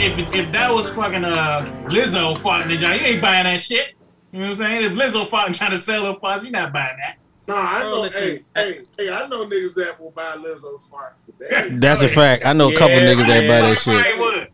If, 0.00 0.18
if, 0.18 0.34
if 0.34 0.52
that 0.52 0.72
was 0.72 0.88
fucking 0.90 1.24
uh 1.24 1.60
Lizzo 1.88 2.36
farting 2.36 2.62
in 2.64 2.68
the 2.70 2.76
job, 2.76 2.98
you 3.00 3.06
ain't 3.06 3.22
buying 3.22 3.44
that 3.44 3.60
shit. 3.60 3.88
You 4.32 4.38
know 4.40 4.44
what 4.46 4.48
I'm 4.50 4.54
saying? 4.56 4.84
If 4.84 4.92
Lizzo 4.92 5.26
farting 5.26 5.56
trying 5.56 5.72
to 5.72 5.78
sell 5.78 6.06
her 6.06 6.18
farts, 6.18 6.42
you're 6.42 6.50
not 6.50 6.72
buying 6.72 6.96
that. 6.98 7.16
Nah, 7.48 7.56
I 7.56 7.80
Bro, 7.82 7.90
know. 7.90 8.00
listen. 8.02 8.22
hey, 8.22 8.40
hey, 8.56 8.80
hey! 8.98 9.10
I 9.12 9.26
know 9.26 9.44
niggas 9.46 9.74
that 9.74 10.00
will 10.00 10.12
buy 10.12 10.36
Lizzo's 10.36 10.88
farts 10.90 11.26
today. 11.26 11.68
That's 11.78 12.00
a 12.02 12.08
fact. 12.08 12.46
I 12.46 12.52
know 12.52 12.70
a 12.70 12.74
couple 12.74 12.96
Yeah, 12.96 13.14
niggas 13.14 13.26
that 13.26 13.48
buy 13.48 13.60
that 13.68 13.78
shit. 13.78 14.18
would. 14.18 14.48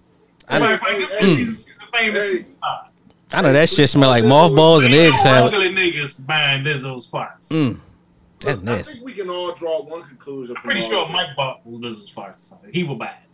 I- 0.51 0.59
Somebody 0.79 0.99
this 0.99 1.13
Hey, 1.13 1.37
she's, 1.37 1.67
she's 1.67 1.83
a 1.83 1.87
famous 1.97 2.33
hey. 2.33 2.47
I 3.35 3.43
know 3.43 3.53
that 3.53 3.69
shit 3.69 3.89
smell 3.91 4.09
like 4.09 4.25
mothballs 4.25 4.85
and 4.85 4.95
egg 4.95 5.01
Ain't 5.13 5.13
no 5.17 5.23
salad. 5.23 5.53
ugly 5.55 5.75
niggas 5.75 6.27
buying 6.27 6.65
Lizzo's 6.65 7.07
farts. 7.11 7.49
Mm, 7.51 7.79
that's 8.41 8.59
I 8.59 8.63
nasty. 8.63 8.93
think 8.95 9.05
we 9.05 9.13
can 9.13 9.29
all 9.29 9.53
draw 9.53 9.83
one 9.83 10.03
conclusion. 10.05 10.57
I'm 10.57 10.63
pretty 10.63 10.81
sure 10.81 11.05
this. 11.05 11.13
Mike 11.13 11.37
bought 11.37 11.63
Lizzo's 11.67 12.11
farts. 12.11 12.39
So 12.39 12.59
he 12.73 12.83
will 12.85 12.97
buy 12.97 13.09
it. 13.09 13.28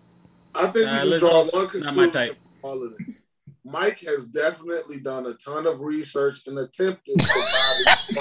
I 0.54 0.66
think 0.68 0.86
Nah, 0.86 1.02
we 1.04 1.10
can 1.10 1.18
draw 1.20 1.44
one 1.44 1.68
conclusion 1.68 2.10
from 2.10 2.36
all 2.62 2.82
of 2.86 2.96
this. 2.98 3.22
Mike 3.66 3.98
has 4.00 4.26
definitely 4.26 5.00
done 5.00 5.24
a 5.26 5.32
ton 5.34 5.66
of 5.66 5.80
research 5.80 6.46
and 6.46 6.58
attempted 6.58 7.18
to 7.18 7.34
buy 7.34 7.72
this 7.78 8.06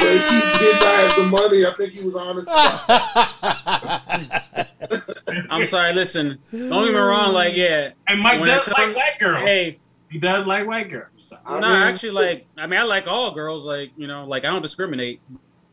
he 0.00 0.58
did 0.58 0.80
not 0.80 0.96
have 0.96 1.16
the 1.16 1.26
money. 1.30 1.66
I 1.66 1.70
think 1.76 1.92
he 1.92 2.02
was 2.02 2.16
honest. 2.16 2.48
I'm 5.50 5.66
sorry. 5.66 5.92
Listen, 5.92 6.38
don't 6.50 6.84
get 6.86 6.94
me 6.94 6.98
wrong. 6.98 7.32
Like, 7.34 7.54
yeah, 7.56 7.90
And 8.08 8.20
Mike 8.20 8.44
does 8.44 8.64
comes- 8.64 8.78
like 8.78 8.96
white 8.96 9.18
girls. 9.18 9.48
hey, 9.48 9.78
He 10.10 10.18
does 10.18 10.46
like 10.46 10.66
white 10.66 10.88
girls. 10.88 11.10
So. 11.18 11.36
I 11.44 11.60
no, 11.60 11.68
mean- 11.68 11.76
actually, 11.76 12.12
like, 12.12 12.46
I 12.56 12.66
mean, 12.66 12.80
I 12.80 12.84
like 12.84 13.06
all 13.06 13.30
girls. 13.32 13.66
Like, 13.66 13.90
you 13.96 14.06
know, 14.06 14.24
like 14.24 14.44
I 14.44 14.50
don't 14.50 14.62
discriminate. 14.62 15.20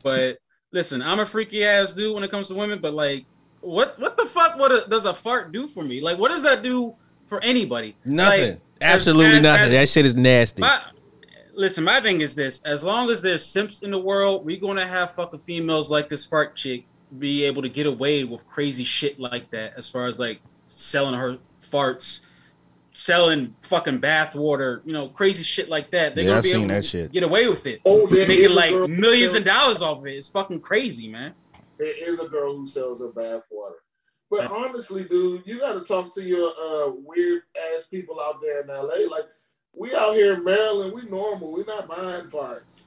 But 0.04 0.38
listen, 0.73 1.02
I'm 1.02 1.19
a 1.19 1.26
freaky 1.26 1.63
ass 1.63 1.93
dude 1.93 2.13
when 2.13 2.23
it 2.23 2.32
comes 2.32 2.50
to 2.50 2.56
women. 2.56 2.80
But 2.82 2.93
like, 2.93 3.26
what 3.62 4.00
what 4.00 4.17
the 4.17 4.26
fuck? 4.26 4.58
What 4.58 4.72
a, 4.72 4.86
does 4.89 5.06
a 5.06 5.13
fart 5.13 5.52
do 5.52 5.67
for 5.67 5.84
me? 5.84 6.02
Like, 6.02 6.17
what 6.17 6.30
does 6.32 6.43
that 6.43 6.63
do 6.63 6.96
for 7.26 7.43
anybody? 7.43 7.96
Nothing. 8.06 8.50
Like, 8.52 8.62
Absolutely 8.82 9.38
as- 9.38 9.43
nothing. 9.43 9.65
as- 9.65 9.72
that 9.74 9.89
shit 9.89 10.06
is 10.06 10.15
nasty. 10.15 10.62
My, 10.62 10.82
listen, 11.56 11.84
my 11.84 12.00
thing 12.02 12.22
is 12.22 12.36
this: 12.36 12.62
as 12.63 12.84
long 12.84 13.10
as 13.10 13.22
there's 13.22 13.43
simps 13.46 13.82
in 13.82 13.91
the 13.91 14.00
world, 14.00 14.46
we're 14.46 14.60
gonna 14.60 14.88
have 14.88 15.12
fucking 15.12 15.39
females 15.39 15.89
like 15.91 16.10
this 16.10 16.26
fart 16.26 16.56
chick 16.56 16.86
be 17.20 17.43
able 17.46 17.62
to 17.62 17.70
get 17.70 17.86
away 17.88 18.24
with 18.26 18.46
crazy 18.48 18.84
shit 18.84 19.20
like 19.20 19.50
that. 19.52 19.74
As 19.78 19.89
far 19.89 20.08
as 20.08 20.20
like 20.20 20.39
selling 20.67 21.15
her 21.15 21.38
farts 21.72 22.26
selling 22.91 23.54
fucking 23.62 24.00
bath 24.00 24.36
water, 24.36 24.82
you 24.86 24.91
know, 24.91 25.08
crazy 25.10 25.43
shit 25.43 25.70
like 25.70 25.91
that. 25.91 26.15
They're 26.15 26.24
Yeah, 26.24 26.30
gonna 26.30 26.38
I've 26.39 26.43
be 26.43 26.50
seen 26.50 26.60
able 26.62 26.67
that 26.70 26.82
to 26.84 26.88
shit. 26.88 27.12
get 27.12 27.24
away 27.24 27.48
with 27.48 27.65
it. 27.67 27.80
Oh, 27.86 28.08
there 28.08 28.22
is 28.22 28.28
Making 28.28 28.46
a 28.46 28.50
like 28.50 28.72
girl- 28.72 28.88
millions 28.88 29.34
of 29.36 29.43
dollars 29.43 29.82
off 29.84 30.00
of 30.00 30.08
it. 30.08 30.13
It's 30.13 30.30
fucking 30.30 30.62
crazy, 30.62 31.08
man. 31.08 31.34
There 31.78 32.10
is 32.10 32.20
a 32.20 32.28
girl 32.28 32.56
who 32.56 32.66
sells 32.68 33.02
her 33.02 33.10
bath 33.12 33.48
water. 33.52 33.76
But 34.30 34.52
honestly, 34.52 35.04
dude, 35.06 35.44
you 35.48 35.60
got 35.60 35.74
to 35.74 35.82
talk 35.86 36.13
to 36.16 36.24
your 36.24 36.50
uh, 36.50 36.92
weird 37.06 37.44
ass 37.76 37.88
people 37.88 38.20
out 38.20 38.42
there 38.42 38.62
in 38.62 38.68
LA. 38.68 39.10
Like, 39.10 39.26
we 39.74 39.94
out 39.96 40.13
here 40.16 40.34
in 40.34 40.44
Maryland, 40.44 40.92
we 40.94 41.04
normal. 41.10 41.54
We 41.54 41.63
not 41.63 41.88
buying 41.88 42.26
farts. 42.26 42.86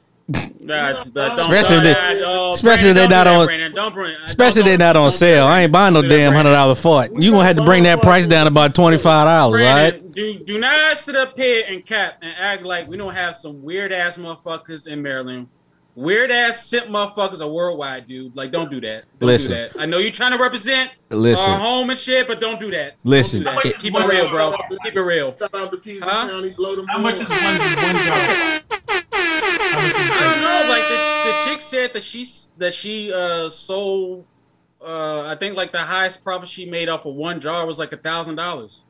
That's, 0.60 1.06
You 1.06 1.12
don't, 1.12 1.38
Especially 1.40 1.80
they- 1.80 1.94
don't, 1.94 2.50
uh, 2.50 2.52
especially 2.52 2.90
if 2.90 2.94
they 2.94 3.06
Brandon, 3.06 3.10
not 3.10 3.26
on- 3.26 3.46
Brandon. 3.46 3.74
Don't 3.74 3.94
bring, 3.94 4.16
Especially 4.24 4.62
don't- 4.62 4.70
they 4.72 4.76
not 4.76 4.96
on 4.96 5.10
sale. 5.10 5.46
that, 5.46 5.52
I 5.52 5.60
ain't 5.62 5.72
buying 5.72 5.94
no 5.94 6.02
Don't 6.02 6.10
damn 6.10 6.32
hundred 6.32 6.50
dollar 6.50 6.74
dollar 6.74 7.08
fart. 7.08 7.16
You 7.16 7.30
gonna 7.32 7.44
have 7.44 7.56
to 7.56 7.64
bring 7.64 7.82
that 7.84 8.00
price 8.02 8.26
down 8.26 8.46
about 8.46 8.74
twenty 8.74 8.96
five 8.98 9.26
dollars, 9.26 9.60
all 9.60 9.66
right? 9.66 9.90
Brandon, 9.90 10.12
do 10.12 10.38
do 10.40 10.58
not 10.58 10.98
sit 10.98 11.16
up 11.16 11.36
here 11.36 11.64
and 11.68 11.84
cap 11.84 12.18
and 12.22 12.32
act 12.38 12.62
like 12.64 12.86
we 12.86 12.96
don't 12.96 13.14
have 13.14 13.34
some 13.34 13.60
weird 13.62 13.92
ass 13.92 14.18
motherfuckers 14.18 14.86
in 14.86 15.02
Maryland. 15.02 15.48
Weird 15.96 16.30
ass 16.30 16.66
simp 16.66 16.86
motherfuckers 16.86 17.40
are 17.40 17.48
worldwide, 17.48 18.06
dude. 18.06 18.34
Like, 18.36 18.52
don't 18.52 18.70
do 18.70 18.80
that. 18.82 19.04
Don't 19.18 19.26
Listen. 19.26 19.50
do 19.50 19.56
that. 19.56 19.80
I 19.80 19.86
know 19.86 19.98
you're 19.98 20.12
trying 20.12 20.30
to 20.32 20.38
represent 20.38 20.92
Listen. 21.10 21.50
our 21.50 21.58
home 21.58 21.90
and 21.90 21.98
shit, 21.98 22.28
but 22.28 22.40
don't 22.40 22.60
do 22.60 22.70
that. 22.70 22.96
Listen. 23.04 23.42
Don't 23.42 23.62
do 23.62 23.70
that. 23.70 23.78
Keep 23.80 23.94
it 23.96 24.06
real, 24.08 24.28
bro. 24.30 24.56
Keep 24.84 24.96
it 24.96 25.00
real. 25.00 25.36
Shout 25.38 25.54
out 25.54 25.70
to 25.72 25.76
PG 25.76 26.00
Huh? 26.00 26.28
County, 26.28 26.50
blow 26.50 26.76
them 26.76 26.86
How 26.86 26.98
much 26.98 27.14
is 27.14 27.28
one, 27.28 27.38
one 27.38 27.58
jar? 27.58 28.62
How 28.70 29.76
much 29.76 29.90
is 29.90 30.10
I 30.12 30.20
don't 30.22 30.42
know. 30.42 30.72
Like 30.72 30.88
the, 30.88 31.30
the 31.30 31.50
chick 31.50 31.60
said 31.60 31.92
that 31.92 32.02
she 32.02 32.24
that 32.58 32.72
she 32.74 33.12
uh 33.12 33.48
sold. 33.50 34.24
Uh, 34.80 35.24
I 35.26 35.34
think 35.34 35.56
like 35.56 35.72
the 35.72 35.78
highest 35.82 36.24
profit 36.24 36.48
she 36.48 36.64
made 36.64 36.88
off 36.88 37.04
of 37.04 37.14
one 37.14 37.38
jar 37.40 37.66
was 37.66 37.78
like 37.78 37.92
a 37.92 37.96
thousand 37.98 38.36
dollars. 38.36 38.84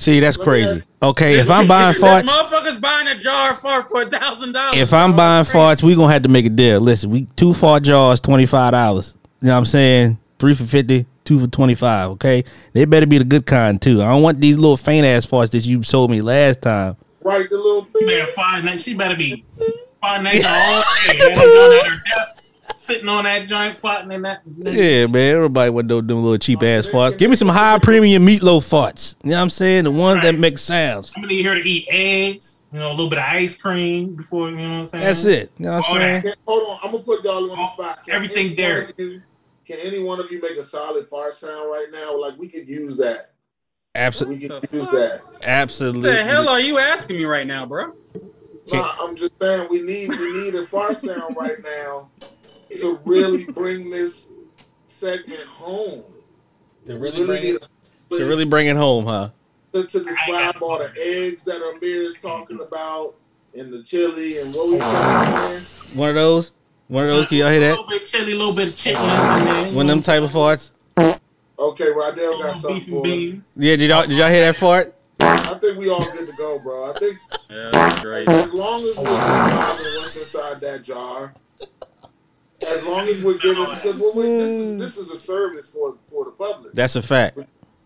See, 0.00 0.20
that's 0.20 0.38
Let 0.38 0.44
crazy. 0.44 0.68
ask- 0.78 0.86
Okay, 1.02 1.38
if 1.40 1.50
I'm 1.50 1.66
buying 1.66 1.94
farts, 1.96 2.22
motherfuckers 2.22 2.80
buying 2.80 3.08
a 3.08 3.18
jar 3.18 3.50
of 3.52 3.58
fart 3.60 3.88
for 3.88 4.02
a 4.02 4.06
thousand 4.10 4.52
dollars. 4.52 4.78
if 4.78 4.92
I'm 4.94 5.14
buying 5.16 5.44
farts, 5.44 5.82
we 5.82 5.94
gonna 5.96 6.12
have 6.12 6.22
to 6.22 6.28
make 6.28 6.46
a 6.46 6.50
deal. 6.50 6.80
Listen, 6.80 7.10
we 7.10 7.26
two 7.34 7.52
fart 7.52 7.82
jars, 7.82 8.20
twenty 8.20 8.46
five 8.46 8.72
dollars. 8.72 9.18
You 9.40 9.48
know 9.48 9.54
what 9.54 9.58
I'm 9.58 9.66
saying? 9.66 10.18
Three 10.38 10.54
for 10.54 10.62
fifty, 10.64 11.06
two 11.24 11.40
for 11.40 11.48
twenty 11.48 11.74
five. 11.74 12.10
Okay, 12.10 12.44
they 12.74 12.84
better 12.84 13.06
be 13.08 13.18
the 13.18 13.24
good 13.24 13.44
kind 13.44 13.80
too. 13.82 14.00
I 14.00 14.08
don't 14.08 14.22
want 14.22 14.40
these 14.40 14.56
little 14.56 14.76
faint 14.76 15.04
ass 15.04 15.26
farts 15.26 15.50
that 15.50 15.66
you 15.66 15.82
sold 15.82 16.12
me 16.12 16.20
last 16.22 16.62
time. 16.62 16.96
Right, 17.22 17.50
the 17.50 17.56
little 17.56 17.88
She 17.98 18.06
better 18.06 18.26
find 18.32 18.68
that. 18.68 18.80
She 18.80 18.94
better 18.94 19.16
be 19.16 19.44
find 20.00 20.24
that 20.26 20.34
all 21.06 21.70
day. 21.70 22.47
Had 22.68 22.76
her 22.76 22.76
done 22.76 22.76
at 22.76 22.76
her 22.76 22.76
desk, 22.76 22.76
sitting 22.76 23.08
on 23.08 23.24
that 23.24 23.48
joint, 23.48 23.80
farting 23.82 24.12
in 24.14 24.22
that. 24.22 24.42
Yeah, 24.56 25.06
man. 25.06 25.34
Everybody 25.36 25.70
want 25.70 25.88
those 25.88 26.06
them 26.06 26.22
little 26.22 26.38
cheap 26.38 26.62
ass 26.62 26.86
farts. 26.86 27.18
Give 27.18 27.30
me 27.30 27.36
some 27.36 27.48
high 27.48 27.78
premium 27.78 28.24
meatloaf 28.26 28.68
farts. 28.68 29.16
You 29.22 29.30
know 29.30 29.36
what 29.36 29.42
I'm 29.42 29.50
saying? 29.50 29.84
The 29.84 29.90
ones 29.90 30.22
that 30.22 30.34
make 30.38 30.58
sounds. 30.58 31.12
I'm 31.16 31.22
gonna 31.22 31.32
need 31.34 31.46
her 31.46 31.54
to 31.54 31.68
eat 31.68 31.86
eggs. 31.90 32.64
You 32.72 32.78
know, 32.80 32.88
a 32.88 32.92
little 32.92 33.08
bit 33.08 33.18
of 33.18 33.24
ice 33.24 33.56
cream 33.56 34.14
before. 34.14 34.50
You 34.50 34.56
know 34.56 34.62
what 34.70 34.78
I'm 34.78 34.84
saying? 34.84 35.04
That's 35.04 35.24
it. 35.24 35.50
You 35.58 35.64
know 35.66 35.72
what 35.72 35.76
I'm 35.86 35.92
All 35.92 35.98
saying? 35.98 36.22
that. 36.24 36.36
Hold 36.46 36.68
on, 36.68 36.78
I'm 36.84 36.90
gonna 36.92 37.04
put 37.04 37.24
y'all 37.24 37.50
on 37.50 37.58
the 37.58 37.66
spot. 37.72 38.04
Can 38.04 38.14
everything 38.14 38.46
any 38.46 38.54
there. 38.54 38.90
you- 38.98 39.22
Can 39.66 39.78
any 39.82 40.02
one 40.02 40.18
of 40.20 40.30
you 40.30 40.40
make 40.40 40.56
a 40.56 40.62
solid 40.62 41.06
fart 41.06 41.34
sound 41.34 41.70
right 41.70 41.86
now? 41.92 42.18
Like 42.18 42.38
we 42.38 42.48
could 42.48 42.68
use 42.68 42.96
that. 42.98 43.32
Absolutely. 43.94 44.48
We 44.48 44.48
could 44.60 44.72
use 44.72 44.88
that. 44.88 45.22
Absolutely. 45.42 46.08
What 46.10 46.16
the 46.16 46.24
hell 46.24 46.48
are 46.48 46.60
you 46.60 46.78
asking 46.78 47.16
me 47.16 47.24
right 47.24 47.46
now, 47.46 47.66
bro? 47.66 47.92
Nah, 48.72 48.92
I'm 49.00 49.16
just 49.16 49.32
saying 49.40 49.66
we 49.70 49.80
need 49.80 50.10
we 50.10 50.44
need 50.44 50.54
a 50.54 50.66
fart 50.66 50.98
sound 50.98 51.36
right 51.36 51.56
now 51.62 52.10
to 52.76 53.00
really 53.04 53.44
bring 53.44 53.90
this 53.90 54.30
segment 54.86 55.40
home. 55.42 56.04
To 56.86 56.94
We 56.94 56.98
really 57.00 57.26
bring 57.26 57.44
it, 57.56 57.68
to 58.10 58.24
really 58.24 58.44
bring 58.44 58.66
it 58.66 58.76
home, 58.76 59.06
huh? 59.06 59.30
to, 59.72 59.84
to 59.84 60.04
describe 60.04 60.56
all 60.62 60.78
the 60.78 60.90
eggs 60.98 61.44
that 61.44 61.60
Amir 61.62 62.02
is 62.02 62.20
talking 62.20 62.60
about 62.60 63.14
and 63.56 63.72
the 63.72 63.82
chili 63.82 64.38
and 64.38 64.54
what 64.54 64.68
we 64.68 64.78
talking 64.78 65.34
man. 65.34 65.62
One 65.94 66.08
of 66.10 66.14
those. 66.14 66.52
One 66.88 67.04
of 67.04 67.10
those. 67.10 67.26
Can 67.26 67.38
y'all 67.38 67.50
hear 67.50 67.60
that? 67.60 67.66
A 67.66 67.76
that? 67.76 67.80
little 67.82 67.86
bit 67.88 68.02
of 68.02 68.08
chili, 68.08 68.32
a 68.32 68.36
little 68.36 68.54
bit 68.54 68.68
of 68.68 68.74
chitlins 68.74 69.38
in 69.38 69.44
there. 69.44 69.72
One 69.74 69.86
of 69.86 69.90
them 69.90 70.02
type 70.02 70.22
of 70.22 70.30
farts. 70.30 70.70
Okay, 71.58 71.86
Rodell 71.86 72.40
got 72.40 72.52
Beef 72.52 72.62
something 72.62 72.86
for 72.86 73.06
us. 73.06 73.56
Yeah, 73.58 73.76
did 73.76 73.90
y'all 73.90 74.02
did 74.06 74.12
y'all 74.16 74.28
hear 74.30 74.40
that 74.46 74.56
fart? 74.56 74.94
I 75.20 75.54
think 75.54 75.76
we 75.76 75.90
all 75.90 76.00
good 76.00 76.28
to 76.28 76.36
go, 76.36 76.58
bro. 76.62 76.92
I 76.92 76.98
think 76.98 77.18
Yeah, 77.50 77.70
that's 77.72 78.00
great. 78.00 78.28
as 78.28 78.54
long 78.54 78.84
as 78.84 78.96
we're 78.96 79.02
describing 79.04 79.84
what's 79.96 80.16
inside 80.16 80.60
that 80.60 80.82
jar, 80.84 81.34
as 82.68 82.84
long 82.84 83.08
as 83.08 83.22
we're 83.22 83.38
giving 83.38 83.64
because 83.64 83.96
what 83.96 84.14
we, 84.14 84.22
this 84.22 84.50
is 84.56 84.74
mm. 84.74 84.78
this 84.78 84.96
is 84.96 85.10
a 85.10 85.18
service 85.18 85.70
for 85.70 85.96
for 86.10 86.24
the 86.24 86.30
public. 86.32 86.72
That's 86.72 86.96
a 86.96 87.02
fact. 87.02 87.38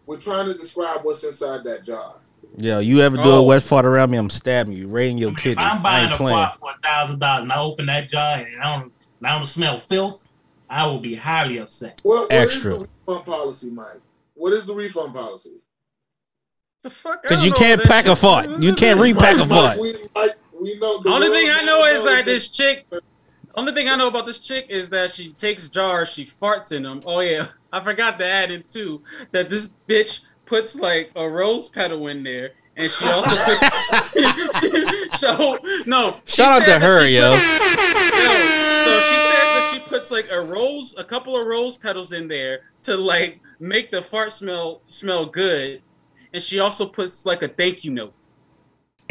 We're 0.07 0.19
trying 0.21 0.47
to 0.47 0.55
describe 0.55 1.01
what's 1.05 1.23
inside 1.25 1.65
that 1.65 1.85
jar. 1.85 2.15
Yo, 2.59 2.81
you 2.81 3.01
ever 3.01 3.17
do 3.17 3.23
a 3.23 3.37
Oh. 3.39 3.43
wet 3.45 3.63
fart 3.63 3.87
around 3.87 4.11
me? 4.11 4.19
I'm 4.19 4.29
stabbing 4.29 4.75
you, 4.75 4.87
right 4.89 5.09
in 5.09 5.17
your 5.17 5.29
I 5.29 5.31
mean, 5.31 5.37
kidney. 5.37 5.53
if 5.65 5.73
I'm 5.73 5.79
I 5.79 5.83
buying 5.83 6.05
ain't 6.07 6.15
a 6.15 6.17
playing. 6.19 6.37
fart 6.37 6.57
for 6.57 6.71
a 6.71 6.79
thousand 6.83 7.19
dollars 7.21 7.43
and 7.45 7.53
I 7.53 7.59
open 7.61 7.87
that 7.87 8.09
jar 8.11 8.37
and 8.37 8.61
I 8.61 8.77
don't, 8.79 8.93
and 9.21 9.27
I 9.27 9.37
don't 9.37 9.47
smell 9.47 9.79
filth, 9.79 10.29
I 10.69 10.87
will 10.87 10.99
be 10.99 11.15
highly 11.15 11.59
upset. 11.59 12.01
What, 12.03 12.23
what 12.25 12.33
is 12.33 12.43
Extra. 12.45 12.71
the 12.79 12.89
refund 13.07 13.25
policy, 13.27 13.71
Mike? 13.71 14.01
What 14.35 14.53
is 14.53 14.67
the 14.67 14.75
refund 14.75 15.15
policy? 15.15 15.61
The 16.83 16.91
fuck? 16.91 17.23
Because 17.23 17.45
you 17.45 17.53
can't 17.53 17.83
pack 17.85 18.07
a 18.07 18.17
fart. 18.17 18.51
You 18.59 18.75
can't 18.75 19.01
repack 19.01 19.37
a 19.37 19.47
Mike, 19.47 19.49
fart. 19.49 19.79
we, 19.81 19.95
Mike, 20.15 20.33
we 20.61 20.77
know. 20.79 21.01
The 21.01 21.11
only 21.11 21.29
thing 21.29 21.49
I 21.49 21.63
know 21.65 21.85
is 21.87 22.03
knows 22.05 22.13
that 22.13 22.25
this 22.27 22.49
chick. 22.49 22.85
Only 23.55 23.73
thing 23.73 23.89
I 23.89 23.97
know 23.97 24.09
about 24.09 24.27
this 24.27 24.39
chick 24.39 24.67
is 24.69 24.89
that 24.91 25.13
she 25.13 25.33
takes 25.33 25.69
jars, 25.69 26.09
she 26.09 26.25
farts 26.25 26.73
in 26.73 26.83
them. 26.85 27.01
Oh 27.05 27.21
yeah, 27.21 27.47
I 27.73 27.81
forgot 27.81 28.19
to 28.19 28.27
add 28.27 28.51
in 28.51 28.63
too 28.63 29.03
that 29.33 29.51
this 29.51 29.73
bitch 29.89 30.21
puts 30.47 30.77
like 30.77 31.11
a 31.17 31.29
rose 31.29 31.69
petal 31.69 32.07
in 32.09 32.23
there, 32.23 32.53
and 32.77 32.91
she 32.91 33.07
also 33.09 33.37
puts. 33.45 33.61
so 35.21 35.59
no. 35.87 36.21
Shout 36.25 36.63
out 36.63 36.67
to 36.67 36.79
her, 36.79 37.07
she 37.07 37.17
yo. 37.17 37.33
put- 37.33 37.43
yo. 37.43 38.63
So 38.85 39.01
she 39.01 39.17
says 39.17 39.49
that 39.55 39.71
she 39.73 39.81
puts 39.81 40.11
like 40.11 40.31
a 40.31 40.41
rose, 40.41 40.95
a 40.99 41.05
couple 41.05 41.39
of 41.39 41.47
rose 41.47 41.77
petals 41.77 42.13
in 42.13 42.29
there 42.29 42.61
to 42.83 42.97
like 42.97 43.41
make 43.61 43.91
the 43.91 44.01
fart 44.03 44.33
smell 44.33 44.83
smell 44.89 45.27
good, 45.27 45.83
and 46.33 46.43
she 46.43 46.59
also 46.59 46.87
puts 46.87 47.27
like 47.27 47.43
a 47.43 47.49
thank 47.49 47.85
you 47.85 47.93
note. 47.93 48.15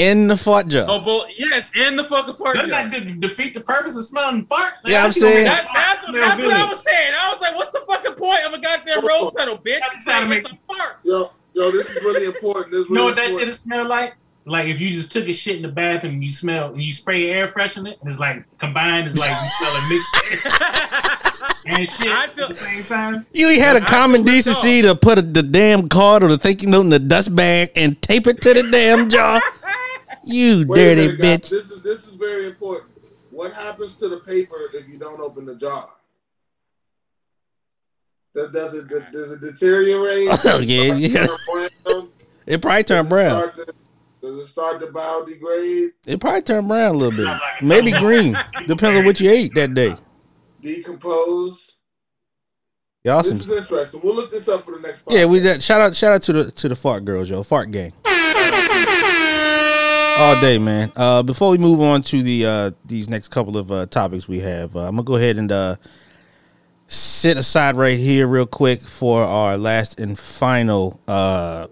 In 0.01 0.27
the 0.27 0.35
fart 0.37 0.67
jar. 0.67 0.85
Oh, 0.87 0.99
boy, 0.99 1.23
yes, 1.37 1.71
in 1.75 1.95
the 1.95 2.03
fucking 2.03 2.33
fart 2.35 2.55
Doesn't 2.55 2.69
jar. 2.71 2.89
that 2.89 2.91
de- 3.07 3.15
defeat 3.15 3.53
the 3.53 3.61
purpose 3.61 3.95
of 3.95 4.03
smelling 4.05 4.45
fart? 4.45 4.73
Like, 4.83 4.91
Yeah, 4.93 5.03
I'm 5.05 5.11
saying- 5.11 5.45
That, 5.45 5.65
fart 5.65 5.75
that's 5.75 6.01
smell 6.07 6.13
that's 6.21 6.41
what 6.41 6.53
I 6.53 6.65
was 6.65 6.83
saying. 6.83 7.13
I 7.19 7.31
was 7.31 7.41
like, 7.41 7.55
what's 7.55 7.69
the 7.71 7.81
fucking 7.87 8.13
point 8.13 8.43
of 8.45 8.53
a 8.53 8.59
goddamn 8.59 9.05
rose 9.05 9.31
petal, 9.37 9.57
bitch? 9.57 9.75
I 9.77 9.79
just 9.79 9.95
It's, 9.97 10.05
gotta 10.05 10.25
make- 10.25 10.39
it's 10.39 10.51
a 10.51 10.57
fart. 10.73 10.99
Yo, 11.03 11.31
yo, 11.53 11.71
this 11.71 11.89
is 11.91 12.03
really 12.03 12.25
important. 12.25 12.71
This 12.71 12.81
is 12.81 12.89
You 12.89 12.95
know 12.95 13.01
really 13.01 13.11
what 13.11 13.15
that 13.17 13.21
shit 13.23 13.31
important. 13.31 13.47
would 13.47 13.55
smell 13.55 13.87
like? 13.87 14.15
Like 14.43 14.65
if 14.69 14.81
you 14.81 14.89
just 14.89 15.11
took 15.11 15.27
a 15.29 15.33
shit 15.33 15.57
in 15.57 15.61
the 15.61 15.67
bathroom 15.67 16.13
and 16.15 16.23
you 16.23 16.31
smell 16.31 16.69
and 16.73 16.81
you 16.81 16.91
spray 16.91 17.29
air 17.29 17.47
freshener 17.47 17.95
and 18.01 18.09
it's 18.09 18.19
like 18.19 18.43
combined, 18.57 19.05
it's 19.05 19.15
like 19.19 19.29
you 19.29 19.47
smell 19.59 19.75
a 19.75 19.87
mix 19.87 21.63
and 21.67 21.87
shit 21.87 22.07
I 22.07 22.25
feel- 22.27 22.45
at 22.45 22.49
the 22.49 22.55
same 22.55 22.83
time. 22.85 23.25
You 23.33 23.49
ain't 23.49 23.61
had 23.61 23.75
a 23.77 23.83
I 23.83 23.85
common 23.85 24.23
decency 24.23 24.81
to 24.81 24.95
put 24.95 25.19
a, 25.19 25.21
the 25.21 25.43
damn 25.43 25.87
card 25.89 26.23
or 26.23 26.27
the 26.27 26.39
thank 26.39 26.63
you 26.63 26.69
note 26.69 26.81
in 26.81 26.89
the 26.89 26.97
dust 26.97 27.35
bag 27.35 27.69
and 27.75 28.01
tape 28.01 28.25
it 28.25 28.41
to 28.41 28.55
the 28.55 28.63
damn 28.71 29.09
jar. 29.09 29.43
You 30.23 30.65
Wait 30.67 30.77
dirty 30.95 31.01
minute, 31.01 31.17
guys. 31.19 31.39
bitch. 31.39 31.49
This 31.49 31.71
is 31.71 31.81
this 31.81 32.07
is 32.07 32.13
very 32.15 32.47
important. 32.47 32.91
What 33.31 33.53
happens 33.53 33.95
to 33.97 34.10
the 34.10 34.17
paper 34.17 34.55
if 34.73 34.88
you 34.89 34.97
don't 34.97 35.19
open 35.21 35.45
the 35.45 35.55
jar? 35.55 35.89
Does, 38.36 38.51
does 38.51 38.73
it 38.75 39.12
does 39.12 39.31
it 39.34 39.41
deteriorate? 39.41 40.27
Oh, 40.31 40.57
it 40.60 40.63
yeah, 40.65 40.93
yeah. 40.95 41.25
turn 41.27 41.38
brown? 41.86 42.10
It 42.45 42.62
probably 42.62 42.84
Does 42.84 42.88
turned 42.88 43.07
it 43.07 43.10
brown. 43.10 43.41
start 43.41 43.55
to- 43.55 43.73
Does 44.21 44.38
it 44.38 44.45
start 44.45 44.79
to 44.81 44.88
biodegrade, 44.88 45.89
It 46.05 46.19
probably 46.19 46.41
turned 46.43 46.67
brown 46.67 46.95
a 46.95 46.97
little 46.97 47.17
bit. 47.25 47.41
Maybe 47.62 47.91
green. 47.91 48.38
Depends 48.67 48.99
on 48.99 49.05
what 49.05 49.19
you 49.19 49.29
ate 49.31 49.53
that 49.55 49.73
day. 49.73 49.95
decompose? 50.62 51.77
Y'all 53.03 53.23
This 53.23 53.31
some 53.31 53.41
is 53.41 53.51
interesting. 53.57 53.99
We'll 54.03 54.15
look 54.15 54.29
this 54.29 54.47
up 54.47 54.63
for 54.63 54.75
the 54.75 54.79
next. 54.79 55.01
Yeah, 55.10 55.25
we 55.25 55.39
podcast. 55.39 55.43
did. 55.43 55.63
Shout 55.63 55.81
out, 55.81 55.95
shout 55.95 56.12
out 56.13 56.21
to 56.23 56.34
the 56.34 56.51
to 56.51 56.69
the 56.69 56.75
fart 56.75 57.03
girls, 57.03 57.29
yo, 57.29 57.41
fart 57.43 57.71
gang. 57.71 57.93
All 60.21 60.39
day, 60.39 60.60
man. 60.60 60.91
Uh, 60.95 61.23
before 61.23 61.49
we 61.49 61.57
move 61.57 61.81
on 61.81 62.03
to 62.03 62.21
the 62.21 62.45
uh, 62.45 62.71
these 62.86 63.10
next 63.10 63.29
couple 63.29 63.57
of 63.57 63.72
uh, 63.72 63.88
topics 63.88 64.28
we 64.28 64.39
have, 64.41 64.76
uh, 64.76 64.82
I'm 64.82 64.91
gonna 64.91 65.03
go 65.03 65.15
ahead 65.15 65.36
and 65.36 65.51
uh, 65.51 65.78
sit 66.86 67.38
aside 67.38 67.76
right 67.76 67.97
here 67.97 68.28
real 68.28 68.45
quick 68.45 68.82
for 68.82 69.24
our 69.24 69.57
last 69.57 69.99
and 69.99 70.19
final 70.19 70.99
uh, 71.07 71.65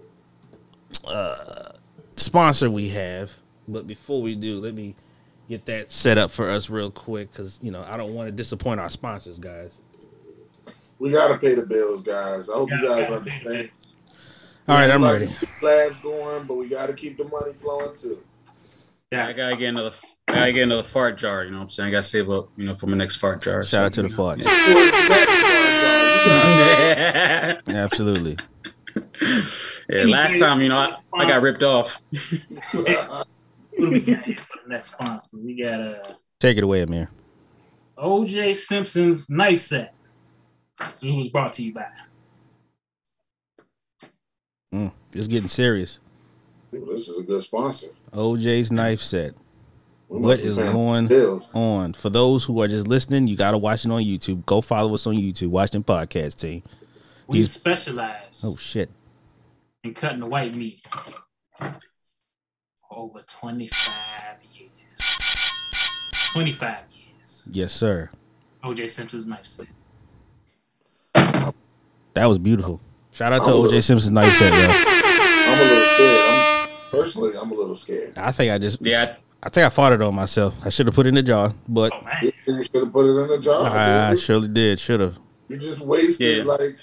uh, 1.06 1.72
sponsor 2.16 2.68
we 2.68 2.88
have. 2.88 3.38
But 3.68 3.86
before 3.86 4.20
we 4.20 4.34
do, 4.34 4.58
let 4.58 4.74
me 4.74 4.96
get 5.48 5.66
that 5.66 5.92
set 5.92 6.18
up 6.18 6.32
for 6.32 6.50
us 6.50 6.68
real 6.68 6.90
quick 6.90 7.30
because 7.30 7.56
you 7.62 7.70
know 7.70 7.84
I 7.88 7.96
don't 7.96 8.14
want 8.14 8.26
to 8.26 8.32
disappoint 8.32 8.80
our 8.80 8.88
sponsors, 8.88 9.38
guys. 9.38 9.78
We 10.98 11.12
gotta 11.12 11.38
pay 11.38 11.54
the 11.54 11.66
bills, 11.66 12.02
guys. 12.02 12.50
I 12.50 12.54
hope 12.54 12.68
you 12.72 12.84
guys 12.84 13.08
understand. 13.12 13.70
All 14.66 14.74
right, 14.74 14.90
I'm 14.90 15.02
like 15.02 15.20
ready. 15.20 15.26
to 15.28 15.46
Labs 15.62 16.00
going, 16.00 16.46
but 16.48 16.56
we 16.56 16.68
gotta 16.68 16.94
keep 16.94 17.16
the 17.16 17.24
money 17.24 17.52
flowing 17.52 17.94
too. 17.94 18.18
I 19.12 19.32
gotta 19.32 19.56
get 19.56 19.68
another. 19.70 19.90
I 20.28 20.34
gotta 20.34 20.52
get 20.52 20.62
another 20.62 20.82
fart 20.84 21.18
jar. 21.18 21.44
You 21.44 21.50
know 21.50 21.56
what 21.58 21.62
I'm 21.64 21.68
saying? 21.68 21.88
I 21.88 21.90
gotta 21.90 22.02
save 22.04 22.30
up. 22.30 22.50
You 22.56 22.66
know, 22.66 22.74
for 22.74 22.86
my 22.86 22.96
next 22.96 23.16
fart 23.16 23.42
jar. 23.42 23.62
Shout 23.64 23.84
out 23.86 23.92
to 23.94 24.02
the 24.02 24.08
farts. 24.08 24.42
Towards 24.42 24.90
the 24.90 25.08
next 25.08 25.42
part, 25.42 25.66
y'all. 25.86 26.04
You 26.14 26.30
guys- 26.30 27.62
the. 27.66 27.72
Absolutely. 27.74 28.36
yeah, 29.88 30.04
last 30.04 30.38
time, 30.38 30.60
you 30.62 30.68
know, 30.68 30.76
I, 30.76 30.94
I 31.14 31.26
got 31.28 31.42
ripped 31.42 31.62
off. 31.64 32.00
what 32.72 33.26
do 33.78 33.88
we 33.90 34.00
got 34.00 34.22
here 34.24 34.36
for 34.36 34.58
the 34.64 34.68
next 34.68 34.92
sponsor? 34.92 35.38
We 35.38 35.60
got 35.60 35.80
uh 35.80 36.02
Take 36.38 36.56
it 36.58 36.64
away, 36.64 36.82
Amir. 36.82 37.10
OJ 37.98 38.54
Simpson's 38.54 39.28
knife 39.28 39.58
set. 39.58 39.94
It 41.02 41.10
was 41.14 41.28
brought 41.28 41.52
to 41.54 41.62
you 41.64 41.74
by. 41.74 41.86
Mm, 44.72 44.92
it's 45.12 45.26
getting 45.26 45.48
serious. 45.48 45.98
Ooh, 46.74 46.86
this 46.90 47.08
is 47.08 47.18
a 47.18 47.22
good 47.22 47.42
sponsor. 47.42 47.88
OJ's 48.12 48.70
knife 48.70 49.00
set. 49.02 49.34
We 50.08 50.18
What 50.18 50.28
must 50.28 50.42
be 50.42 50.48
is 50.48 50.56
paying 50.56 50.72
going 50.72 51.06
bills. 51.06 51.54
on? 51.54 51.92
For 51.94 52.10
those 52.10 52.44
who 52.44 52.60
are 52.62 52.68
just 52.68 52.86
listening, 52.88 53.26
you 53.28 53.36
gotta 53.36 53.58
watch 53.58 53.84
it 53.84 53.90
on 53.90 54.02
YouTube. 54.02 54.44
Go 54.46 54.60
follow 54.60 54.92
us 54.94 55.06
on 55.06 55.14
YouTube. 55.14 55.48
Watch 55.48 55.70
the 55.70 55.78
podcast 55.80 56.38
team. 56.40 56.62
We 57.26 57.38
He's- 57.38 57.52
specialize 57.52 58.42
Oh 58.44 58.56
shit. 58.56 58.90
in 59.84 59.94
cutting 59.94 60.20
the 60.20 60.26
white 60.26 60.54
meat 60.54 60.80
for 61.58 61.76
over 62.90 63.20
25 63.20 64.38
years. 64.54 64.70
25 66.32 66.76
years. 66.92 67.48
Yes, 67.52 67.72
sir. 67.72 68.10
OJ 68.64 68.86
Simpson's 68.88 69.26
knife 69.28 69.46
set. 69.46 69.68
That 72.14 72.26
was 72.26 72.38
beautiful. 72.38 72.80
Shout 73.12 73.32
out 73.32 73.44
to 73.44 73.50
OJ 73.50 73.62
little- 73.62 73.82
Simpson's 73.82 74.10
knife 74.12 74.36
set, 74.36 74.52
yo. 74.52 74.68
I'm 74.68 75.58
a 75.58 75.62
little 75.62 75.88
scared. 75.94 76.29
I'm, 76.92 76.98
personally, 77.00 77.32
I'm 77.40 77.50
a 77.50 77.54
little 77.54 77.76
scared. 77.76 78.16
I 78.18 78.32
think 78.32 78.52
I 78.52 78.58
just 78.58 78.78
Yeah, 78.80 79.16
I 79.42 79.48
think 79.48 79.66
I 79.66 79.68
fought 79.68 79.92
it 79.92 80.02
on 80.02 80.14
myself. 80.14 80.54
I 80.64 80.70
should 80.70 80.86
have 80.86 80.94
put 80.94 81.06
it 81.06 81.10
in 81.10 81.14
the 81.16 81.22
jar, 81.22 81.52
but 81.68 81.92
Oh 81.94 82.04
man. 82.04 82.16
You, 82.22 82.32
you 82.46 82.62
should 82.62 82.74
have 82.76 82.92
put 82.92 83.06
it 83.06 83.20
in 83.22 83.28
the 83.28 83.38
jar. 83.38 83.66
I 83.68 84.10
dude. 84.12 84.20
surely 84.20 84.48
did. 84.48 84.80
Should 84.80 85.00
have. 85.00 85.18
You 85.48 85.56
just 85.58 85.80
wasted 85.80 86.38
Yeah. 86.38 86.44
like, 86.44 86.76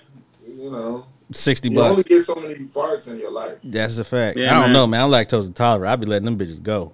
you 0.47 0.69
know, 0.71 1.05
Sixty 1.33 1.69
you 1.69 1.81
only 1.81 1.97
bucks. 1.97 2.07
get 2.09 2.21
so 2.23 2.35
many 2.35 2.55
farts 2.55 3.09
in 3.11 3.17
your 3.19 3.31
life. 3.31 3.57
That's 3.63 3.97
a 3.97 4.05
fact. 4.05 4.37
Yeah, 4.37 4.51
I 4.51 4.53
don't 4.55 4.61
man. 4.63 4.73
know, 4.73 4.87
man. 4.87 5.01
I'm 5.01 5.09
lactose 5.09 5.47
intolerant. 5.47 5.89
I'll 5.89 5.97
be 5.97 6.05
letting 6.05 6.25
them 6.25 6.37
bitches 6.37 6.63
go. 6.63 6.93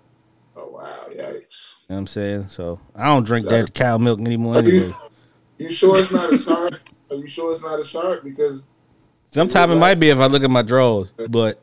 Oh 0.57 0.69
wow, 0.71 1.05
yikes! 1.09 1.15
You 1.17 1.25
know 1.25 1.95
what 1.95 1.97
I'm 1.97 2.07
saying? 2.07 2.47
So 2.49 2.79
I 2.95 3.05
don't 3.05 3.23
drink 3.25 3.47
that 3.49 3.73
cow 3.75 3.97
milk 3.99 4.19
anymore 4.19 4.55
Are 4.55 4.59
anyway. 4.59 4.87
you, 4.87 4.95
you 5.59 5.69
sure 5.69 5.97
it's 5.99 6.11
not 6.11 6.33
a 6.33 6.37
shark? 6.39 6.81
Are 7.11 7.15
you 7.15 7.27
sure 7.27 7.51
it's 7.51 7.61
not 7.63 7.79
a 7.79 7.83
shark? 7.83 8.23
Because 8.23 8.65
Sometimes 9.27 9.71
it 9.73 9.77
might 9.77 9.99
be 9.99 10.09
if 10.09 10.17
I 10.17 10.25
look 10.25 10.41
at 10.43 10.49
my 10.49 10.63
drawers, 10.63 11.11
but 11.29 11.59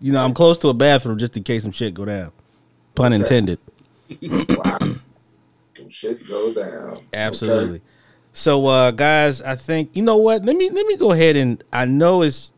you 0.00 0.12
know, 0.12 0.24
I'm 0.24 0.34
close 0.34 0.58
to 0.60 0.68
a 0.68 0.74
bathroom 0.74 1.18
just 1.18 1.36
in 1.36 1.42
case 1.42 1.62
some 1.62 1.72
shit 1.72 1.94
go 1.94 2.04
down. 2.04 2.32
Pun 2.94 3.12
Okay. 3.12 3.22
intended. 3.22 3.58
wow, 4.22 4.78
some 4.80 5.88
shit 5.90 6.26
go 6.26 6.52
down. 6.52 6.98
Absolutely. 7.12 7.76
Okay. 7.76 7.84
So, 8.32 8.66
uh, 8.66 8.90
guys, 8.92 9.42
I 9.42 9.56
think 9.56 9.90
you 9.94 10.02
know 10.02 10.16
what. 10.16 10.44
Let 10.44 10.56
me 10.56 10.70
let 10.70 10.86
me 10.86 10.96
go 10.96 11.12
ahead 11.12 11.36
and 11.36 11.62
I 11.72 11.84
know 11.84 12.22
it's, 12.22 12.52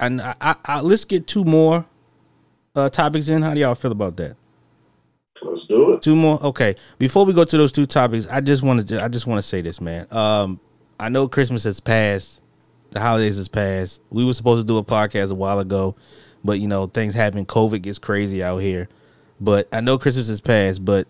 and 0.00 0.20
I, 0.20 0.34
I, 0.40 0.56
I 0.64 0.80
let's 0.80 1.04
get 1.04 1.26
two 1.26 1.44
more 1.44 1.84
uh, 2.74 2.88
topics 2.88 3.28
in. 3.28 3.42
How 3.42 3.54
do 3.54 3.60
y'all 3.60 3.74
feel 3.74 3.92
about 3.92 4.16
that? 4.16 4.36
Let's 5.42 5.66
do 5.66 5.92
it. 5.94 6.02
Two 6.02 6.16
more. 6.16 6.42
Okay. 6.42 6.74
Before 6.98 7.24
we 7.26 7.32
go 7.32 7.44
to 7.44 7.56
those 7.56 7.72
two 7.72 7.86
topics, 7.86 8.26
I 8.28 8.40
just 8.40 8.62
wanted 8.62 8.88
to 8.88 9.04
I 9.04 9.08
just 9.08 9.26
want 9.26 9.38
to 9.38 9.42
say 9.42 9.60
this, 9.60 9.80
man. 9.80 10.06
Um, 10.10 10.60
I 10.98 11.08
know 11.08 11.28
Christmas 11.28 11.64
has 11.64 11.80
passed, 11.80 12.40
the 12.90 13.00
holidays 13.00 13.36
has 13.36 13.48
passed. 13.48 14.00
We 14.10 14.24
were 14.24 14.32
supposed 14.32 14.62
to 14.62 14.66
do 14.66 14.78
a 14.78 14.84
podcast 14.84 15.30
a 15.30 15.34
while 15.34 15.58
ago, 15.58 15.96
but 16.44 16.60
you 16.60 16.68
know 16.68 16.86
things 16.86 17.14
happen. 17.14 17.46
COVID 17.46 17.82
gets 17.82 17.98
crazy 17.98 18.42
out 18.42 18.58
here. 18.58 18.88
But 19.40 19.68
I 19.72 19.80
know 19.80 19.98
Christmas 19.98 20.28
has 20.28 20.40
passed, 20.40 20.84
but 20.84 21.08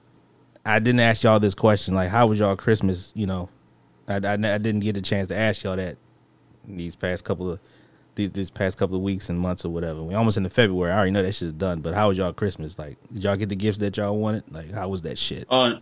I 0.64 0.78
didn't 0.78 1.00
ask 1.00 1.22
y'all 1.22 1.40
this 1.40 1.54
question. 1.54 1.94
Like, 1.94 2.08
how 2.08 2.26
was 2.26 2.38
y'all 2.38 2.56
Christmas? 2.56 3.12
You 3.14 3.26
know, 3.26 3.48
I, 4.08 4.16
I, 4.16 4.32
I 4.32 4.58
didn't 4.58 4.80
get 4.80 4.96
a 4.96 5.02
chance 5.02 5.28
to 5.28 5.36
ask 5.36 5.62
y'all 5.62 5.76
that 5.76 5.96
these 6.66 6.96
past 6.96 7.24
couple 7.24 7.50
of 7.50 7.60
these, 8.14 8.30
these 8.30 8.50
past 8.50 8.78
couple 8.78 8.96
of 8.96 9.02
weeks 9.02 9.28
and 9.28 9.38
months 9.38 9.64
or 9.64 9.70
whatever. 9.70 10.02
We 10.02 10.14
almost 10.14 10.36
into 10.36 10.50
February. 10.50 10.92
I 10.92 10.96
already 10.96 11.10
know 11.10 11.22
that 11.22 11.34
shit's 11.34 11.52
done. 11.52 11.80
But 11.80 11.94
how 11.94 12.08
was 12.08 12.18
y'all 12.18 12.32
Christmas? 12.32 12.78
Like, 12.78 12.96
did 13.12 13.24
y'all 13.24 13.36
get 13.36 13.48
the 13.48 13.56
gifts 13.56 13.78
that 13.78 13.96
y'all 13.96 14.16
wanted? 14.16 14.44
Like, 14.52 14.72
how 14.72 14.88
was 14.88 15.02
that 15.02 15.18
shit? 15.18 15.46
Uh, 15.50 15.78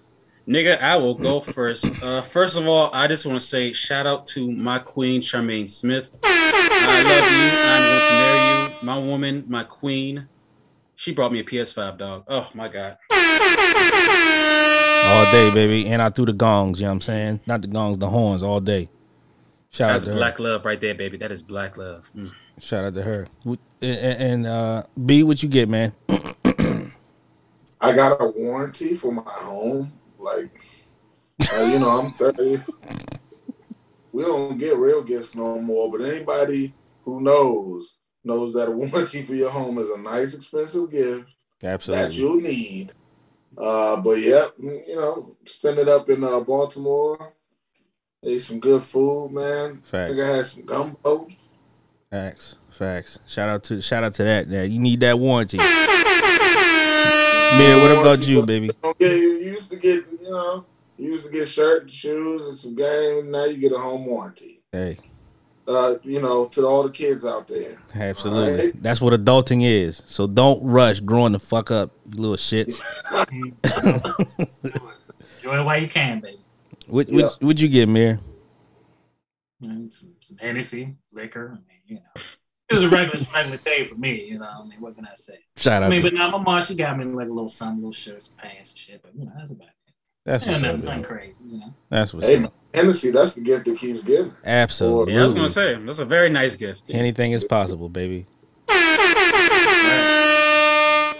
nigga, 0.49 0.81
I 0.81 0.97
will 0.97 1.15
go 1.15 1.41
first. 1.41 2.03
Uh, 2.03 2.23
first 2.23 2.57
of 2.57 2.67
all, 2.67 2.91
I 2.93 3.07
just 3.07 3.27
want 3.27 3.39
to 3.39 3.47
say 3.47 3.73
shout 3.73 4.07
out 4.07 4.27
to 4.27 4.51
my 4.51 4.79
queen, 4.79 5.21
Charmaine 5.21 5.69
Smith. 5.69 6.19
I 6.25 7.03
love 7.03 7.31
you. 7.31 7.51
I'm 7.69 7.83
going 7.83 8.09
to 8.09 8.15
marry 8.15 8.57
you. 8.57 8.62
My 8.83 8.99
woman, 8.99 9.45
my 9.49 9.62
queen. 9.64 10.26
She 10.97 11.12
brought 11.12 11.33
me 11.33 11.39
a 11.41 11.45
PS5, 11.45 11.99
dog. 11.99 12.24
Oh 12.28 12.51
my 12.55 12.68
god. 12.68 12.99
All 15.05 15.33
day, 15.33 15.51
baby. 15.53 15.89
And 15.89 16.03
I 16.03 16.11
threw 16.11 16.26
the 16.26 16.33
gongs, 16.33 16.80
you 16.80 16.85
know 16.85 16.91
what 16.91 16.95
I'm 16.95 17.01
saying? 17.01 17.41
Not 17.47 17.62
the 17.62 17.68
gongs, 17.68 17.99
the 17.99 18.09
horns 18.09 18.43
all 18.43 18.61
day. 18.61 18.89
Shout 19.70 19.93
That's 19.93 20.07
out 20.07 20.12
to 20.12 20.16
black 20.16 20.39
her. 20.39 20.45
love 20.45 20.64
right 20.64 20.80
there, 20.80 20.95
baby. 20.95 21.16
That 21.16 21.33
is 21.33 21.43
black 21.43 21.76
love. 21.76 22.11
Mm. 22.14 22.33
Shout 22.61 22.85
out 22.85 22.95
to 22.95 23.03
her. 23.03 23.26
And, 23.47 23.57
and 23.80 24.47
uh 24.47 24.83
B, 25.07 25.22
what 25.22 25.43
you 25.43 25.49
get, 25.49 25.68
man? 25.68 25.93
I 27.80 27.93
got 27.93 28.20
a 28.20 28.28
warranty 28.37 28.95
for 28.95 29.12
my 29.12 29.22
home. 29.26 29.93
Like, 30.18 30.51
uh, 31.53 31.62
you 31.62 31.78
know, 31.80 31.89
I'm 31.89 32.12
30. 32.12 32.62
We 34.12 34.22
don't 34.24 34.59
get 34.59 34.76
real 34.76 35.03
gifts 35.03 35.35
no 35.35 35.59
more, 35.59 35.91
but 35.91 36.03
anybody 36.05 36.74
who 37.05 37.20
knows 37.20 37.97
knows 38.25 38.55
that 38.55 38.68
a 38.68 38.70
warranty 38.70 39.23
for 39.23 39.35
your 39.35 39.51
home 39.51 39.79
is 39.79 39.91
a 39.91 39.99
nice, 39.99 40.35
expensive 40.35 40.91
gift 40.91 41.35
that 41.61 41.75
Absolutely. 41.75 42.16
you'll 42.16 42.37
need. 42.37 42.93
Uh, 43.57 44.01
but 44.01 44.18
yeah, 44.18 44.47
mm, 44.61 44.89
you 44.89 44.97
know, 44.97 45.37
spend 45.45 45.79
it 45.79 45.89
up 45.89 46.09
in 46.09 46.25
uh, 46.25 46.41
Baltimore. 46.41 47.35
Ate 48.25 48.41
some 48.41 48.61
good 48.61 48.83
food, 48.83 49.33
man. 49.33 49.83
I 49.85 49.89
Fact. 49.89 50.11
think 50.11 50.20
I 50.20 50.27
had 50.37 50.47
some 50.47 50.64
gumbo. 50.64 51.27
Facts. 52.11 52.57
Facts. 52.70 53.18
Shout 53.27 53.49
out 53.49 53.64
to 53.64 53.83
shout 53.83 54.05
out 54.05 54.14
to 54.14 54.23
that. 54.25 54.49
Yeah, 54.49 54.62
you 54.62 54.79
need 54.81 55.01
that 55.01 55.18
warranty. 55.18 55.59
Man, 57.53 57.83
what 57.83 57.91
about 58.01 58.27
you, 58.27 58.43
baby? 58.47 58.70
Don't 58.83 58.99
you 58.99 59.09
used 59.09 59.70
to 59.70 59.77
get, 59.77 60.07
you 60.11 60.31
know, 60.31 60.64
you 60.97 61.11
used 61.11 61.27
to 61.27 61.33
get 61.33 61.47
shirt 61.47 61.83
and 61.83 61.93
shoes 61.93 62.49
and 62.49 62.57
some 62.57 62.75
game. 62.75 63.31
Now 63.31 63.45
you 63.45 63.59
get 63.59 63.73
a 63.73 63.79
home 63.79 64.07
warranty. 64.07 64.62
Hey, 64.73 64.97
Uh, 65.67 65.95
you 66.03 66.21
know, 66.21 66.47
to 66.47 66.67
all 66.67 66.83
the 66.83 66.91
kids 66.91 67.25
out 67.25 67.47
there. 67.47 67.79
absolutely. 67.95 68.51
Alright. 68.53 68.83
That's 68.83 69.01
what 69.01 69.13
adulting 69.13 69.63
is. 69.65 70.03
So 70.07 70.27
don't 70.27 70.61
rush 70.65 70.99
growing 71.01 71.31
the 71.33 71.39
fuck 71.39 71.71
up, 71.71 71.93
you 72.13 72.21
little 72.21 72.37
shit. 72.37 72.69
Enjoy 74.23 75.59
it 75.59 75.65
while 75.65 75.79
you 75.81 75.89
can, 75.89 76.21
baby. 76.21 76.39
What 76.89 77.09
Yeah. 77.09 77.25
what 77.27 77.43
would 77.43 77.61
you 77.61 77.69
get, 77.69 77.89
Mir? 77.89 78.19
Some, 79.63 79.89
some 80.21 80.37
Hennessy, 80.39 80.97
liquor. 81.13 81.51
I 81.53 81.55
mean, 81.55 81.81
you 81.87 81.95
know. 81.97 82.23
It 82.69 82.75
was 82.75 82.83
a 82.85 82.89
regular, 82.89 83.25
regular 83.35 83.59
day 83.59 83.85
for 83.85 83.95
me, 83.95 84.25
you 84.25 84.39
know. 84.39 84.47
I 84.47 84.65
mean, 84.67 84.81
what 84.81 84.97
can 84.97 85.05
I 85.07 85.15
say? 85.15 85.39
Shout 85.57 85.83
I 85.83 85.87
out 85.87 85.91
mean, 85.91 86.01
to 86.01 86.07
but 86.11 86.15
now 86.15 86.31
my 86.31 86.39
mom, 86.43 86.63
she 86.63 86.75
got 86.75 86.99
me 86.99 87.05
like 87.05 87.29
a 87.29 87.33
little 87.33 87.49
something, 87.49 87.79
little 87.79 87.93
shirts, 87.93 88.29
pants, 88.29 88.71
and 88.71 88.79
shit. 88.79 89.03
But 89.03 89.15
you 89.15 89.27
know, 89.27 89.33
that's 89.37 89.51
about 89.53 89.69
it. 89.69 89.75
That's 90.25 90.45
Yeah, 90.47 90.53
what's 90.53 90.62
up. 90.64 90.70
nothing, 90.70 90.85
nothing 90.85 91.03
crazy, 91.03 91.39
you 91.51 91.59
know. 91.59 91.75
That's 91.89 92.14
what's 92.14 92.27
Hey, 92.27 92.37
up. 92.37 92.41
man, 92.43 92.51
Hennessy, 92.75 93.11
that's 93.11 93.35
the 93.35 93.41
gift 93.43 93.66
that 93.66 93.79
keeps 93.79 94.03
giving. 94.03 94.33
Absolutely. 94.45 95.14
Yeah, 95.14 95.20
I 95.20 95.25
was 95.25 95.35
gonna 95.35 95.49
say 95.49 95.75
that's 95.77 95.99
a 95.99 96.05
very 96.05 96.31
nice 96.31 96.57
gift. 96.57 96.85
Anything 96.91 97.33
is 97.33 97.45
possible, 97.45 97.89
baby. 97.89 98.27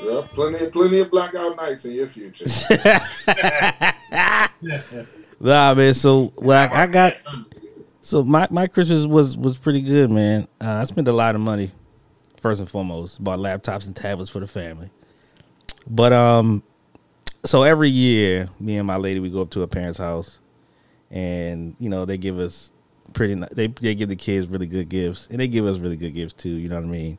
Yeah, 0.05 0.23
plenty, 0.35 0.67
plenty 0.69 1.01
of 1.01 1.11
blackout 1.11 1.57
nights 1.57 1.85
in 1.85 1.93
your 1.93 2.07
future. 2.07 2.47
Nah, 5.41 5.75
man. 5.75 5.93
So 5.93 6.33
what 6.37 6.57
I, 6.57 6.85
I 6.85 6.87
got, 6.87 7.17
so 8.01 8.23
my, 8.23 8.47
my 8.51 8.69
Christmas 8.69 9.07
was 9.07 9.37
was 9.37 9.57
pretty 9.57 9.81
good, 9.81 10.09
man. 10.09 10.47
Uh, 10.61 10.75
I 10.75 10.85
spent 10.85 11.09
a 11.09 11.13
lot 11.13 11.35
of 11.35 11.41
money, 11.41 11.73
first 12.37 12.61
and 12.61 12.71
foremost, 12.71 13.23
bought 13.23 13.41
laptops 13.41 13.89
and 13.89 13.97
tablets 13.97 14.31
for 14.31 14.39
the 14.39 14.47
family. 14.47 14.89
But 15.89 16.13
um, 16.13 16.63
so 17.45 17.63
every 17.63 17.89
year, 17.89 18.49
me 18.61 18.77
and 18.77 18.87
my 18.87 18.97
lady 18.97 19.21
we 19.21 19.31
go 19.31 19.43
up 19.43 19.51
to 19.51 19.63
a 19.63 19.69
parents' 19.69 19.99
house, 19.99 20.39
and 21.11 21.75
you 21.79 21.89
know 21.89 22.05
they 22.05 22.19
give 22.19 22.39
us 22.39 22.73
pretty. 23.13 23.35
They 23.53 23.67
they 23.67 23.95
give 23.95 24.09
the 24.09 24.17
kids 24.17 24.47
really 24.47 24.67
good 24.67 24.89
gifts, 24.89 25.27
and 25.31 25.41
they 25.41 25.49
give 25.49 25.67
us 25.67 25.79
really 25.79 25.97
good 25.97 26.15
gifts 26.15 26.35
too. 26.35 26.51
You 26.51 26.69
know 26.69 26.77
what 26.77 26.85
I 26.85 26.89
mean? 26.89 27.19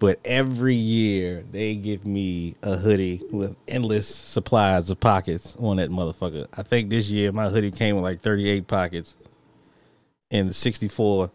But 0.00 0.20
every 0.24 0.76
year 0.76 1.44
they 1.50 1.74
give 1.74 2.06
me 2.06 2.54
a 2.62 2.76
hoodie 2.76 3.20
with 3.32 3.56
endless 3.66 4.06
supplies 4.06 4.90
of 4.90 5.00
pockets 5.00 5.56
on 5.58 5.78
that 5.78 5.90
motherfucker. 5.90 6.46
I 6.56 6.62
think 6.62 6.88
this 6.88 7.10
year 7.10 7.32
my 7.32 7.48
hoodie 7.48 7.72
came 7.72 7.96
with 7.96 8.04
like 8.04 8.20
38 8.20 8.68
pockets 8.68 9.16
and 10.30 10.54
64 10.54 11.30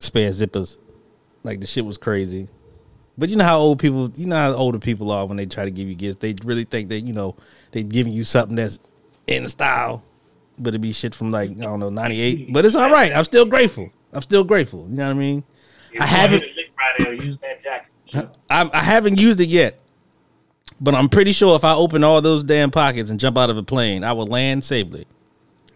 spare 0.00 0.30
zippers. 0.30 0.76
Like 1.44 1.60
the 1.60 1.66
shit 1.66 1.84
was 1.84 1.98
crazy. 1.98 2.48
But 3.18 3.28
you 3.28 3.36
know 3.36 3.44
how 3.44 3.58
old 3.58 3.78
people, 3.78 4.10
you 4.16 4.26
know 4.26 4.36
how 4.36 4.52
older 4.52 4.78
people 4.78 5.10
are 5.10 5.26
when 5.26 5.36
they 5.36 5.46
try 5.46 5.64
to 5.64 5.70
give 5.70 5.88
you 5.88 5.94
gifts. 5.94 6.16
They 6.16 6.34
really 6.44 6.64
think 6.64 6.88
that 6.88 7.00
you 7.00 7.12
know 7.12 7.36
they 7.72 7.82
giving 7.82 8.12
you 8.12 8.24
something 8.24 8.56
that's 8.56 8.80
in 9.26 9.46
style, 9.48 10.04
but 10.58 10.74
it 10.74 10.78
be 10.80 10.92
shit 10.92 11.14
from 11.14 11.30
like 11.30 11.50
I 11.50 11.54
don't 11.62 11.80
know 11.80 11.90
98. 11.90 12.52
But 12.52 12.64
it's 12.64 12.74
all 12.74 12.90
right. 12.90 13.12
I'm 13.12 13.24
still 13.24 13.44
grateful. 13.44 13.90
I'm 14.12 14.22
still 14.22 14.44
grateful. 14.44 14.86
You 14.88 14.96
know 14.96 15.04
what 15.06 15.10
I 15.16 15.18
mean? 15.18 15.44
I 16.00 16.06
haven't- 16.06 16.44
Friday, 16.98 17.22
use 17.24 17.38
that 17.38 17.62
jacket. 17.62 17.90
Sure. 18.06 18.30
I, 18.50 18.68
I 18.72 18.82
haven't 18.82 19.20
used 19.20 19.40
it 19.40 19.48
yet, 19.48 19.78
but 20.80 20.94
I'm 20.94 21.08
pretty 21.08 21.32
sure 21.32 21.54
if 21.54 21.64
I 21.64 21.74
open 21.74 22.02
all 22.02 22.20
those 22.20 22.44
damn 22.44 22.70
pockets 22.70 23.08
and 23.10 23.20
jump 23.20 23.38
out 23.38 23.50
of 23.50 23.56
a 23.56 23.62
plane, 23.62 24.02
I 24.04 24.12
will 24.12 24.26
land 24.26 24.64
safely. 24.64 25.06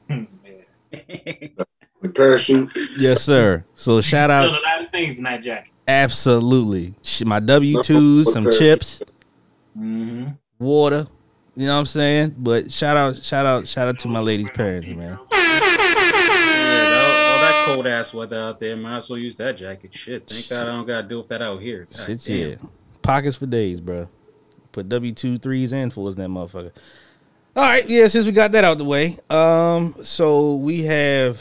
Hmm. 0.09 0.25
The 2.03 2.09
parachute. 2.11 2.71
Yes, 2.99 3.23
sir. 3.23 3.65
So 3.75 4.01
shout 4.01 4.29
There's 4.29 4.53
out, 4.53 4.59
a 4.59 4.63
lot 4.63 4.85
of 4.85 4.91
things 4.91 5.19
in 5.19 5.25
that 5.25 5.43
jacket. 5.43 5.73
absolutely. 5.89 6.95
My 7.25 7.41
W 7.41 7.83
twos, 7.83 8.33
some 8.33 8.45
chips, 8.53 9.03
Mm-hmm. 9.79 10.29
water. 10.59 11.07
You 11.55 11.67
know 11.67 11.75
what 11.75 11.81
I'm 11.81 11.87
saying? 11.87 12.35
But 12.39 12.71
shout 12.73 12.97
out, 12.97 13.17
shout 13.17 13.45
out, 13.47 13.67
shout 13.67 13.89
out 13.89 13.99
to 14.01 14.09
my 14.09 14.21
lady's 14.21 14.51
parents, 14.51 14.87
man. 14.87 15.19
Yeah, 15.33 15.41
that, 16.91 17.35
all 17.35 17.41
that 17.43 17.63
cold 17.67 17.87
ass 17.87 18.13
weather 18.15 18.41
out 18.41 18.61
there. 18.61 18.77
Might 18.77 18.99
as 18.99 19.09
well 19.11 19.19
use 19.19 19.37
that 19.37 19.57
jacket. 19.57 19.95
Shit, 19.95 20.29
thank 20.29 20.49
God 20.49 20.65
I 20.65 20.67
don't 20.67 20.87
gotta 20.87 21.07
deal 21.09 21.19
with 21.19 21.29
that 21.29 21.43
out 21.43 21.61
here. 21.63 21.87
God 21.97 22.07
Shit, 22.07 22.25
damn. 22.25 22.51
yeah. 22.51 22.57
Pockets 23.03 23.37
for 23.37 23.47
days, 23.47 23.81
bro. 23.81 24.09
Put 24.73 24.89
W 24.89 25.13
two 25.13 25.39
threes 25.39 25.73
and 25.73 25.93
fours 25.93 26.15
in 26.17 26.23
that 26.23 26.29
motherfucker. 26.29 26.73
All 27.55 27.63
right, 27.63 27.89
yeah. 27.89 28.09
Since 28.09 28.27
we 28.27 28.33
got 28.33 28.53
that 28.53 28.65
out 28.65 28.79
the 28.79 28.85
way, 28.85 29.17
um, 29.31 29.95
so 30.03 30.57
we 30.57 30.83
have 30.83 31.37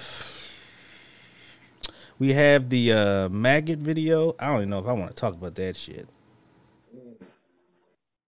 we 2.19 2.33
have 2.33 2.69
the 2.69 2.91
uh 2.93 3.29
maggot 3.29 3.79
video. 3.79 4.35
I 4.39 4.47
don't 4.47 4.57
even 4.57 4.69
know 4.69 4.79
if 4.79 4.87
I 4.87 4.93
want 4.93 5.09
to 5.09 5.15
talk 5.15 5.33
about 5.33 5.55
that 5.55 5.75
shit. 5.75 6.07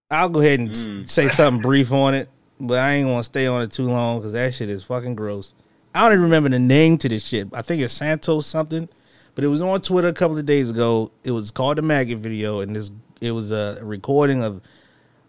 I'll 0.10 0.30
go 0.30 0.40
ahead 0.40 0.60
and 0.60 0.72
Mm. 0.72 1.10
say 1.10 1.28
something 1.30 1.62
brief 1.62 1.92
on 1.92 2.14
it, 2.14 2.30
but 2.60 2.80
I 2.80 2.94
ain't 2.94 3.08
gonna 3.08 3.24
stay 3.24 3.46
on 3.48 3.62
it 3.62 3.72
too 3.72 3.86
long 3.86 4.20
because 4.20 4.34
that 4.34 4.54
shit 4.54 4.70
is 4.70 4.84
fucking 4.84 5.16
gross. 5.16 5.54
I 5.94 6.04
don't 6.04 6.14
even 6.14 6.24
remember 6.24 6.50
the 6.50 6.60
name 6.60 6.98
to 7.00 7.10
this 7.10 7.26
shit. 7.26 7.48
I 7.54 7.62
think 7.62 7.82
it's 7.82 7.94
Santos 7.94 8.48
something, 8.48 8.88
but 9.36 9.44
it 9.44 9.48
was 9.48 9.62
on 9.62 9.82
Twitter 9.82 10.08
a 10.08 10.14
couple 10.14 10.38
of 10.38 10.46
days 10.46 10.70
ago. 10.70 11.12
It 11.24 11.32
was 11.32 11.52
called 11.52 11.78
the 11.78 11.82
maggot 11.82 12.20
video, 12.20 12.62
and 12.62 12.76
this 12.76 12.92
it 13.20 13.32
was 13.32 13.52
a 13.52 13.80
recording 13.82 14.44
of 14.44 14.62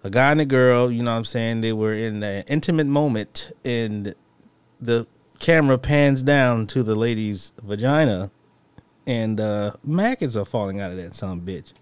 a 0.04 0.10
guy 0.10 0.30
and 0.30 0.40
a 0.40 0.44
girl. 0.44 0.90
You 0.92 1.02
know 1.02 1.10
what 1.10 1.16
I'm 1.18 1.24
saying? 1.24 1.62
They 1.62 1.72
were 1.72 1.94
in 1.94 2.22
an 2.22 2.44
intimate 2.46 2.86
moment, 2.86 3.50
and 3.64 4.14
the 4.80 5.06
camera 5.40 5.78
pans 5.78 6.22
down 6.22 6.66
to 6.68 6.82
the 6.84 6.94
lady's 6.94 7.52
vagina, 7.62 8.30
and 9.08 9.40
uh, 9.40 9.72
maggots 9.82 10.36
are 10.36 10.44
falling 10.44 10.80
out 10.80 10.92
of 10.92 10.98
that 10.98 11.14
son 11.14 11.38
of 11.38 11.48
a 11.48 11.50
bitch. 11.50 11.72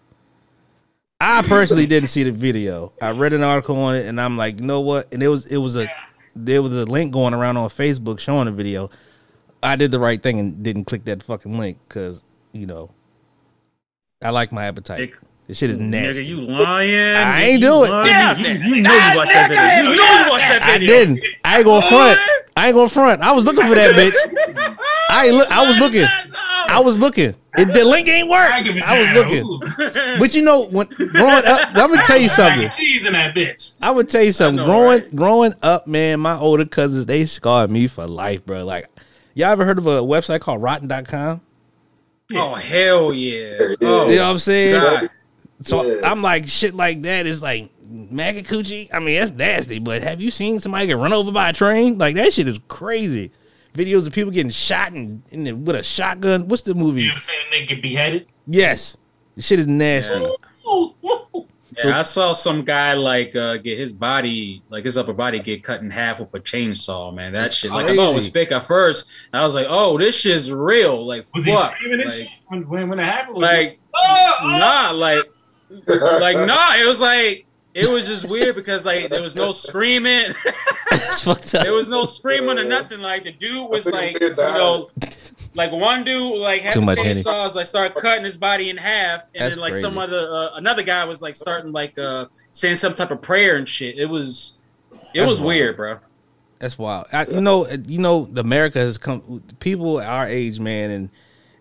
I 1.20 1.42
personally 1.42 1.86
didn't 1.86 2.08
see 2.08 2.22
the 2.22 2.30
video. 2.30 2.92
I 3.02 3.10
read 3.10 3.32
an 3.32 3.42
article 3.42 3.76
on 3.82 3.96
it, 3.96 4.06
and 4.06 4.20
I'm 4.20 4.36
like, 4.36 4.60
you 4.60 4.66
know 4.66 4.80
what? 4.80 5.12
And 5.12 5.22
it 5.22 5.28
was 5.28 5.46
it 5.46 5.56
was 5.56 5.76
a 5.76 5.88
there 6.36 6.62
was 6.62 6.72
a 6.72 6.84
link 6.84 7.12
going 7.12 7.34
around 7.34 7.56
on 7.56 7.68
Facebook 7.68 8.20
showing 8.20 8.46
the 8.46 8.52
video. 8.52 8.90
I 9.62 9.74
did 9.74 9.90
the 9.90 9.98
right 9.98 10.22
thing 10.22 10.38
and 10.38 10.62
didn't 10.62 10.84
click 10.84 11.04
that 11.06 11.22
fucking 11.22 11.58
link 11.58 11.78
because 11.88 12.22
you 12.52 12.66
know 12.66 12.90
I 14.22 14.30
like 14.30 14.52
my 14.52 14.66
appetite. 14.66 15.00
Nick, 15.00 15.16
This 15.48 15.58
shit 15.58 15.70
is 15.70 15.78
nasty. 15.78 16.22
Nigga, 16.22 16.28
you 16.28 16.40
lying? 16.42 16.94
I 16.94 17.42
ain't 17.42 17.62
You 17.62 17.68
do 17.68 17.84
it. 17.84 17.88
Yeah, 17.88 18.36
you, 18.36 18.74
you 18.76 18.82
know 18.82 18.92
you 18.92 19.16
watched 19.16 19.32
that 19.32 19.48
video. 19.48 19.90
You 19.90 19.96
know 19.96 20.24
you 20.24 20.30
watched 20.30 20.48
that 20.48 20.78
video. 20.78 20.94
I 20.94 20.98
didn't. 20.98 21.24
I 21.44 21.56
ain't 21.56 21.64
gonna 21.64 21.82
front. 21.82 22.20
I 22.56 22.66
ain't 22.68 22.74
gonna 22.74 22.88
front. 22.88 23.22
I 23.22 23.32
was 23.32 23.44
looking 23.44 23.66
for 23.66 23.74
that 23.74 23.94
bitch. 23.94 24.78
I 25.10 25.26
ain't 25.26 25.34
look. 25.34 25.50
I 25.50 25.66
was 25.66 25.78
looking. 25.78 26.06
I 26.68 26.80
was 26.80 26.98
looking. 26.98 27.34
It, 27.58 27.72
the 27.72 27.84
link 27.84 28.08
ain't 28.08 28.28
work. 28.28 28.50
I, 28.50 28.80
I 28.84 29.00
was 29.00 29.10
looking. 29.10 30.18
But 30.18 30.34
you 30.34 30.42
know, 30.42 30.66
when 30.66 30.86
growing 30.88 31.44
up, 31.44 31.68
I'm 31.74 31.90
gonna 31.90 32.02
tell 32.02 32.18
you 32.18 32.28
something. 32.28 32.70
cheese 32.70 33.06
in 33.06 33.12
that 33.12 33.34
bitch. 33.34 33.76
I'm 33.82 33.94
gonna 33.94 34.04
tell 34.04 34.22
you 34.22 34.32
something. 34.32 34.56
know, 34.56 34.64
growing 34.64 35.02
right? 35.02 35.16
growing 35.16 35.54
up, 35.62 35.86
man, 35.86 36.20
my 36.20 36.36
older 36.36 36.64
cousins 36.64 37.06
they 37.06 37.24
scarred 37.26 37.70
me 37.70 37.86
for 37.86 38.06
life, 38.06 38.44
bro. 38.44 38.64
Like, 38.64 38.88
y'all 39.34 39.48
ever 39.48 39.64
heard 39.64 39.78
of 39.78 39.86
a 39.86 40.00
website 40.00 40.40
called 40.40 40.62
Rotten.com? 40.62 41.40
Oh 42.34 42.54
hell 42.54 43.14
yeah! 43.14 43.56
Yeah. 43.60 43.76
Oh, 43.82 44.10
You 44.10 44.16
know 44.16 44.24
what 44.24 44.30
I'm 44.30 44.38
saying? 44.38 44.80
God. 44.80 45.10
So 45.62 45.84
Yeah. 45.84 46.10
I'm 46.10 46.22
like, 46.22 46.48
shit 46.48 46.74
like 46.74 47.02
that 47.02 47.26
is 47.26 47.40
like 47.42 47.70
maggot 47.88 48.46
coochie. 48.46 48.88
I 48.92 48.98
mean, 48.98 49.18
that's 49.20 49.32
nasty. 49.32 49.78
But 49.78 50.02
have 50.02 50.20
you 50.20 50.30
seen 50.30 50.60
somebody 50.60 50.86
get 50.88 50.96
run 50.96 51.12
over 51.12 51.32
by 51.32 51.50
a 51.50 51.52
train? 51.52 51.98
Like 51.98 52.16
that 52.16 52.32
shit 52.32 52.48
is 52.48 52.58
crazy. 52.68 53.30
Videos 53.76 54.06
of 54.06 54.12
people 54.12 54.30
getting 54.30 54.50
shot 54.50 54.92
and, 54.92 55.22
and 55.32 55.66
with 55.66 55.76
a 55.76 55.82
shotgun. 55.82 56.48
What's 56.48 56.62
the 56.62 56.74
movie? 56.74 57.02
You 57.02 57.10
ever 57.10 57.18
seen 57.20 57.36
a 57.52 57.54
nigga 57.54 57.68
get 57.68 57.82
beheaded? 57.82 58.26
Yes, 58.46 58.96
the 59.36 59.42
shit 59.42 59.60
is 59.60 59.66
nasty. 59.66 60.14
Ooh, 60.66 60.94
ooh. 61.04 61.46
Yeah, 61.84 61.98
I 61.98 62.02
saw 62.02 62.32
some 62.32 62.64
guy 62.64 62.94
like 62.94 63.36
uh, 63.36 63.58
get 63.58 63.78
his 63.78 63.92
body, 63.92 64.62
like 64.70 64.86
his 64.86 64.96
upper 64.96 65.12
body, 65.12 65.40
get 65.40 65.62
cut 65.62 65.82
in 65.82 65.90
half 65.90 66.20
with 66.20 66.32
a 66.32 66.40
chainsaw. 66.40 67.14
Man, 67.14 67.32
that 67.32 67.40
That's 67.42 67.56
shit. 67.56 67.70
Like 67.70 67.84
I 67.86 67.94
thought 67.94 68.12
it 68.12 68.14
was 68.14 68.30
fake 68.30 68.50
at 68.50 68.62
first. 68.62 69.10
And 69.32 69.42
I 69.42 69.44
was 69.44 69.54
like, 69.54 69.66
oh, 69.68 69.98
this 69.98 70.16
shit's 70.16 70.50
real. 70.50 71.04
Like 71.04 71.26
Was 71.34 71.44
he 71.44 71.52
fuck. 71.52 71.74
screaming 71.76 72.00
and 72.00 72.08
Like, 72.08 72.18
shit 72.18 72.28
when, 72.46 72.68
when, 72.68 72.88
when 72.88 72.98
it 72.98 73.04
happened? 73.04 73.36
Was 73.36 73.50
he- 73.50 73.56
like 73.56 73.78
oh, 73.94 74.34
oh. 74.40 74.58
nah, 74.58 74.90
like 74.92 75.24
like 76.20 76.46
nah. 76.46 76.76
It 76.76 76.86
was 76.88 77.00
like 77.00 77.45
it 77.76 77.86
was 77.88 78.06
just 78.06 78.26
weird 78.26 78.54
because 78.54 78.86
like 78.86 79.10
there 79.10 79.22
was 79.22 79.36
no 79.36 79.52
screaming. 79.52 80.34
It's 80.88 81.22
fucked 81.22 81.54
up. 81.54 81.64
there 81.64 81.74
was 81.74 81.88
no 81.88 82.04
screaming 82.04 82.58
or 82.58 82.64
nothing. 82.64 83.00
Like 83.00 83.24
the 83.24 83.32
dude 83.32 83.68
was 83.68 83.86
like, 83.86 84.18
you 84.18 84.34
know, 84.34 84.88
like 85.54 85.72
one 85.72 86.04
dude 86.04 86.40
like 86.40 86.62
had 86.62 86.72
Too 86.72 86.80
the 86.80 86.86
chainsaws, 86.94 87.54
like 87.54 87.66
start 87.66 87.94
cutting 87.96 88.24
his 88.24 88.36
body 88.36 88.70
in 88.70 88.76
half, 88.76 89.22
and 89.34 89.42
That's 89.42 89.56
then 89.56 89.62
like 89.62 89.74
some 89.74 89.98
other 89.98 90.30
uh, 90.30 90.54
another 90.54 90.82
guy 90.82 91.04
was 91.04 91.20
like 91.20 91.34
starting 91.34 91.72
like 91.72 91.98
uh 91.98 92.26
saying 92.52 92.76
some 92.76 92.94
type 92.94 93.10
of 93.10 93.20
prayer 93.20 93.56
and 93.56 93.68
shit. 93.68 93.98
It 93.98 94.06
was 94.06 94.62
it 95.12 95.20
That's 95.20 95.28
was 95.28 95.40
wild. 95.40 95.48
weird, 95.48 95.76
bro. 95.76 95.98
That's 96.60 96.78
wild. 96.78 97.08
I, 97.12 97.26
you 97.26 97.40
know, 97.40 97.68
you 97.68 97.98
know, 97.98 98.24
the 98.24 98.40
America 98.40 98.78
has 98.78 98.96
come. 98.96 99.42
People 99.58 99.98
our 99.98 100.26
age, 100.26 100.60
man, 100.60 100.90
and 100.92 101.10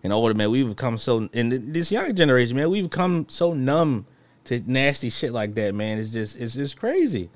and 0.02 0.12
older, 0.12 0.34
man, 0.34 0.50
we've 0.50 0.68
become 0.68 0.96
so. 0.98 1.28
And 1.34 1.52
this 1.74 1.92
younger 1.92 2.12
generation, 2.12 2.56
man, 2.56 2.70
we've 2.70 2.88
become 2.88 3.26
so 3.28 3.52
numb 3.52 4.06
to 4.46 4.60
nasty 4.70 5.10
shit 5.10 5.32
like 5.32 5.54
that, 5.54 5.74
man. 5.74 5.98
It's 5.98 6.10
just, 6.10 6.36
it's 6.40 6.54
just 6.54 6.78
crazy. 6.78 7.30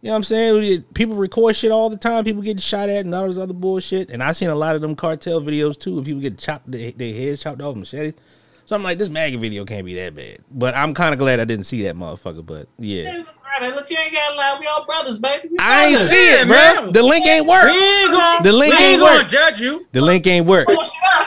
You 0.00 0.08
know 0.08 0.10
what 0.12 0.16
I'm 0.16 0.22
saying? 0.24 0.82
People 0.94 1.14
record 1.16 1.54
shit 1.54 1.70
all 1.70 1.88
the 1.88 1.96
time. 1.96 2.24
People 2.24 2.42
getting 2.42 2.58
shot 2.58 2.88
at 2.88 3.04
and 3.04 3.14
all 3.14 3.26
this 3.26 3.36
other 3.38 3.52
bullshit. 3.54 4.10
And 4.10 4.22
I've 4.22 4.36
seen 4.36 4.48
a 4.50 4.54
lot 4.54 4.74
of 4.74 4.82
them 4.82 4.96
cartel 4.96 5.40
videos 5.40 5.78
too. 5.78 5.98
Of 5.98 6.04
people 6.04 6.20
get 6.20 6.38
chopped, 6.38 6.70
their, 6.70 6.90
their 6.92 7.14
heads 7.14 7.42
chopped 7.42 7.60
off 7.60 7.76
machetes. 7.76 8.14
So 8.64 8.74
I'm 8.76 8.82
like, 8.82 8.98
this 8.98 9.08
maggot 9.08 9.40
video 9.40 9.64
can't 9.64 9.84
be 9.86 9.94
that 9.94 10.14
bad. 10.14 10.38
But 10.50 10.74
I'm 10.76 10.92
kind 10.94 11.12
of 11.12 11.18
glad 11.18 11.38
I 11.40 11.44
didn't 11.44 11.64
see 11.66 11.82
that 11.84 11.94
motherfucker. 11.94 12.44
But 12.44 12.68
yeah, 12.78 13.22
Right, 13.60 13.74
look, 13.74 13.90
you 13.90 13.98
ain't 13.98 14.12
got 14.14 14.30
to 14.30 14.36
lie. 14.36 14.56
We 14.58 14.66
all 14.66 14.84
brothers, 14.86 15.18
baby. 15.18 15.48
We 15.50 15.58
I 15.60 15.86
ain't 15.88 15.98
see 15.98 16.30
it, 16.30 16.38
Yeah, 16.48 16.72
bro. 16.74 16.84
man. 16.84 16.92
The 16.92 17.02
link 17.02 17.26
ain't 17.26 17.46
work. 17.46 17.66
We 17.66 17.72
ain't 17.78 18.10
gonna, 18.10 18.42
The 18.42 18.52
link 18.52 18.72
we 18.74 18.78
ain't 18.82 18.92
ain't 18.94 19.00
gonna 19.00 19.20
work. 19.20 19.28
judge 19.28 19.60
you. 19.60 19.86
The 19.92 20.00
link 20.00 20.26
ain't 20.26 20.46
work. 20.46 20.66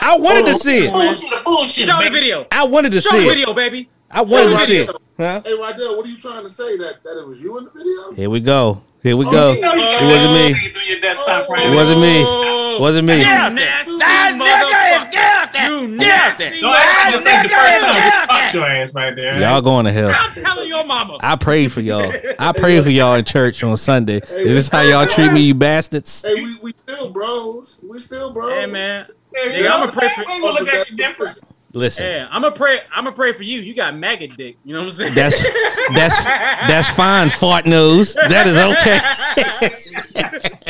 I 0.02 0.18
wanted 0.18 0.46
to 0.46 0.54
see 0.54 0.86
it. 0.86 0.92
Bullshit, 0.92 1.30
the 1.30 1.42
bullshit, 1.44 1.88
Show 1.88 2.02
the 2.02 2.10
video. 2.10 2.46
I 2.50 2.64
wanted 2.64 2.92
to 2.92 3.00
Show 3.00 3.10
see 3.10 3.18
the 3.20 3.24
it. 3.26 3.28
video, 3.28 3.54
baby. 3.54 3.88
I 4.10 4.22
wanted 4.22 4.50
to 4.50 4.56
see 4.58 4.76
it. 4.78 4.90
Rydell. 5.18 5.24
Huh? 5.24 5.42
Hey, 5.44 5.52
Rydell, 5.56 5.96
what 5.96 6.06
are 6.06 6.08
you 6.08 6.16
trying 6.18 6.42
to 6.42 6.48
say? 6.48 6.76
That 6.76 7.02
that 7.04 7.18
it 7.18 7.26
was 7.26 7.40
you 7.42 7.58
in 7.58 7.64
the 7.64 7.70
video? 7.70 8.12
Here 8.12 8.30
we 8.30 8.40
go. 8.40 8.82
Here 9.02 9.16
we 9.16 9.24
Oh, 9.26 9.30
go. 9.30 9.52
you 9.52 9.60
know 9.60 9.72
oh, 9.72 9.74
you 9.74 9.82
It 9.82 10.12
wasn't 10.12 10.32
me. 10.34 10.70
do 10.72 10.80
your 10.80 11.00
desktop 11.00 11.46
Oh. 11.48 11.54
It 11.54 11.74
wasn't 11.74 12.00
me. 12.00 12.22
Oh, 12.26 12.78
Wasn't 12.80 13.06
me. 13.06 13.18
You 13.18 13.24
Get 13.24 13.38
out 13.40 13.52
nasty 13.54 13.98
there. 13.98 14.32
motherfucker. 14.34 15.68
You 15.70 15.96
nasty 15.96 16.60
Don't 16.60 16.74
act 16.74 17.14
like 17.14 17.14
this 17.14 17.26
ain't 17.26 17.42
the 17.44 17.48
first 17.48 17.80
time 17.84 18.52
we 18.52 18.58
your 18.58 18.66
ass 18.66 18.94
right 18.94 19.16
there. 19.16 19.40
Y'all 19.40 19.62
going 19.62 19.84
to 19.86 19.92
hell. 19.92 20.10
I'm 20.14 20.34
telling 20.34 20.68
your 20.68 20.84
mama. 20.84 21.18
I 21.20 21.36
prayed 21.36 21.72
for 21.72 21.80
y'all. 21.80 22.12
I 22.38 22.52
prayed 22.52 22.82
for 22.84 22.90
y'all 22.90 23.14
in 23.14 23.24
church 23.24 23.62
on 23.62 23.76
Sunday. 23.76 24.16
Is 24.18 24.28
this 24.28 24.68
how 24.68 24.80
y'all 24.82 25.06
treat 25.06 25.32
me, 25.32 25.40
you 25.42 25.54
bastards? 25.54 26.22
Hey, 26.22 26.34
we, 26.44 26.58
we 26.58 26.74
still 26.86 27.10
bros. 27.10 27.78
We 27.82 27.98
still 27.98 28.32
bros. 28.32 28.52
Hey 28.52 28.66
man. 28.66 29.06
Yeah, 29.34 29.52
Nigga, 29.52 29.70
I'ma 29.70 29.90
pray 29.92 30.08
for- 30.14 30.24
We 30.26 30.32
ain't 30.32 30.42
gonna 30.42 30.60
look 30.60 30.68
at 30.68 30.90
you 30.90 30.96
different. 30.96 31.38
Listen, 31.76 32.06
Yeah, 32.06 32.28
I'm 32.30 32.40
gonna 32.40 32.54
pray. 32.54 32.80
I'm 32.90 33.04
gonna 33.04 33.14
pray 33.14 33.32
for 33.32 33.42
you. 33.42 33.60
You 33.60 33.74
got 33.74 33.94
maggot 33.94 34.34
dick. 34.34 34.56
You 34.64 34.72
know 34.72 34.80
what 34.80 34.86
I'm 34.86 34.92
saying? 34.92 35.14
that's 35.14 35.42
that's 35.94 36.24
that's 36.24 36.88
fine, 36.90 37.28
fart 37.28 37.66
nose. 37.66 38.14
That 38.14 38.46
is 38.46 38.56
okay. 38.56 38.98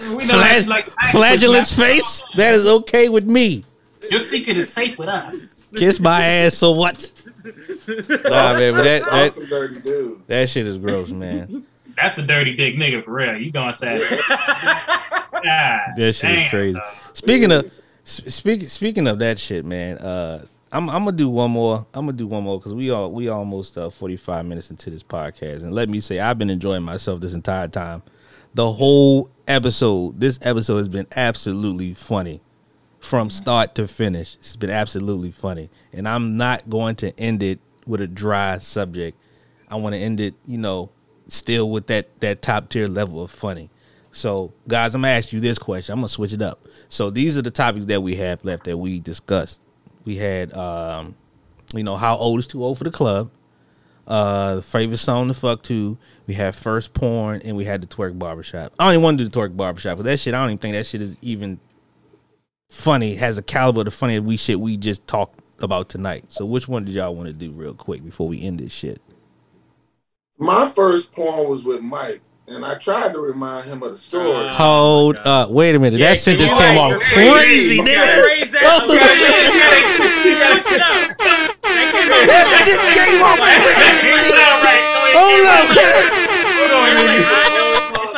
We 0.00 0.26
know 0.26 0.38
that 0.38 0.64
Flag, 0.64 0.66
like 0.66 0.86
flagellant's 1.12 1.72
face. 1.72 2.22
That 2.34 2.54
is 2.54 2.66
okay 2.66 3.08
with 3.10 3.26
me. 3.26 3.64
Your 4.10 4.18
secret 4.18 4.56
is 4.56 4.72
safe 4.72 4.98
with 4.98 5.08
us. 5.08 5.64
Kiss 5.76 6.00
my 6.00 6.24
ass. 6.24 6.54
So 6.56 6.72
what? 6.72 7.12
Nah, 7.86 8.54
man, 8.58 8.74
but 8.74 8.82
that 8.82 9.02
That 9.04 9.10
that, 9.10 9.32
some 9.32 9.46
dirty 9.46 9.80
dude. 9.80 10.26
that 10.26 10.48
shit 10.50 10.66
is 10.66 10.78
gross, 10.78 11.08
man. 11.10 11.64
That's 11.96 12.18
a 12.18 12.22
dirty 12.22 12.54
dick 12.56 12.74
nigga 12.76 13.04
for 13.04 13.12
real. 13.12 13.36
You 13.36 13.50
gonna 13.52 13.72
say 13.72 13.96
that? 14.28 15.92
That 15.96 16.14
shit 16.14 16.30
is 16.30 16.50
crazy. 16.50 16.80
Speaking 17.12 17.52
of 17.52 17.70
speaking 18.10 18.68
speaking 18.68 19.06
of 19.06 19.18
that 19.20 19.38
shit, 19.38 19.64
man. 19.64 19.98
Uh, 19.98 20.46
I'm 20.72 20.88
I'm 20.88 21.04
gonna 21.04 21.16
do 21.16 21.28
one 21.28 21.50
more. 21.50 21.86
I'm 21.94 22.06
gonna 22.06 22.16
do 22.16 22.26
one 22.26 22.44
more 22.44 22.58
because 22.58 22.74
we 22.74 22.90
all 22.90 23.10
we 23.10 23.28
almost 23.28 23.76
uh, 23.76 23.90
45 23.90 24.46
minutes 24.46 24.70
into 24.70 24.90
this 24.90 25.02
podcast, 25.02 25.62
and 25.62 25.72
let 25.72 25.88
me 25.88 26.00
say 26.00 26.20
I've 26.20 26.38
been 26.38 26.50
enjoying 26.50 26.82
myself 26.82 27.20
this 27.20 27.34
entire 27.34 27.68
time. 27.68 28.02
The 28.54 28.72
whole 28.72 29.30
episode, 29.46 30.20
this 30.20 30.38
episode 30.42 30.78
has 30.78 30.88
been 30.88 31.06
absolutely 31.16 31.94
funny 31.94 32.40
from 32.98 33.30
start 33.30 33.74
to 33.76 33.88
finish. 33.88 34.36
It's 34.36 34.56
been 34.56 34.70
absolutely 34.70 35.32
funny, 35.32 35.70
and 35.92 36.06
I'm 36.08 36.36
not 36.36 36.68
going 36.70 36.96
to 36.96 37.18
end 37.18 37.42
it 37.42 37.58
with 37.86 38.00
a 38.00 38.06
dry 38.06 38.58
subject. 38.58 39.18
I 39.68 39.76
want 39.76 39.94
to 39.94 40.00
end 40.00 40.20
it, 40.20 40.34
you 40.46 40.58
know, 40.58 40.90
still 41.26 41.70
with 41.70 41.86
that 41.88 42.20
that 42.20 42.42
top 42.42 42.68
tier 42.68 42.86
level 42.86 43.22
of 43.22 43.30
funny. 43.30 43.70
So, 44.12 44.52
guys, 44.66 44.94
I'm 44.94 45.02
gonna 45.02 45.14
ask 45.14 45.32
you 45.32 45.40
this 45.40 45.58
question. 45.58 45.92
I'm 45.92 46.00
gonna 46.00 46.08
switch 46.08 46.32
it 46.32 46.42
up. 46.42 46.64
So, 46.90 47.08
these 47.08 47.38
are 47.38 47.42
the 47.42 47.50
topics 47.50 47.86
that 47.86 48.02
we 48.02 48.16
have 48.16 48.44
left 48.44 48.64
that 48.64 48.76
we 48.76 49.00
discussed. 49.00 49.62
We 50.04 50.16
had, 50.16 50.52
um, 50.54 51.14
you 51.74 51.82
know, 51.82 51.96
how 51.96 52.16
old 52.16 52.40
is 52.40 52.46
too 52.46 52.62
old 52.62 52.76
for 52.76 52.84
the 52.84 52.90
club? 52.90 53.30
Uh, 54.06 54.60
favorite 54.60 54.98
song 54.98 55.28
to 55.28 55.34
fuck 55.34 55.62
to. 55.62 55.96
We 56.26 56.34
had 56.34 56.56
first 56.56 56.92
porn, 56.92 57.40
and 57.44 57.56
we 57.56 57.64
had 57.64 57.80
the 57.80 57.86
twerk 57.86 58.18
barbershop. 58.18 58.74
I 58.78 58.84
don't 58.84 58.94
even 58.94 59.02
want 59.02 59.18
to 59.18 59.24
do 59.24 59.30
the 59.30 59.38
twerk 59.38 59.56
barbershop 59.56 59.96
because 59.96 60.04
that 60.04 60.18
shit. 60.18 60.34
I 60.34 60.40
don't 60.40 60.48
even 60.48 60.58
think 60.58 60.74
that 60.74 60.84
shit 60.84 61.00
is 61.00 61.16
even 61.22 61.60
funny, 62.70 63.14
has 63.16 63.36
a 63.38 63.42
caliber 63.42 63.84
the 63.84 63.90
funny 63.90 64.18
we 64.18 64.36
shit 64.36 64.58
we 64.58 64.76
just 64.76 65.06
talked 65.06 65.40
about 65.60 65.88
tonight. 65.88 66.24
So 66.28 66.46
which 66.46 66.68
one 66.68 66.84
did 66.84 66.94
y'all 66.94 67.14
want 67.14 67.26
to 67.26 67.32
do 67.32 67.50
real 67.50 67.74
quick 67.74 68.04
before 68.04 68.26
we 68.26 68.42
end 68.42 68.60
this 68.60 68.72
shit? 68.72 69.00
My 70.38 70.68
first 70.68 71.12
porn 71.12 71.48
was 71.48 71.64
with 71.64 71.82
Mike, 71.82 72.22
and 72.50 72.64
I 72.64 72.74
tried 72.74 73.12
to 73.12 73.20
remind 73.20 73.66
him 73.66 73.82
of 73.82 73.92
the 73.92 73.98
story. 73.98 74.48
Uh, 74.48 74.52
Hold 74.54 75.16
up, 75.18 75.50
wait 75.50 75.74
a 75.74 75.78
minute. 75.78 75.98
Yeah, 76.00 76.10
that 76.10 76.18
sentence 76.18 76.50
you 76.50 76.56
came 76.56 76.78
off 76.78 76.90
you're 76.90 77.00
crazy, 77.00 77.78
nigga. 77.78 77.94
gotta 77.94 78.26
raise 78.28 78.50
that. 78.52 78.62
Oh, 78.64 78.86
it 80.72 80.80
up. 80.82 81.16
Shit 82.66 82.80
came 82.94 83.22
off 83.22 83.38
It's. 83.40 84.30
Hold 85.12 85.46
up. 85.46 85.68
Hold 86.60 86.72
on, 86.72 86.82
like, 86.86 86.96
nigga. 86.98 87.24
I 87.24 87.48
know- 87.54 87.70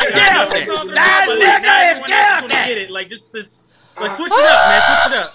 Get 0.02 0.16
I 0.16 0.34
know 0.34 0.40
out 0.40 0.48
what 0.48 0.52
there. 0.52 0.66
Nah, 0.66 1.02
about, 1.02 1.26
but, 1.26 1.38
like, 1.38 1.62
nigga, 1.62 2.06
get 2.08 2.18
else 2.18 2.32
out 2.32 2.44
is 2.44 2.50
gonna 2.50 2.54
there. 2.54 2.66
get 2.66 2.78
it. 2.78 2.90
Like 2.90 3.08
just 3.08 3.32
this, 3.32 3.68
like 4.00 4.10
switch 4.10 4.32
it 4.32 4.44
up, 4.44 4.68
man. 4.68 4.80
Switch 4.82 5.06
it 5.12 5.18
up. 5.18 5.30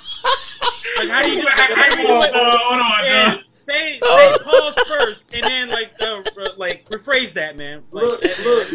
Like 0.97 1.09
how 1.09 1.21
do 1.23 1.29
you 1.31 1.41
do? 1.41 1.47
How, 1.47 1.75
how 1.75 1.89
do 1.95 2.01
you 2.01 2.07
Hold 2.07 2.19
like? 2.19 2.33
on, 2.33 2.57
hold 2.57 2.81
on, 2.81 3.05
Yeah, 3.05 3.35
dog. 3.35 3.43
Say 3.67 3.99
say 3.99 4.37
pause 4.43 4.75
first, 4.87 5.35
and 5.35 5.43
then 5.43 5.69
like 5.69 5.91
uh, 6.01 6.21
uh, 6.39 6.47
like 6.57 6.85
rephrase 6.89 7.33
that, 7.33 7.57
man. 7.57 7.83
Like, 7.91 8.03
Look, 8.03 8.21
that- 8.21 8.39
look. 8.45 8.69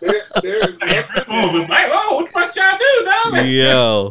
There, 0.00 0.22
there 0.42 0.68
is 0.68 0.78
nothing 0.78 1.24
Oh, 1.28 1.58
wrong. 1.58 1.68
like, 1.68 1.88
oh, 1.90 2.16
what 2.16 2.26
the 2.26 2.32
fuck 2.32 2.54
y'all 2.56 2.78
do, 2.78 3.04
dog? 3.04 3.46
Yo, 3.46 4.10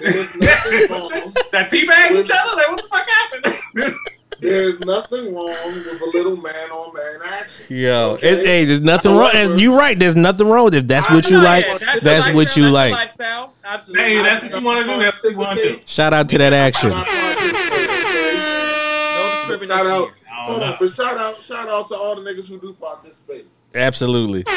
There 0.00 0.16
is 0.16 0.34
nothing 0.34 0.90
wrong. 0.90 1.10
That 1.52 1.70
teabag 1.70 2.10
each 2.20 2.30
other? 2.30 2.56
Like, 2.56 2.68
what 2.70 2.82
the 2.82 2.88
fuck 2.90 3.06
happened? 3.08 3.94
There 4.40 4.64
is 4.64 4.80
nothing 4.80 5.34
wrong 5.34 5.46
with 5.46 6.02
a 6.02 6.10
little 6.12 6.36
man 6.36 6.70
on 6.70 6.92
man 6.94 7.20
action. 7.32 7.66
yo, 7.76 8.10
Okay. 8.12 8.28
it, 8.32 8.46
hey, 8.46 8.64
there's 8.66 8.80
nothing 8.80 9.16
wrong. 9.16 9.30
You're 9.58 9.78
right. 9.78 9.98
There's 9.98 10.14
nothing 10.16 10.46
wrong 10.48 10.66
with 10.66 10.74
it. 10.74 10.78
If 10.78 10.86
that's 10.88 11.08
what 11.10 11.30
you 11.30 11.38
like. 11.40 11.64
that's, 11.80 12.02
That's 12.02 12.26
what 12.34 12.54
you 12.56 12.64
that's 12.64 12.64
the 12.64 12.70
like. 12.70 12.92
Lifestyle, 13.66 13.74
absolutely. 13.74 14.04
Hey, 14.16 14.22
that's 14.22 14.42
what 14.42 14.54
you 14.54 14.60
want 14.64 14.86
to 14.86 14.94
do. 14.94 15.00
That's 15.00 15.22
what 15.22 15.32
you 15.32 15.38
want 15.38 15.58
to 15.58 15.64
do. 15.64 15.80
Shout 15.86 16.14
out 16.14 16.28
to 16.28 16.38
that 16.38 16.52
action. 16.52 16.92
I'm 16.92 16.98
not 16.98 17.06
participating, 17.08 17.88
okay? 17.88 18.34
no. 19.56 19.66
Shout 19.68 19.86
out. 19.86 20.08
here. 20.08 20.14
Hold 20.28 20.62
on, 20.62 20.76
but 20.78 20.90
shout 20.90 21.16
out, 21.18 21.42
shout 21.42 21.68
out 21.68 21.88
to 21.88 21.96
all 21.96 22.14
the 22.14 22.22
niggas 22.22 22.48
who 22.48 22.60
do 22.60 22.72
participate. 22.74 23.46
Absolutely. 23.74 24.44
So 24.44 24.52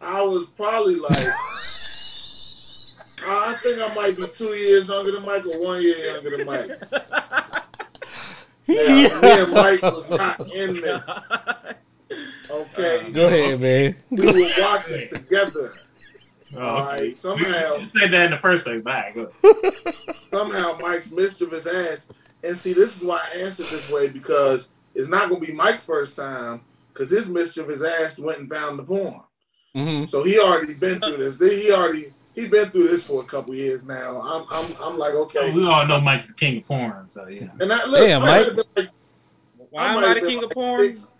I 0.00 0.22
was 0.22 0.46
probably 0.46 0.94
like, 0.96 1.12
I 3.28 3.54
think 3.62 3.82
I 3.82 3.94
might 3.94 4.16
be 4.16 4.26
two 4.32 4.54
years 4.54 4.88
younger 4.88 5.12
than 5.12 5.26
Mike 5.26 5.44
or 5.46 5.62
one 5.62 5.82
year 5.82 5.98
younger 5.98 6.36
than 6.38 6.46
Mike. 6.46 6.68
Now, 8.68 8.76
me 8.78 9.06
and 9.42 9.52
Mike 9.52 9.82
was 9.82 10.08
not 10.10 10.40
in 10.52 10.80
this. 10.80 11.02
Okay, 12.48 13.10
Go 13.12 13.26
ahead, 13.26 13.60
man. 13.60 13.96
we 14.10 14.26
were 14.26 14.48
watching 14.60 15.08
together. 15.08 15.72
Oh, 16.54 16.60
All 16.60 16.76
okay. 16.82 16.86
right, 17.00 17.16
somehow, 17.16 17.76
You 17.76 17.86
said 17.86 18.10
that 18.12 18.26
in 18.26 18.30
the 18.30 18.38
first 18.38 18.64
place. 18.64 18.82
Bye. 18.82 19.12
Go 19.14 19.30
ahead. 19.42 19.74
somehow 20.32 20.78
Mike's 20.80 21.10
mischievous 21.10 21.66
ass. 21.66 22.08
And 22.44 22.56
see, 22.56 22.72
this 22.72 22.96
is 22.96 23.04
why 23.04 23.20
I 23.34 23.38
answered 23.40 23.66
this 23.66 23.90
way 23.90 24.08
because 24.08 24.70
it's 24.94 25.08
not 25.08 25.28
going 25.28 25.40
to 25.40 25.46
be 25.48 25.52
Mike's 25.54 25.84
first 25.84 26.16
time 26.16 26.60
because 26.92 27.10
his 27.10 27.28
mischievous 27.28 27.82
ass 27.82 28.18
went 28.18 28.38
and 28.40 28.50
found 28.50 28.78
the 28.78 28.84
porn. 28.84 29.20
hmm 29.74 30.04
So 30.04 30.22
he 30.22 30.38
already 30.38 30.74
been 30.74 31.00
through 31.00 31.16
this. 31.18 31.38
He 31.40 31.72
already 31.72 32.12
he 32.34 32.46
been 32.48 32.68
through 32.68 32.88
this 32.88 33.04
for 33.06 33.22
a 33.22 33.26
couple 33.26 33.54
years 33.54 33.86
now. 33.86 34.20
I'm 34.20 34.46
I'm 34.50 34.76
I'm 34.80 34.98
like 34.98 35.14
okay. 35.14 35.52
We 35.52 35.66
all 35.66 35.86
know 35.86 36.00
Mike's 36.00 36.28
the 36.28 36.34
king 36.34 36.58
of 36.58 36.64
porn, 36.64 37.06
so 37.06 37.26
yeah. 37.26 37.48
And 37.60 37.72
I, 37.72 37.84
look, 37.86 38.00
Damn, 38.00 38.22
I 38.22 38.26
Mike. 38.26 38.46
Been 38.54 38.64
like, 38.76 38.90
why 39.70 39.84
I 39.84 39.88
am 39.88 39.94
might 39.96 40.04
I 40.04 40.14
the 40.14 40.20
been 40.20 40.28
king 40.28 40.38
of 40.38 40.44
like 40.44 40.52
porn? 40.54 40.80
six- 40.80 41.10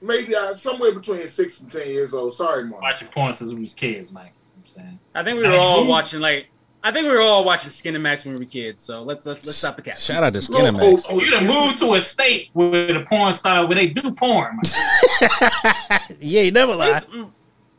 maybe 0.00 0.34
I 0.36 0.52
somewhere 0.54 0.94
between 0.94 1.26
six 1.26 1.60
and 1.60 1.70
ten 1.70 1.88
years 1.88 2.14
old. 2.14 2.32
Sorry, 2.32 2.64
Mark. 2.64 2.80
Watching 2.82 3.08
porn 3.08 3.32
since 3.32 3.52
we 3.52 3.60
was 3.60 3.74
kids, 3.74 4.12
Mike. 4.12 4.32
I'm 4.80 4.86
saying. 4.86 4.98
I 5.14 5.22
think 5.24 5.38
we 5.40 5.48
were 5.48 5.54
all 5.56 5.86
watching 5.86 6.20
like. 6.20 6.46
I 6.82 6.90
think 6.92 7.04
we 7.06 7.12
were 7.12 7.20
all 7.20 7.44
watching 7.44 7.68
Skin 7.70 7.94
and 7.94 8.02
Max 8.02 8.24
when 8.24 8.32
we 8.34 8.40
were 8.40 8.46
kids. 8.50 8.80
So 8.80 9.02
let's 9.02 9.26
let's 9.26 9.44
let's 9.44 9.58
stop 9.58 9.76
the 9.76 9.82
cat. 9.82 9.98
Shout 9.98 10.22
out 10.24 10.32
to 10.32 10.38
Oh, 10.38 10.40
Skinner 10.40 10.68
oh, 10.68 10.92
Max. 10.92 11.02
oh, 11.10 11.20
You 11.20 11.30
done 11.30 11.46
moved 11.46 11.78
to 11.80 11.92
a 11.94 12.00
state 12.00 12.48
where 12.54 12.92
the 12.94 13.04
porn 13.06 13.32
star 13.34 13.66
where 13.66 13.74
they 13.74 13.86
do 13.88 14.14
porn. 14.14 14.56
Mike. 14.56 16.00
Yeah, 16.20 16.42
you 16.42 16.50
never 16.52 16.74
lie. 16.74 17.00
Mm. 17.00 17.30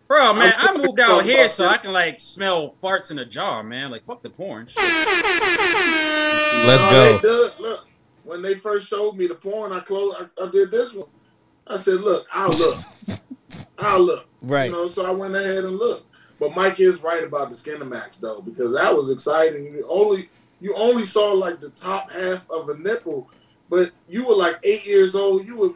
Bro, 0.07 0.33
man, 0.33 0.53
I 0.57 0.75
moved 0.77 0.99
out 0.99 1.23
here 1.23 1.47
so. 1.47 1.65
I 1.65 1.77
can 1.77 1.93
like 1.93 2.19
smell 2.19 2.75
farts 2.83 3.11
in 3.11 3.19
a 3.19 3.25
jar, 3.25 3.63
man. 3.63 3.89
Like 3.91 4.03
fuck 4.05 4.21
the 4.21 4.29
porn. 4.29 4.67
Shit. 4.67 4.77
Let's 6.65 6.83
go. 6.83 7.13
they 7.17 7.19
did- 7.27 7.59
look, 7.59 7.87
when 8.23 8.41
they 8.41 8.53
first 8.55 8.87
showed 8.87 9.15
me 9.15 9.25
the 9.27 9.35
porn, 9.35 9.71
I 9.71 9.79
closed. 9.79 10.31
I, 10.39 10.43
I 10.45 10.51
did 10.51 10.69
this 10.69 10.93
one. 10.93 11.07
I 11.67 11.77
said, 11.77 12.01
"Look, 12.01 12.27
I'll 12.33 12.49
look. 12.49 12.77
I'll 13.79 13.99
look." 14.01 14.27
Right. 14.41 14.65
You 14.69 14.73
know, 14.73 14.87
so 14.89 15.05
I 15.05 15.11
went 15.11 15.35
ahead 15.35 15.63
and 15.63 15.77
looked. 15.77 16.10
But 16.41 16.55
Mike 16.55 16.79
is 16.79 17.03
right 17.03 17.23
about 17.23 17.49
the 17.49 17.55
Skinamax 17.55 18.19
though, 18.19 18.41
because 18.41 18.73
that 18.73 18.97
was 18.97 19.11
exciting. 19.11 19.63
You 19.65 19.85
only 19.87 20.27
you 20.59 20.73
only 20.75 21.05
saw 21.05 21.31
like 21.33 21.59
the 21.61 21.69
top 21.69 22.11
half 22.11 22.49
of 22.49 22.67
a 22.67 22.77
nipple, 22.79 23.29
but 23.69 23.91
you 24.09 24.25
were 24.25 24.33
like 24.33 24.55
eight 24.63 24.83
years 24.83 25.13
old. 25.13 25.45
You 25.45 25.59
were 25.59 25.69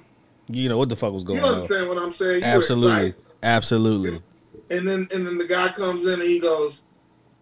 You 0.47 0.67
know 0.67 0.79
what 0.79 0.89
the 0.89 0.95
fuck 0.95 1.13
was 1.13 1.23
going 1.23 1.37
on. 1.37 1.45
you 1.45 1.49
on? 1.51 1.55
understand 1.57 1.87
what 1.87 1.99
I'm 1.99 2.11
saying? 2.11 2.39
You 2.39 2.47
Absolutely. 2.47 3.13
Absolutely. 3.43 4.21
And 4.71 4.87
then 4.87 5.07
and 5.13 5.27
then 5.27 5.37
the 5.37 5.45
guy 5.47 5.69
comes 5.69 6.07
in 6.07 6.13
and 6.13 6.23
he 6.23 6.39
goes, 6.39 6.81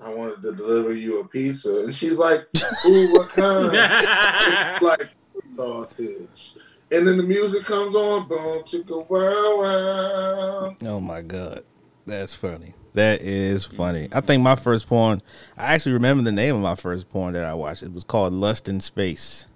"I 0.04 0.14
wanted 0.14 0.42
to 0.42 0.52
deliver 0.52 0.92
you 0.92 1.22
a 1.22 1.26
pizza," 1.26 1.78
and 1.86 1.96
she's 1.96 2.20
like, 2.20 2.46
"Ooh, 2.86 3.14
what 3.14 3.30
kind?" 3.30 3.72
It's 3.74 4.84
like 4.84 5.12
sausage. 5.56 6.56
And 6.92 7.08
then 7.08 7.16
the 7.16 7.24
music 7.24 7.64
comes 7.64 7.96
on, 7.96 8.28
boom, 8.28 8.64
chicka 8.64 9.10
wow 9.10 9.62
wow. 9.62 10.76
Oh 10.84 11.00
my 11.00 11.22
god, 11.22 11.64
that's 12.06 12.34
funny. 12.34 12.74
That 12.94 13.22
is 13.22 13.66
funny. 13.66 14.08
I 14.12 14.22
think 14.22 14.44
my 14.44 14.56
first 14.56 14.88
porn. 14.88 15.22
I 15.58 15.74
actually 15.74 15.94
remember 15.94 16.24
the 16.24 16.32
name 16.32 16.56
of 16.56 16.62
my 16.62 16.76
first 16.76 17.10
porn 17.10 17.34
that 17.34 17.44
I 17.44 17.54
watched. 17.56 17.82
It 17.82 17.92
was 17.92 18.04
called 18.04 18.34
Lust 18.34 18.70
in 18.70 18.80
Space. 18.80 19.48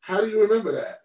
How 0.00 0.20
do 0.20 0.28
you 0.28 0.42
remember 0.42 0.72
that? 0.72 1.00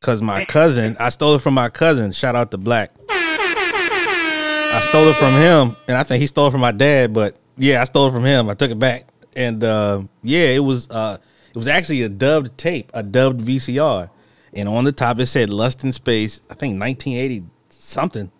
Cause 0.00 0.22
my 0.22 0.44
cousin, 0.44 0.96
I 1.00 1.08
stole 1.08 1.34
it 1.34 1.42
from 1.42 1.54
my 1.54 1.68
cousin. 1.68 2.12
Shout 2.12 2.36
out 2.36 2.52
to 2.52 2.58
Black. 2.58 2.92
I 3.08 4.80
stole 4.82 5.08
it 5.08 5.16
from 5.16 5.34
him, 5.34 5.76
and 5.88 5.96
I 5.96 6.02
think 6.02 6.20
he 6.20 6.26
stole 6.26 6.48
it 6.48 6.50
from 6.52 6.60
my 6.60 6.70
dad. 6.70 7.12
But 7.12 7.34
yeah, 7.56 7.80
I 7.80 7.84
stole 7.84 8.08
it 8.08 8.12
from 8.12 8.24
him. 8.24 8.48
I 8.48 8.54
took 8.54 8.70
it 8.70 8.78
back, 8.78 9.06
and 9.34 9.64
uh, 9.64 10.02
yeah, 10.22 10.48
it 10.48 10.62
was 10.62 10.88
uh, 10.90 11.18
it 11.48 11.56
was 11.56 11.66
actually 11.66 12.02
a 12.02 12.08
dubbed 12.08 12.56
tape, 12.58 12.90
a 12.94 13.02
dubbed 13.02 13.40
VCR, 13.40 14.10
and 14.52 14.68
on 14.68 14.84
the 14.84 14.92
top 14.92 15.18
it 15.18 15.26
said 15.26 15.50
"Lust 15.50 15.82
in 15.82 15.92
Space." 15.92 16.42
I 16.50 16.54
think 16.54 16.78
1980 16.78 17.44
something. 17.70 18.30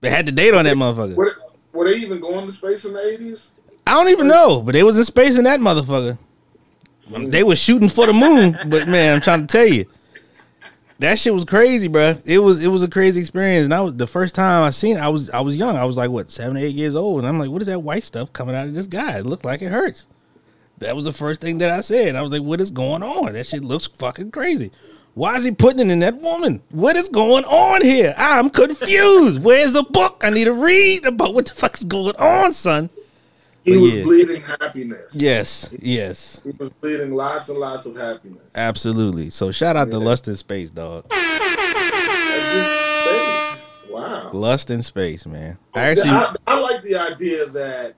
They 0.00 0.10
had 0.10 0.26
the 0.26 0.32
date 0.32 0.54
on 0.54 0.64
that 0.64 0.76
motherfucker. 0.76 1.14
Were, 1.14 1.36
were 1.72 1.88
they 1.88 1.96
even 1.96 2.20
going 2.20 2.46
to 2.46 2.52
space 2.52 2.84
in 2.84 2.92
the 2.92 3.00
eighties? 3.00 3.52
I 3.86 3.94
don't 3.94 4.08
even 4.08 4.28
know, 4.28 4.62
but 4.62 4.72
they 4.72 4.82
was 4.82 4.98
in 4.98 5.04
space 5.04 5.36
in 5.38 5.44
that 5.44 5.60
motherfucker. 5.60 6.18
They 7.08 7.42
was 7.42 7.58
shooting 7.58 7.88
for 7.88 8.06
the 8.06 8.12
moon, 8.12 8.56
but 8.68 8.86
man, 8.86 9.16
I'm 9.16 9.20
trying 9.20 9.46
to 9.46 9.46
tell 9.46 9.66
you, 9.66 9.86
that 11.00 11.18
shit 11.18 11.34
was 11.34 11.44
crazy, 11.44 11.88
bro. 11.88 12.16
It 12.24 12.38
was 12.38 12.64
it 12.64 12.68
was 12.68 12.82
a 12.82 12.88
crazy 12.88 13.20
experience, 13.20 13.64
and 13.64 13.74
I 13.74 13.80
was 13.80 13.96
the 13.96 14.06
first 14.06 14.34
time 14.34 14.62
I 14.62 14.70
seen. 14.70 14.96
I 14.96 15.08
was 15.08 15.30
I 15.30 15.40
was 15.40 15.56
young. 15.56 15.76
I 15.76 15.84
was 15.84 15.96
like 15.96 16.10
what 16.10 16.30
seven, 16.30 16.56
eight 16.56 16.74
years 16.74 16.94
old, 16.94 17.18
and 17.18 17.26
I'm 17.26 17.38
like, 17.38 17.50
what 17.50 17.62
is 17.62 17.68
that 17.68 17.82
white 17.82 18.04
stuff 18.04 18.32
coming 18.32 18.54
out 18.54 18.68
of 18.68 18.74
this 18.74 18.86
guy? 18.86 19.18
It 19.18 19.26
looked 19.26 19.44
like 19.44 19.62
it 19.62 19.72
hurts. 19.72 20.06
That 20.78 20.94
was 20.94 21.04
the 21.04 21.12
first 21.12 21.40
thing 21.40 21.58
that 21.58 21.70
I 21.70 21.80
said. 21.80 22.16
I 22.16 22.22
was 22.22 22.32
like, 22.32 22.42
what 22.42 22.60
is 22.60 22.70
going 22.70 23.02
on? 23.02 23.32
That 23.32 23.46
shit 23.46 23.64
looks 23.64 23.86
fucking 23.86 24.30
crazy. 24.30 24.70
Why 25.14 25.34
is 25.36 25.44
he 25.44 25.50
putting 25.50 25.80
it 25.80 25.92
in 25.92 26.00
that 26.00 26.16
woman? 26.20 26.62
What 26.70 26.96
is 26.96 27.08
going 27.08 27.44
on 27.44 27.82
here? 27.82 28.14
I'm 28.16 28.48
confused. 28.48 29.42
Where's 29.42 29.72
the 29.72 29.82
book? 29.82 30.20
I 30.24 30.30
need 30.30 30.44
to 30.44 30.52
read 30.52 31.04
about 31.04 31.34
what 31.34 31.46
the 31.46 31.54
fuck's 31.54 31.84
going 31.84 32.16
on, 32.16 32.52
son. 32.52 32.90
He 33.64 33.74
But 33.74 33.80
was 33.82 33.96
yeah. 33.98 34.04
bleeding 34.04 34.42
happiness. 34.42 35.14
Yes, 35.14 35.68
yes, 35.82 36.40
He 36.44 36.52
was 36.52 36.70
bleeding 36.70 37.12
lots 37.12 37.48
and 37.50 37.58
lots 37.58 37.84
of 37.86 37.96
happiness. 37.96 38.40
absolutely. 38.54 39.28
So 39.30 39.50
shout 39.52 39.76
out 39.76 39.90
to 39.90 39.98
Lust 39.98 40.28
in 40.28 40.36
Space, 40.36 40.70
dog. 40.70 41.04
Just 41.10 42.70
space. 43.04 43.68
Wow. 43.90 44.30
Lust 44.32 44.70
in 44.70 44.82
Space, 44.82 45.26
man. 45.26 45.58
I 45.74 45.80
actually, 45.90 46.08
I, 46.10 46.34
I 46.46 46.60
like 46.60 46.82
the 46.82 46.96
idea 46.96 47.46
that 47.46 47.94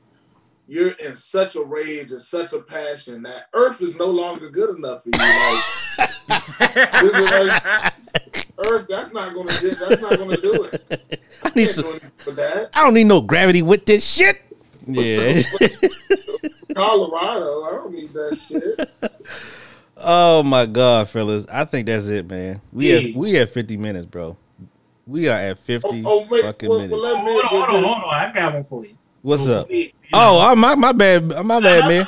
you're 0.72 0.92
in 0.92 1.14
such 1.14 1.54
a 1.54 1.62
rage 1.62 2.12
and 2.12 2.20
such 2.20 2.54
a 2.54 2.60
passion 2.60 3.22
that 3.24 3.44
Earth 3.52 3.82
is 3.82 3.98
no 3.98 4.06
longer 4.06 4.48
good 4.48 4.74
enough 4.74 5.02
for 5.02 5.10
you. 5.12 5.18
Like, 5.18 7.02
this 7.02 7.14
is 7.14 7.30
like 7.30 8.48
Earth, 8.70 8.86
that's 8.88 9.12
not 9.12 9.34
gonna 9.34 9.52
get, 9.60 9.78
that's 9.78 10.00
not 10.00 10.16
gonna 10.18 10.38
do 10.38 10.64
it. 10.64 11.20
I 11.42 11.48
need 11.48 11.54
Can't 11.64 11.68
some, 11.68 11.84
do 11.84 11.90
anything 11.90 12.10
for 12.16 12.30
that. 12.32 12.70
I 12.72 12.82
don't 12.84 12.94
need 12.94 13.04
no 13.04 13.20
gravity 13.20 13.60
with 13.60 13.84
this 13.84 14.02
shit. 14.02 14.40
Yeah. 14.86 15.42
Colorado, 16.74 17.64
I 17.64 17.70
don't 17.72 17.92
need 17.92 18.10
that 18.14 18.34
shit. 18.36 19.12
oh 19.98 20.42
my 20.42 20.64
god, 20.64 21.06
fellas. 21.10 21.46
I 21.52 21.66
think 21.66 21.86
that's 21.86 22.06
it, 22.08 22.26
man. 22.30 22.62
We 22.72 22.92
Yeah. 22.94 23.00
have 23.00 23.14
we 23.14 23.32
have 23.34 23.50
50 23.50 23.76
minutes, 23.76 24.06
bro. 24.06 24.38
We 25.06 25.28
are 25.28 25.36
at 25.38 25.58
50 25.58 26.02
Oh, 26.06 26.20
oh 26.24 26.26
wait, 26.30 26.42
fucking 26.44 26.68
well, 26.70 26.78
minutes. 26.80 27.02
well, 27.02 27.16
Hold 27.18 27.28
on, 27.28 27.48
hold 27.50 27.62
on, 27.64 27.82
hold 27.82 28.04
on. 28.04 28.14
I 28.14 28.32
got 28.32 28.54
one 28.54 28.62
for 28.62 28.86
you. 28.86 28.96
What's 29.22 29.46
up? 29.46 29.70
You 29.70 29.84
know, 29.86 29.90
Oh, 30.14 30.50
oh, 30.52 30.56
my 30.56 30.74
my 30.74 30.92
bad, 30.92 31.28
my 31.44 31.58
bad, 31.60 31.88
man. 31.88 32.06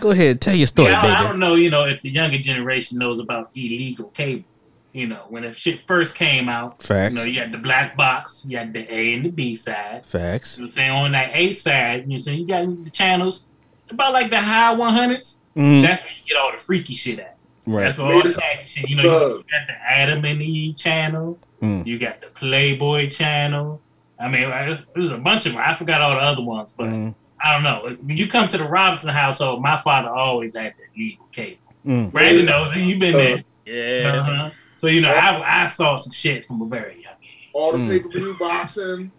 Go 0.00 0.10
ahead, 0.10 0.40
tell 0.40 0.54
your 0.54 0.66
story, 0.66 0.90
Yeah, 0.90 1.00
I, 1.00 1.14
I 1.14 1.28
don't 1.28 1.38
know, 1.38 1.54
you 1.56 1.68
know, 1.70 1.84
if 1.86 2.00
the 2.00 2.10
younger 2.10 2.38
generation 2.38 2.98
knows 2.98 3.18
about 3.18 3.50
illegal 3.54 4.08
cable. 4.10 4.44
You 4.92 5.06
know, 5.06 5.24
when 5.28 5.42
the 5.44 5.52
shit 5.52 5.78
first 5.86 6.16
came 6.16 6.48
out, 6.48 6.82
Facts. 6.82 7.12
you 7.12 7.18
know, 7.18 7.24
you 7.24 7.38
had 7.38 7.52
the 7.52 7.58
black 7.58 7.96
box, 7.96 8.44
you 8.48 8.56
had 8.58 8.72
the 8.72 8.92
A 8.92 9.14
and 9.14 9.24
the 9.24 9.30
B 9.30 9.54
side. 9.54 10.04
Facts. 10.04 10.56
You 10.56 10.62
know 10.62 10.64
what 10.64 10.70
I'm 10.70 10.74
saying? 10.74 10.90
On 10.90 11.12
that 11.12 11.30
A 11.32 11.52
side, 11.52 12.02
you 12.06 12.08
know, 12.12 12.16
saying? 12.18 12.38
you 12.40 12.46
got 12.46 12.84
the 12.84 12.90
channels 12.90 13.46
about 13.88 14.12
like 14.12 14.30
the 14.30 14.40
high 14.40 14.74
100s. 14.74 15.38
Mm, 15.56 15.82
That's 15.82 16.00
where 16.00 16.10
you 16.10 16.24
get 16.26 16.36
all 16.38 16.50
the 16.50 16.58
freaky 16.58 16.94
shit 16.94 17.20
at. 17.20 17.36
right. 17.66 17.84
That's 17.84 17.98
where 17.98 18.06
all 18.12 18.22
the 18.22 18.36
nasty 18.40 18.66
shit. 18.80 18.90
You 18.90 18.96
know, 18.96 19.02
you 19.02 19.38
got 19.38 19.66
the 19.68 19.74
Adam 19.88 20.24
and 20.24 20.42
Eve 20.42 20.76
channel. 20.76 21.38
Mm. 21.62 21.86
You 21.86 21.98
got 21.98 22.20
the 22.20 22.26
Playboy 22.28 23.10
channel. 23.10 23.80
I 24.20 24.28
mean, 24.28 24.44
I- 24.44 24.80
there's 24.94 25.10
a 25.12 25.18
bunch 25.18 25.46
of 25.46 25.52
them. 25.52 25.62
I 25.64 25.74
forgot 25.74 26.02
all 26.02 26.10
the 26.14 26.20
other 26.20 26.42
ones, 26.42 26.72
but 26.76 26.86
Mm, 26.86 27.14
I 27.42 27.52
don't 27.54 27.62
know. 27.62 27.96
When 28.02 28.16
you 28.16 28.26
come 28.28 28.46
to 28.48 28.58
the 28.58 28.64
Robinson 28.64 29.08
household, 29.10 29.62
my 29.62 29.76
father 29.76 30.08
always 30.10 30.54
had 30.56 30.74
the 30.76 31.00
legal 31.02 31.26
cable. 31.32 31.58
mm. 31.86 32.12
Brandon 32.12 32.44
knows 32.46 32.76
it. 32.76 32.80
You've 32.80 32.98
been 33.00 33.14
there. 33.14 33.44
Yeah. 33.64 34.12
Uh-huh. 34.18 34.50
So 34.76 34.86
you 34.88 35.00
know, 35.00 35.12
I, 35.12 35.62
I 35.62 35.66
saw 35.66 35.96
some 35.96 36.12
shit 36.12 36.44
from 36.46 36.60
a 36.62 36.66
very 36.66 37.02
young 37.02 37.14
age. 37.22 37.50
All 37.54 37.72
the 37.72 37.78
Mm. 37.78 37.88
pay 37.88 37.98
per 38.00 38.08
view 38.08 38.36
boxing, 38.38 39.12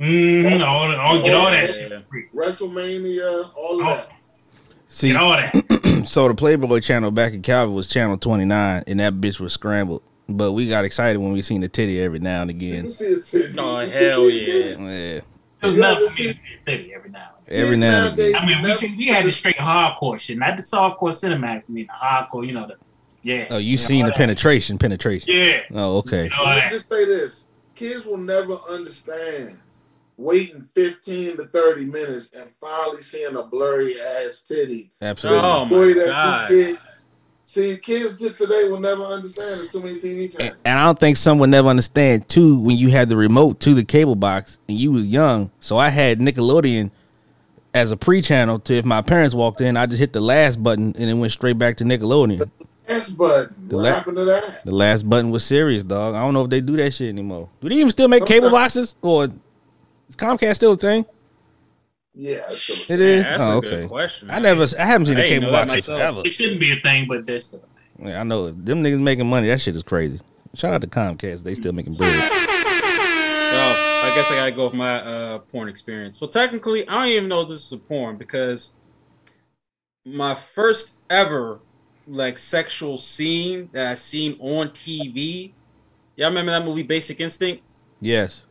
Mm-hmm. 0.00 0.62
All, 0.62 0.94
all, 0.94 1.22
get 1.22 1.34
all 1.34 1.50
that 1.50 1.68
shit. 1.68 1.92
WrestleMania, 2.32 3.50
all 3.56 3.80
of 3.80 3.86
Oh, 3.86 3.94
that. 3.96 4.08
See, 4.88 5.08
get 5.12 5.16
all 5.20 5.32
that. 5.32 6.04
so 6.06 6.28
the 6.28 6.34
Playboy 6.34 6.80
channel 6.80 7.10
back 7.10 7.32
in 7.34 7.42
Calvin 7.42 7.74
was 7.74 7.88
channel 7.88 8.16
29, 8.16 8.84
and 8.86 9.00
that 9.00 9.14
bitch 9.14 9.40
was 9.40 9.52
scrambled. 9.54 10.02
But 10.28 10.52
we 10.52 10.68
got 10.68 10.84
excited 10.84 11.18
when 11.18 11.32
we 11.32 11.40
seen 11.42 11.62
the 11.62 11.68
titty 11.68 12.00
every 12.00 12.18
now 12.18 12.42
and 12.42 12.50
again. 12.50 12.82
can 12.82 12.90
see 12.90 13.12
a 13.14 13.20
titty. 13.20 13.58
Oh, 13.58 13.86
hell 13.86 14.28
yeah. 14.28 14.42
Yeah, 14.44 15.20
It 15.20 15.24
was 15.62 15.74
Yeah, 15.76 15.80
nothing 15.80 16.08
for 16.10 16.22
me 16.22 16.28
to 16.28 16.34
see- 16.34 16.40
see 16.40 16.54
a 16.60 16.64
titty 16.64 16.94
every 16.94 17.10
now 17.10 17.30
and 17.46 17.56
every 17.58 17.76
now 17.78 18.06
and 18.08 18.12
again. 18.18 18.32
then. 18.32 18.42
I 18.42 18.46
mean, 18.46 18.62
we, 18.62 18.74
should, 18.76 18.96
we 18.96 19.06
had 19.06 19.24
the 19.26 19.32
straight 19.32 19.56
hardcore 19.56 20.18
shit, 20.20 20.36
not 20.38 20.56
the 20.58 20.62
softcore 20.62 21.12
Cinemax. 21.12 21.70
I 21.70 21.72
mean, 21.72 21.86
the 21.86 21.92
hardcore, 21.92 22.46
you 22.46 22.52
know, 22.52 22.66
the 22.66 22.76
yeah. 23.22 23.46
Oh, 23.50 23.56
you 23.58 23.76
know, 23.76 23.82
seen 23.82 24.02
all 24.02 24.08
the 24.08 24.10
that. 24.12 24.16
penetration, 24.18 24.78
penetration. 24.78 25.28
Yeah. 25.32 25.60
Oh, 25.74 25.98
okay. 25.98 26.28
All 26.38 26.44
Let 26.44 26.64
me 26.66 26.70
just 26.70 26.90
say 26.92 27.04
this: 27.06 27.46
kids 27.74 28.04
will 28.04 28.16
never 28.18 28.56
understand 28.70 29.58
waiting 30.16 30.60
fifteen 30.60 31.36
to 31.38 31.44
thirty 31.44 31.84
minutes 31.86 32.30
and 32.38 32.50
finally 32.50 33.02
seeing 33.02 33.34
a 33.34 33.42
blurry 33.42 33.94
ass 34.00 34.42
titty. 34.42 34.92
Absolutely. 35.02 35.42
Oh, 35.42 35.64
my 35.64 35.70
Boy, 35.70 35.94
that 35.94 36.06
you 36.06 36.76
God. 36.76 36.78
See, 37.48 37.78
kids 37.78 38.18
today 38.18 38.68
will 38.68 38.78
never 38.78 39.02
understand. 39.04 39.60
There's 39.60 39.72
too 39.72 39.80
many 39.80 39.96
TV 39.96 40.30
channels. 40.30 40.58
and 40.66 40.78
I 40.78 40.84
don't 40.84 40.98
think 40.98 41.16
some 41.16 41.38
would 41.38 41.48
never 41.48 41.68
understand 41.68 42.28
too 42.28 42.60
when 42.60 42.76
you 42.76 42.90
had 42.90 43.08
the 43.08 43.16
remote 43.16 43.58
to 43.60 43.72
the 43.72 43.86
cable 43.86 44.16
box 44.16 44.58
and 44.68 44.78
you 44.78 44.92
was 44.92 45.06
young. 45.06 45.50
So 45.58 45.78
I 45.78 45.88
had 45.88 46.18
Nickelodeon 46.18 46.90
as 47.72 47.90
a 47.90 47.96
pre-channel 47.96 48.58
to 48.58 48.74
if 48.74 48.84
my 48.84 49.00
parents 49.00 49.34
walked 49.34 49.62
in, 49.62 49.78
I 49.78 49.86
just 49.86 49.98
hit 49.98 50.12
the 50.12 50.20
last 50.20 50.62
button 50.62 50.94
and 50.98 51.08
it 51.08 51.14
went 51.14 51.32
straight 51.32 51.56
back 51.56 51.78
to 51.78 51.84
Nickelodeon. 51.84 52.50
Yes, 52.86 53.08
but 53.08 53.48
The 53.66 53.76
what 53.76 53.82
la- 53.84 53.94
happened 53.94 54.18
to 54.18 54.26
that? 54.26 54.66
The 54.66 54.74
last 54.74 55.08
button 55.08 55.30
was 55.30 55.42
serious, 55.42 55.82
dog. 55.82 56.16
I 56.16 56.20
don't 56.20 56.34
know 56.34 56.44
if 56.44 56.50
they 56.50 56.60
do 56.60 56.76
that 56.76 56.92
shit 56.92 57.08
anymore. 57.08 57.48
Do 57.62 57.70
they 57.70 57.76
even 57.76 57.90
still 57.92 58.08
make 58.08 58.26
cable 58.26 58.50
boxes 58.50 58.94
or 59.00 59.24
is 59.24 60.16
Comcast 60.16 60.56
still 60.56 60.72
a 60.72 60.76
thing? 60.76 61.06
Yeah, 62.20 62.42
it's 62.50 62.62
still 62.62 62.96
It 62.96 63.00
is. 63.00 63.22
That's 63.22 63.42
oh, 63.44 63.52
a 63.52 63.56
okay. 63.58 63.70
good 63.70 63.88
question. 63.88 64.28
I 64.28 64.40
never, 64.40 64.66
I 64.76 64.84
haven't 64.84 65.06
seen 65.06 65.18
I 65.18 65.20
a 65.20 65.26
cable 65.28 65.52
box 65.52 65.72
myself. 65.72 65.98
forever. 66.00 66.22
It 66.24 66.30
shouldn't 66.30 66.58
be 66.58 66.72
a 66.72 66.80
thing, 66.80 67.06
but 67.06 67.24
there's 67.24 67.44
still 67.44 67.60
a 67.60 67.96
thing. 68.00 68.08
Yeah, 68.08 68.20
I 68.20 68.24
know 68.24 68.50
them 68.50 68.82
niggas 68.82 69.00
making 69.00 69.28
money. 69.28 69.46
That 69.46 69.60
shit 69.60 69.76
is 69.76 69.84
crazy. 69.84 70.20
Shout 70.54 70.74
out 70.74 70.80
to 70.80 70.88
Comcast. 70.88 71.44
They 71.44 71.54
still 71.54 71.72
making 71.72 71.94
bread. 71.94 72.12
So 72.12 73.56
I 73.56 74.12
guess 74.16 74.30
I 74.30 74.34
gotta 74.34 74.52
go 74.52 74.64
with 74.64 74.74
my 74.74 75.00
uh, 75.00 75.38
porn 75.38 75.68
experience. 75.68 76.20
Well, 76.20 76.28
technically, 76.28 76.86
I 76.88 76.94
don't 76.94 77.12
even 77.12 77.28
know 77.28 77.42
if 77.42 77.48
this 77.48 77.64
is 77.64 77.72
a 77.72 77.78
porn 77.78 78.16
because 78.16 78.72
my 80.04 80.34
first 80.34 80.96
ever 81.10 81.60
like 82.08 82.36
sexual 82.36 82.98
scene 82.98 83.68
that 83.72 83.86
I 83.86 83.94
seen 83.94 84.36
on 84.40 84.70
TV. 84.70 85.52
Y'all 86.16 86.28
remember 86.30 86.50
that 86.50 86.64
movie 86.64 86.82
Basic 86.82 87.20
Instinct 87.20 87.62
Yes. 88.00 88.46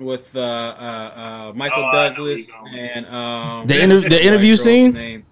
With 0.00 0.34
uh, 0.34 0.40
uh, 0.40 0.42
uh, 0.42 1.52
Michael 1.54 1.84
Oh, 1.84 1.86
I 1.88 1.92
know 1.92 1.98
where 1.98 2.08
Douglas 2.10 2.50
and 2.74 3.06
um, 3.06 3.66
The 3.66 3.82
inter- 3.82 4.00
the 4.00 4.26
interview 4.26 4.56
scene? 4.56 4.92
name. 4.92 5.26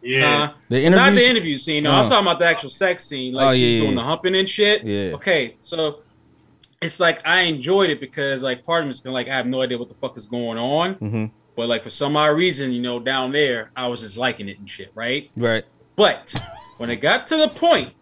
Yeah. 0.00 0.46
Huh? 0.48 0.52
The 0.68 0.88
Not 0.90 1.08
interview. 1.08 1.14
the 1.20 1.30
interview 1.30 1.56
scene. 1.56 1.82
No, 1.84 1.90
Oh. 1.90 1.94
I'm 1.94 2.08
talking 2.08 2.26
about 2.26 2.38
the 2.38 2.46
actual 2.46 2.70
sex 2.70 3.04
scene. 3.04 3.34
Like 3.34 3.48
Oh, 3.48 3.52
she's 3.52 3.74
yeah, 3.74 3.80
doing 3.80 3.90
yeah. 3.90 3.96
the 3.96 4.02
humping 4.02 4.36
and 4.36 4.48
shit. 4.48 4.84
Yeah. 4.84 5.14
Okay, 5.14 5.56
so 5.60 6.00
it's 6.80 6.98
like 6.98 7.20
I 7.26 7.42
enjoyed 7.42 7.90
it 7.90 8.00
because 8.00 8.42
like 8.42 8.64
part 8.64 8.82
of 8.82 8.86
me 8.86 8.90
is 8.90 9.00
gonna 9.00 9.14
like 9.14 9.28
I 9.28 9.34
have 9.34 9.46
no 9.46 9.62
idea 9.62 9.78
what 9.78 9.88
the 9.88 9.94
fuck 9.94 10.16
is 10.16 10.26
going 10.26 10.58
on, 10.58 10.94
hmm 10.94 11.26
but 11.54 11.68
like 11.68 11.82
for 11.82 11.90
some 11.90 12.16
odd 12.16 12.28
reason, 12.34 12.72
you 12.72 12.80
know, 12.80 12.98
down 12.98 13.30
there 13.30 13.70
I 13.76 13.86
was 13.86 14.00
just 14.00 14.16
liking 14.16 14.48
it 14.48 14.58
and 14.58 14.68
shit, 14.68 14.90
right? 14.94 15.30
Right. 15.36 15.64
But 15.96 16.34
when 16.78 16.88
it 16.88 16.96
got 17.02 17.26
to 17.26 17.36
the 17.36 17.48
point 17.48 17.92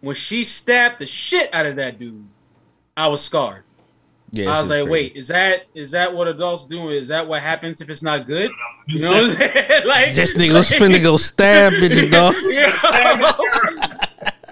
when 0.00 0.14
she 0.14 0.44
stabbed 0.44 0.98
the 1.00 1.06
shit 1.06 1.48
out 1.54 1.64
of 1.66 1.76
that 1.76 1.98
dude, 1.98 2.24
I 2.96 3.08
was 3.08 3.24
scarred. 3.24 3.64
Yeah. 4.30 4.50
I 4.54 4.60
was 4.60 4.68
like, 4.68 4.80
crazy. 4.80 4.90
wait, 4.90 5.16
is 5.16 5.28
that 5.28 5.66
is 5.74 5.90
that 5.92 6.12
what 6.14 6.28
adults 6.28 6.66
do? 6.66 6.90
Is 6.90 7.08
that 7.08 7.26
what 7.26 7.40
happens 7.40 7.80
if 7.80 7.88
it's 7.88 8.02
not 8.02 8.26
good? 8.26 8.50
You 8.86 8.98
You 8.98 9.00
know 9.04 9.12
what 9.12 9.22
I'm 9.24 9.30
saying? 9.36 9.82
like 9.86 10.14
This 10.14 10.34
nigga 10.38 10.52
was 10.54 10.70
finna 10.70 11.02
go 11.02 11.16
stab 11.16 11.72
bitches, 11.74 12.10
dog. 12.10 12.34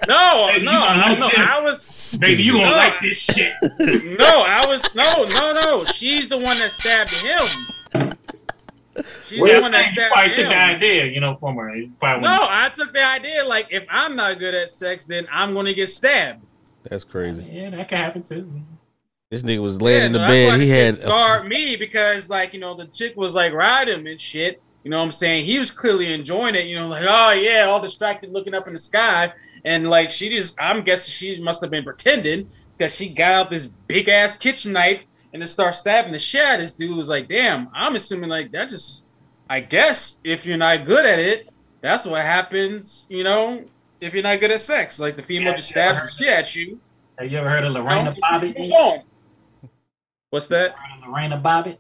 no, 0.09 0.47
Baby, 0.49 0.61
you 0.61 0.65
no, 0.65 0.73
gonna 0.73 1.19
no, 1.21 1.29
no. 1.29 1.31
I 1.37 1.61
was 1.63 2.19
Baby, 2.21 2.43
you 2.45 2.53
gonna 2.53 2.71
No. 2.71 2.77
like 2.77 3.01
this 3.01 3.19
shit. 3.19 3.53
no, 4.19 4.45
I 4.47 4.65
was 4.67 4.95
no, 4.95 5.25
no, 5.25 5.53
no. 5.53 5.85
She's 5.85 6.29
the 6.29 6.37
one 6.37 6.45
that 6.59 6.71
stabbed 6.71 7.13
him. 7.23 7.43
She's 9.27 9.41
Well, 9.41 9.57
the 9.57 9.61
one 9.63 9.73
that 9.73 9.87
you 9.87 9.93
stabbed 9.93 10.15
probably 10.15 10.35
took 10.35 10.47
the 10.47 10.57
idea, 10.57 11.05
you 11.07 11.21
know, 11.21 11.35
from 11.35 11.57
her. 11.57 11.75
No, 11.77 12.47
I 12.49 12.71
took 12.75 12.93
the 12.93 13.05
idea 13.05 13.45
like 13.45 13.67
if 13.71 13.85
I'm 13.91 14.17
not 14.17 14.39
good 14.39 14.55
at 14.55 14.71
sex, 14.71 15.05
then 15.05 15.27
I'm 15.31 15.53
gonna 15.55 15.75
get 15.75 15.89
stabbed. 15.89 16.43
That's 16.89 17.05
crazy. 17.05 17.45
Yeah, 17.51 17.71
that 17.71 17.89
can 17.89 17.99
happen 17.99 18.23
too. 18.23 18.51
This 19.37 19.57
nigga 19.57 19.61
was 19.61 19.83
laying 19.83 20.05
in 20.05 20.13
the 20.13 20.21
no, 20.21 20.29
bed. 20.29 20.61
He 20.61 20.69
had. 20.69 20.95
scarred 20.95 21.47
me 21.47 21.77
because 21.77 22.31
like 22.31 22.55
you 22.55 22.61
know 22.61 22.75
the 22.75 22.87
chick 22.87 23.15
was 23.17 23.35
like 23.35 23.53
riding 23.53 24.01
him 24.01 24.07
and 24.07 24.19
shit. 24.19 24.63
You 24.83 24.91
know 24.91 24.99
what 24.99 25.05
I'm 25.05 25.11
saying? 25.11 25.45
He 25.45 25.59
was 25.59 25.71
clearly 25.71 26.13
enjoying 26.13 26.55
it. 26.55 26.67
You 26.67 26.77
know, 26.77 26.89
like 26.89 27.05
oh 27.07 27.33
yeah, 27.33 27.65
all 27.65 27.81
distracted, 27.81 28.33
looking 28.33 28.55
up 28.55 28.67
in 28.67 28.73
the 28.73 28.79
sky, 28.79 29.31
and 29.67 29.91
like 29.91 30.11
she 30.11 30.31
just, 30.31 30.59
I'm 30.59 30.83
guessing 30.83 31.13
she 31.13 31.43
must 31.43 31.61
have 31.61 31.71
been 31.71 31.85
pretending 31.85 32.49
because 32.79 32.95
she 32.95 33.11
got 33.11 33.35
out 33.35 33.51
this 33.51 33.67
big 33.67 34.09
ass 34.09 34.39
kitchen 34.39 34.73
knife 34.73 35.05
and 35.35 35.43
then 35.43 35.47
start 35.47 35.75
stabbing 35.75 36.13
the 36.13 36.19
shit 36.19 36.43
out 36.43 36.55
of 36.55 36.61
this 36.61 36.73
dude. 36.73 36.97
Was 36.97 37.11
like, 37.11 37.29
damn. 37.29 37.69
I'm 37.75 37.95
assuming 37.95 38.31
like 38.31 38.53
that 38.53 38.71
just, 38.71 39.09
I 39.51 39.61
guess 39.61 40.19
if 40.25 40.47
you're 40.47 40.57
not 40.57 40.87
good 40.87 41.05
at 41.05 41.19
it, 41.19 41.51
that's 41.83 42.07
what 42.07 42.23
happens. 42.23 43.07
You 43.11 43.25
know, 43.25 43.65
if 44.01 44.15
you're 44.15 44.23
not 44.23 44.41
good 44.41 44.51
at 44.51 44.63
sex, 44.63 44.99
like 44.99 45.17
the 45.17 45.23
female 45.23 45.51
Yeah, 45.51 45.57
just 45.57 45.69
stabs 45.69 46.17
the 46.17 46.25
shit 46.25 46.33
at 46.33 46.55
you. 46.55 46.81
Have 47.19 47.33
you 47.33 47.39
ever 47.39 47.49
heard 47.49 47.65
of 47.65 47.73
you 47.73 47.79
know, 47.79 47.85
Lorena 47.85 48.11
and 48.11 48.23
Bobbitt? 48.23 48.57
she 48.57 48.63
moves 48.63 48.73
on. 48.73 49.03
What's 50.37 50.49
that? 50.49 50.73
Heard 50.73 51.09
Lorena 51.09 51.41
Bobbitt? 51.43 51.79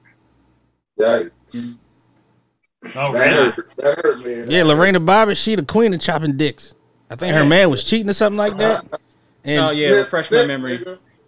Yikes. 0.98 1.76
Oh, 2.94 3.12
That 3.12 3.26
really? 3.36 3.50
hurt. 3.50 3.72
That 3.76 3.98
hurt 4.02 4.20
me. 4.24 4.44
Yeah, 4.56 4.62
Lorena 4.62 4.98
Bobbitt. 4.98 5.36
She 5.36 5.54
the 5.56 5.62
queen 5.62 5.92
of 5.92 6.00
chopping 6.00 6.38
dicks. 6.38 6.74
I 7.10 7.16
think 7.16 7.34
her 7.36 7.44
man 7.44 7.68
was 7.68 7.84
cheating 7.84 8.08
or 8.08 8.14
something 8.14 8.38
like 8.38 8.56
that. 8.56 8.78
Uh-huh. 8.86 8.96
And 9.44 9.60
Oh 9.60 9.70
yeah, 9.72 9.88
refresh 9.90 10.30
my 10.30 10.46
memory. 10.46 10.82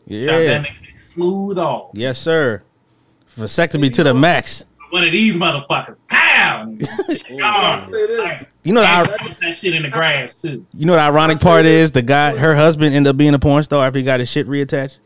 Yeah, 0.06 0.64
smooth 0.94 1.58
off. 1.58 1.90
yes 1.92 2.18
sir. 2.18 2.62
Vasectomy 3.36 3.92
to 3.92 4.04
the 4.04 4.14
max. 4.14 4.64
One 4.88 5.04
of 5.04 5.12
these 5.12 5.36
motherfuckers. 5.36 5.96
Pow! 6.08 6.60
I'll 6.62 6.66
Gone. 7.38 7.92
say 7.92 8.06
this. 8.06 8.46
You 8.64 8.72
know, 8.72 8.80
the, 8.80 8.86
And 8.88 9.06
ir- 9.06 9.12
she 9.12 9.28
put 9.28 9.40
that 9.40 9.54
shit 9.54 9.74
in 9.74 9.82
the 9.82 9.90
grass 9.90 10.40
too. 10.40 10.64
you 10.72 10.86
know 10.86 10.94
the 10.94 11.00
ironic 11.00 11.40
part 11.40 11.66
is 11.66 11.92
the 11.92 12.00
guy, 12.00 12.34
her 12.38 12.56
husband, 12.56 12.94
ended 12.94 13.10
up 13.10 13.18
being 13.18 13.34
a 13.34 13.38
porn 13.38 13.62
star 13.64 13.86
after 13.86 13.98
he 13.98 14.04
got 14.06 14.18
his 14.18 14.30
shit 14.30 14.46
reattached. 14.48 14.98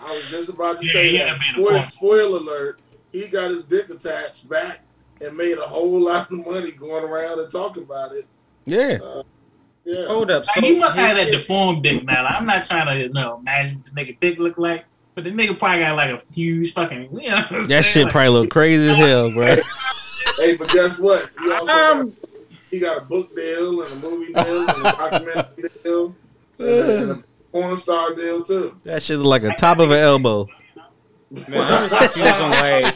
I 0.00 0.10
was 0.10 0.30
just 0.30 0.48
about 0.54 0.80
to 0.80 0.86
Yeah, 0.86 0.92
say 0.92 1.18
that. 1.18 1.28
had 1.38 1.38
Spoil, 1.54 1.84
spoiler 1.86 2.38
alert. 2.38 2.80
He 3.12 3.26
got 3.26 3.50
his 3.50 3.64
dick 3.66 3.90
attached 3.90 4.48
back 4.48 4.80
and 5.20 5.36
made 5.36 5.58
a 5.58 5.62
whole 5.62 5.98
lot 6.04 6.30
of 6.30 6.46
money 6.46 6.70
going 6.72 7.04
around 7.04 7.38
and 7.40 7.50
talking 7.50 7.82
about 7.82 8.12
it. 8.14 8.26
Yeah, 8.64 8.98
Yeah. 9.84 10.06
Hold 10.06 10.30
up. 10.30 10.44
Like, 10.56 10.64
he 10.64 10.78
must 10.78 10.96
have 10.98 11.16
that 11.16 11.30
deformed 11.30 11.82
dick 11.82 12.04
now. 12.04 12.24
Like, 12.24 12.34
I'm 12.34 12.46
not 12.46 12.64
trying 12.66 12.86
to 12.94 13.02
you 13.06 13.12
know 13.12 13.38
imagine 13.40 13.78
what 13.78 13.94
the 13.94 14.00
nigga 14.00 14.20
dick 14.20 14.38
look 14.38 14.58
like, 14.58 14.84
but 15.14 15.24
the 15.24 15.30
nigga 15.30 15.58
probably 15.58 15.80
got 15.80 15.96
like 15.96 16.10
a 16.10 16.22
huge 16.32 16.72
fucking. 16.72 17.02
You 17.20 17.30
know 17.30 17.36
what 17.36 17.52
I'm 17.52 17.62
that 17.62 17.66
saying? 17.68 17.82
shit 17.82 18.04
Like, 18.04 18.12
probably 18.12 18.28
look 18.30 18.50
crazy 18.50 18.88
as 18.90 18.96
hell, 18.96 19.30
bro. 19.30 19.56
Hey, 20.38 20.56
but 20.56 20.68
guess 20.70 20.98
what? 20.98 21.28
He 21.42 21.50
also 21.50 21.72
Um, 21.72 22.10
got, 22.10 22.16
he 22.70 22.78
got 22.78 22.98
a 22.98 23.00
book 23.00 23.34
deal 23.34 23.82
and 23.82 23.92
a 23.92 23.96
movie 23.96 24.32
deal 24.32 24.68
and 24.70 24.78
a 24.86 24.92
documentary 24.92 25.68
deal 25.82 26.16
and 26.58 26.68
and 26.68 27.10
a 27.10 27.24
porn 27.52 27.76
star 27.76 28.14
deal 28.14 28.42
too. 28.42 28.76
That 28.84 29.02
shit 29.02 29.18
look 29.18 29.26
like 29.26 29.42
a 29.44 29.54
top 29.56 29.78
of 29.78 29.90
an 29.90 29.98
elbow. 29.98 30.46
Man, 31.30 31.44
I'm 31.48 31.88
just 31.88 31.98
confused 31.98 32.40
on 32.42 32.50
like. 32.50 32.94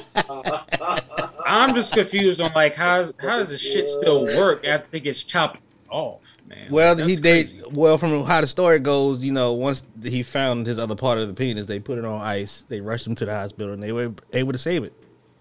I'm 1.47 1.75
just 1.75 1.95
confused 1.95 2.41
on 2.41 2.53
like 2.53 2.75
how 2.75 3.05
how 3.21 3.39
does 3.39 3.51
this 3.51 3.61
shit 3.61 3.89
still 3.89 4.25
work 4.25 4.65
after 4.65 4.97
it 4.97 5.05
gets 5.05 5.23
chopped 5.23 5.61
off, 5.89 6.39
man? 6.49 6.67
Well, 6.71 6.97
That's 6.97 7.09
he 7.09 7.15
they 7.15 7.47
well 7.71 7.97
from 7.97 8.25
how 8.25 8.41
the 8.41 8.47
story 8.47 8.81
goes, 8.81 9.23
you 9.23 9.33
know, 9.33 9.53
once 9.53 9.85
he 10.03 10.23
found 10.23 10.67
his 10.67 10.79
other 10.79 10.97
part 10.97 11.19
of 11.19 11.29
the 11.29 11.35
penis, 11.35 11.67
they 11.67 11.79
put 11.79 11.99
it 11.99 12.05
on 12.05 12.21
ice. 12.21 12.65
They 12.69 12.81
rushed 12.81 13.07
him 13.07 13.15
to 13.17 13.25
the 13.25 13.33
hospital, 13.33 13.73
and 13.73 13.83
they 13.83 13.93
were 13.93 14.13
able 14.33 14.53
to 14.53 14.59
save 14.59 14.83
it. 14.85 14.93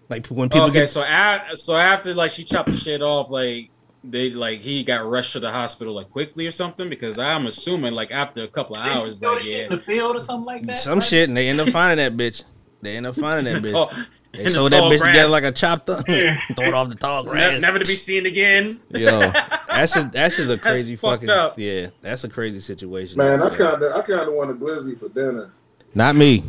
Like 0.08 0.26
when 0.28 0.48
people 0.48 0.66
okay, 0.66 0.80
get 0.80 0.90
so 0.90 1.02
a 1.02 1.40
so 1.54 1.76
after 1.76 2.14
like 2.14 2.30
she 2.30 2.44
chopped 2.44 2.70
the 2.70 2.76
shit 2.76 3.02
off, 3.02 3.30
like 3.30 3.70
they 4.10 4.30
like 4.30 4.60
he 4.60 4.84
got 4.84 5.04
rushed 5.08 5.32
to 5.32 5.40
the 5.40 5.50
hospital 5.50 5.94
like 5.94 6.10
quickly 6.10 6.46
or 6.46 6.50
something? 6.50 6.88
Because 6.88 7.18
I'm 7.18 7.46
assuming 7.46 7.92
like 7.94 8.10
after 8.10 8.42
a 8.42 8.48
couple 8.48 8.76
of 8.76 8.84
hours, 8.86 9.20
Throw 9.20 9.32
like 9.34 9.42
the 9.42 9.44
shit 9.46 9.56
yeah, 9.58 9.64
in 9.64 9.70
the 9.70 9.78
field 9.78 10.16
or 10.16 10.20
something 10.20 10.44
like 10.46 10.66
that. 10.66 10.78
Some 10.78 10.98
right? 10.98 11.08
shit, 11.08 11.28
and 11.28 11.36
they 11.36 11.48
end 11.48 11.60
up 11.60 11.68
finding 11.70 11.98
that 11.98 12.16
bitch. 12.16 12.44
They 12.82 12.96
end 12.96 13.06
up 13.06 13.14
finding 13.16 13.52
that 13.52 13.62
bitch. 13.64 13.70
Tall- 13.70 13.92
They 14.32 14.40
in 14.46 14.52
the 14.52 14.68
that 14.68 14.82
bitch 14.82 14.98
grass. 14.98 15.14
together 15.14 15.30
like 15.30 15.44
a 15.44 15.52
chopped 15.52 15.88
up. 15.88 16.08
Yeah. 16.08 16.38
Throw 16.56 16.66
it 16.66 16.74
off 16.74 16.88
the 16.88 16.96
tall 16.96 17.22
grass. 17.24 17.60
never 17.62 17.78
to 17.78 17.84
be 17.86 17.94
seen 17.94 18.26
again. 18.26 18.80
Yo, 18.90 19.20
that's 19.68 19.94
just 19.94 20.10
that's 20.12 20.36
just 20.36 20.50
a 20.50 20.58
crazy 20.58 20.96
fucked 20.96 21.22
fucking 21.24 21.30
up. 21.30 21.58
yeah. 21.58 21.86
That's 22.02 22.24
a 22.24 22.28
crazy 22.28 22.58
situation. 22.60 23.16
Man, 23.16 23.40
I 23.42 23.48
kind 23.50 23.82
of 23.82 23.92
I 23.92 24.02
kind 24.02 24.28
of 24.28 24.34
want 24.34 24.50
a 24.50 24.54
glizzy 24.54 24.98
for 24.98 25.08
dinner. 25.08 25.52
not 25.94 26.16
me. 26.16 26.42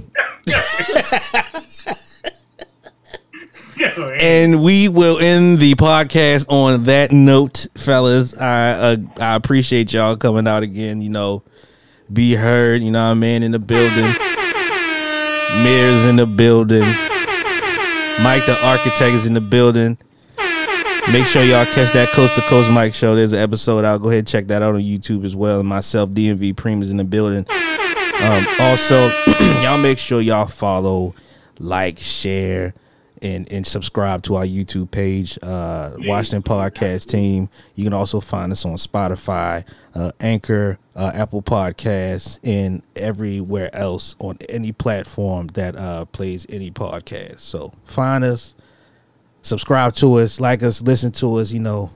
And 4.21 4.63
we 4.63 4.87
will 4.87 5.19
end 5.19 5.59
the 5.59 5.75
podcast 5.75 6.45
on 6.49 6.83
that 6.85 7.11
note, 7.11 7.67
fellas. 7.75 8.37
I 8.39 8.71
uh, 8.71 8.97
I 9.19 9.35
appreciate 9.35 9.93
y'all 9.93 10.15
coming 10.15 10.47
out 10.47 10.63
again. 10.63 11.01
You 11.01 11.09
know, 11.09 11.43
be 12.11 12.35
heard. 12.35 12.81
You 12.81 12.91
know, 12.91 13.05
what 13.05 13.11
I 13.11 13.15
mean 13.15 13.43
in 13.43 13.51
the 13.51 13.59
building. 13.59 14.11
Mirrors 15.63 16.05
in 16.05 16.15
the 16.17 16.25
building. 16.25 16.85
Mike 18.21 18.45
the 18.45 18.57
architect 18.63 19.13
is 19.15 19.25
in 19.25 19.33
the 19.33 19.41
building. 19.41 19.97
Make 21.11 21.27
sure 21.27 21.43
y'all 21.43 21.65
catch 21.65 21.91
that 21.93 22.09
Coast 22.13 22.35
to 22.35 22.41
Coast 22.41 22.71
Mike 22.71 22.93
show. 22.95 23.15
There's 23.15 23.33
an 23.33 23.39
episode 23.39 23.85
out. 23.85 24.01
Go 24.01 24.09
ahead 24.09 24.19
and 24.19 24.27
check 24.27 24.47
that 24.47 24.63
out 24.63 24.73
on 24.73 24.81
YouTube 24.81 25.23
as 25.23 25.35
well. 25.35 25.59
And 25.59 25.69
myself, 25.69 26.09
DMV 26.09 26.55
Preem, 26.55 26.81
is 26.81 26.89
in 26.89 26.97
the 26.97 27.03
building. 27.03 27.45
Um, 28.21 28.47
also, 28.59 29.09
y'all 29.61 29.77
make 29.77 29.99
sure 29.99 30.19
y'all 30.19 30.47
follow, 30.47 31.13
like, 31.59 31.99
share, 31.99 32.73
and 33.21 33.51
and 33.51 33.65
subscribe 33.65 34.23
to 34.23 34.35
our 34.35 34.45
YouTube 34.45 34.91
page, 34.91 35.37
uh, 35.41 35.91
Washington 35.99 36.43
Podcast 36.43 37.09
Team. 37.09 37.49
You 37.75 37.83
can 37.83 37.93
also 37.93 38.19
find 38.19 38.51
us 38.51 38.65
on 38.65 38.75
Spotify, 38.75 39.67
uh, 39.93 40.11
Anchor, 40.19 40.77
uh, 40.95 41.11
Apple 41.13 41.41
Podcasts, 41.41 42.39
and 42.43 42.83
everywhere 42.95 43.73
else 43.75 44.15
on 44.19 44.37
any 44.49 44.71
platform 44.71 45.47
that 45.47 45.75
uh, 45.75 46.05
plays 46.05 46.45
any 46.49 46.71
podcast. 46.71 47.41
So 47.41 47.73
find 47.83 48.23
us, 48.23 48.55
subscribe 49.41 49.93
to 49.95 50.15
us, 50.15 50.39
like 50.39 50.63
us, 50.63 50.81
listen 50.81 51.11
to 51.13 51.35
us. 51.35 51.51
You 51.51 51.59
know, 51.61 51.91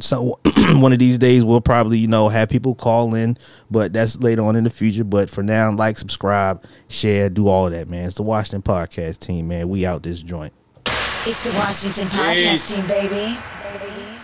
so 0.00 0.38
one 0.56 0.92
of 0.92 0.98
these 0.98 1.18
days 1.18 1.44
we'll 1.44 1.60
probably 1.60 1.98
you 1.98 2.08
know 2.08 2.28
have 2.28 2.48
people 2.48 2.74
call 2.74 3.14
in 3.14 3.36
but 3.70 3.92
that's 3.92 4.18
later 4.20 4.42
on 4.42 4.56
in 4.56 4.64
the 4.64 4.70
future. 4.70 5.04
But 5.04 5.30
for 5.30 5.42
now 5.42 5.70
like 5.72 5.96
subscribe 5.98 6.64
share 6.88 7.30
do 7.30 7.48
all 7.48 7.66
of 7.66 7.72
that 7.72 7.88
man. 7.88 8.06
It's 8.06 8.16
the 8.16 8.22
washington 8.22 8.62
podcast 8.62 9.18
team 9.20 9.48
man. 9.48 9.68
We 9.68 9.86
out 9.86 10.02
this 10.02 10.20
joint. 10.20 10.52
It's 11.28 11.42
the 11.42 11.58
Washington 11.58 12.06
Podcast 12.06 12.72
Team, 12.72 12.86
baby. 12.86 13.36
baby. 13.64 14.15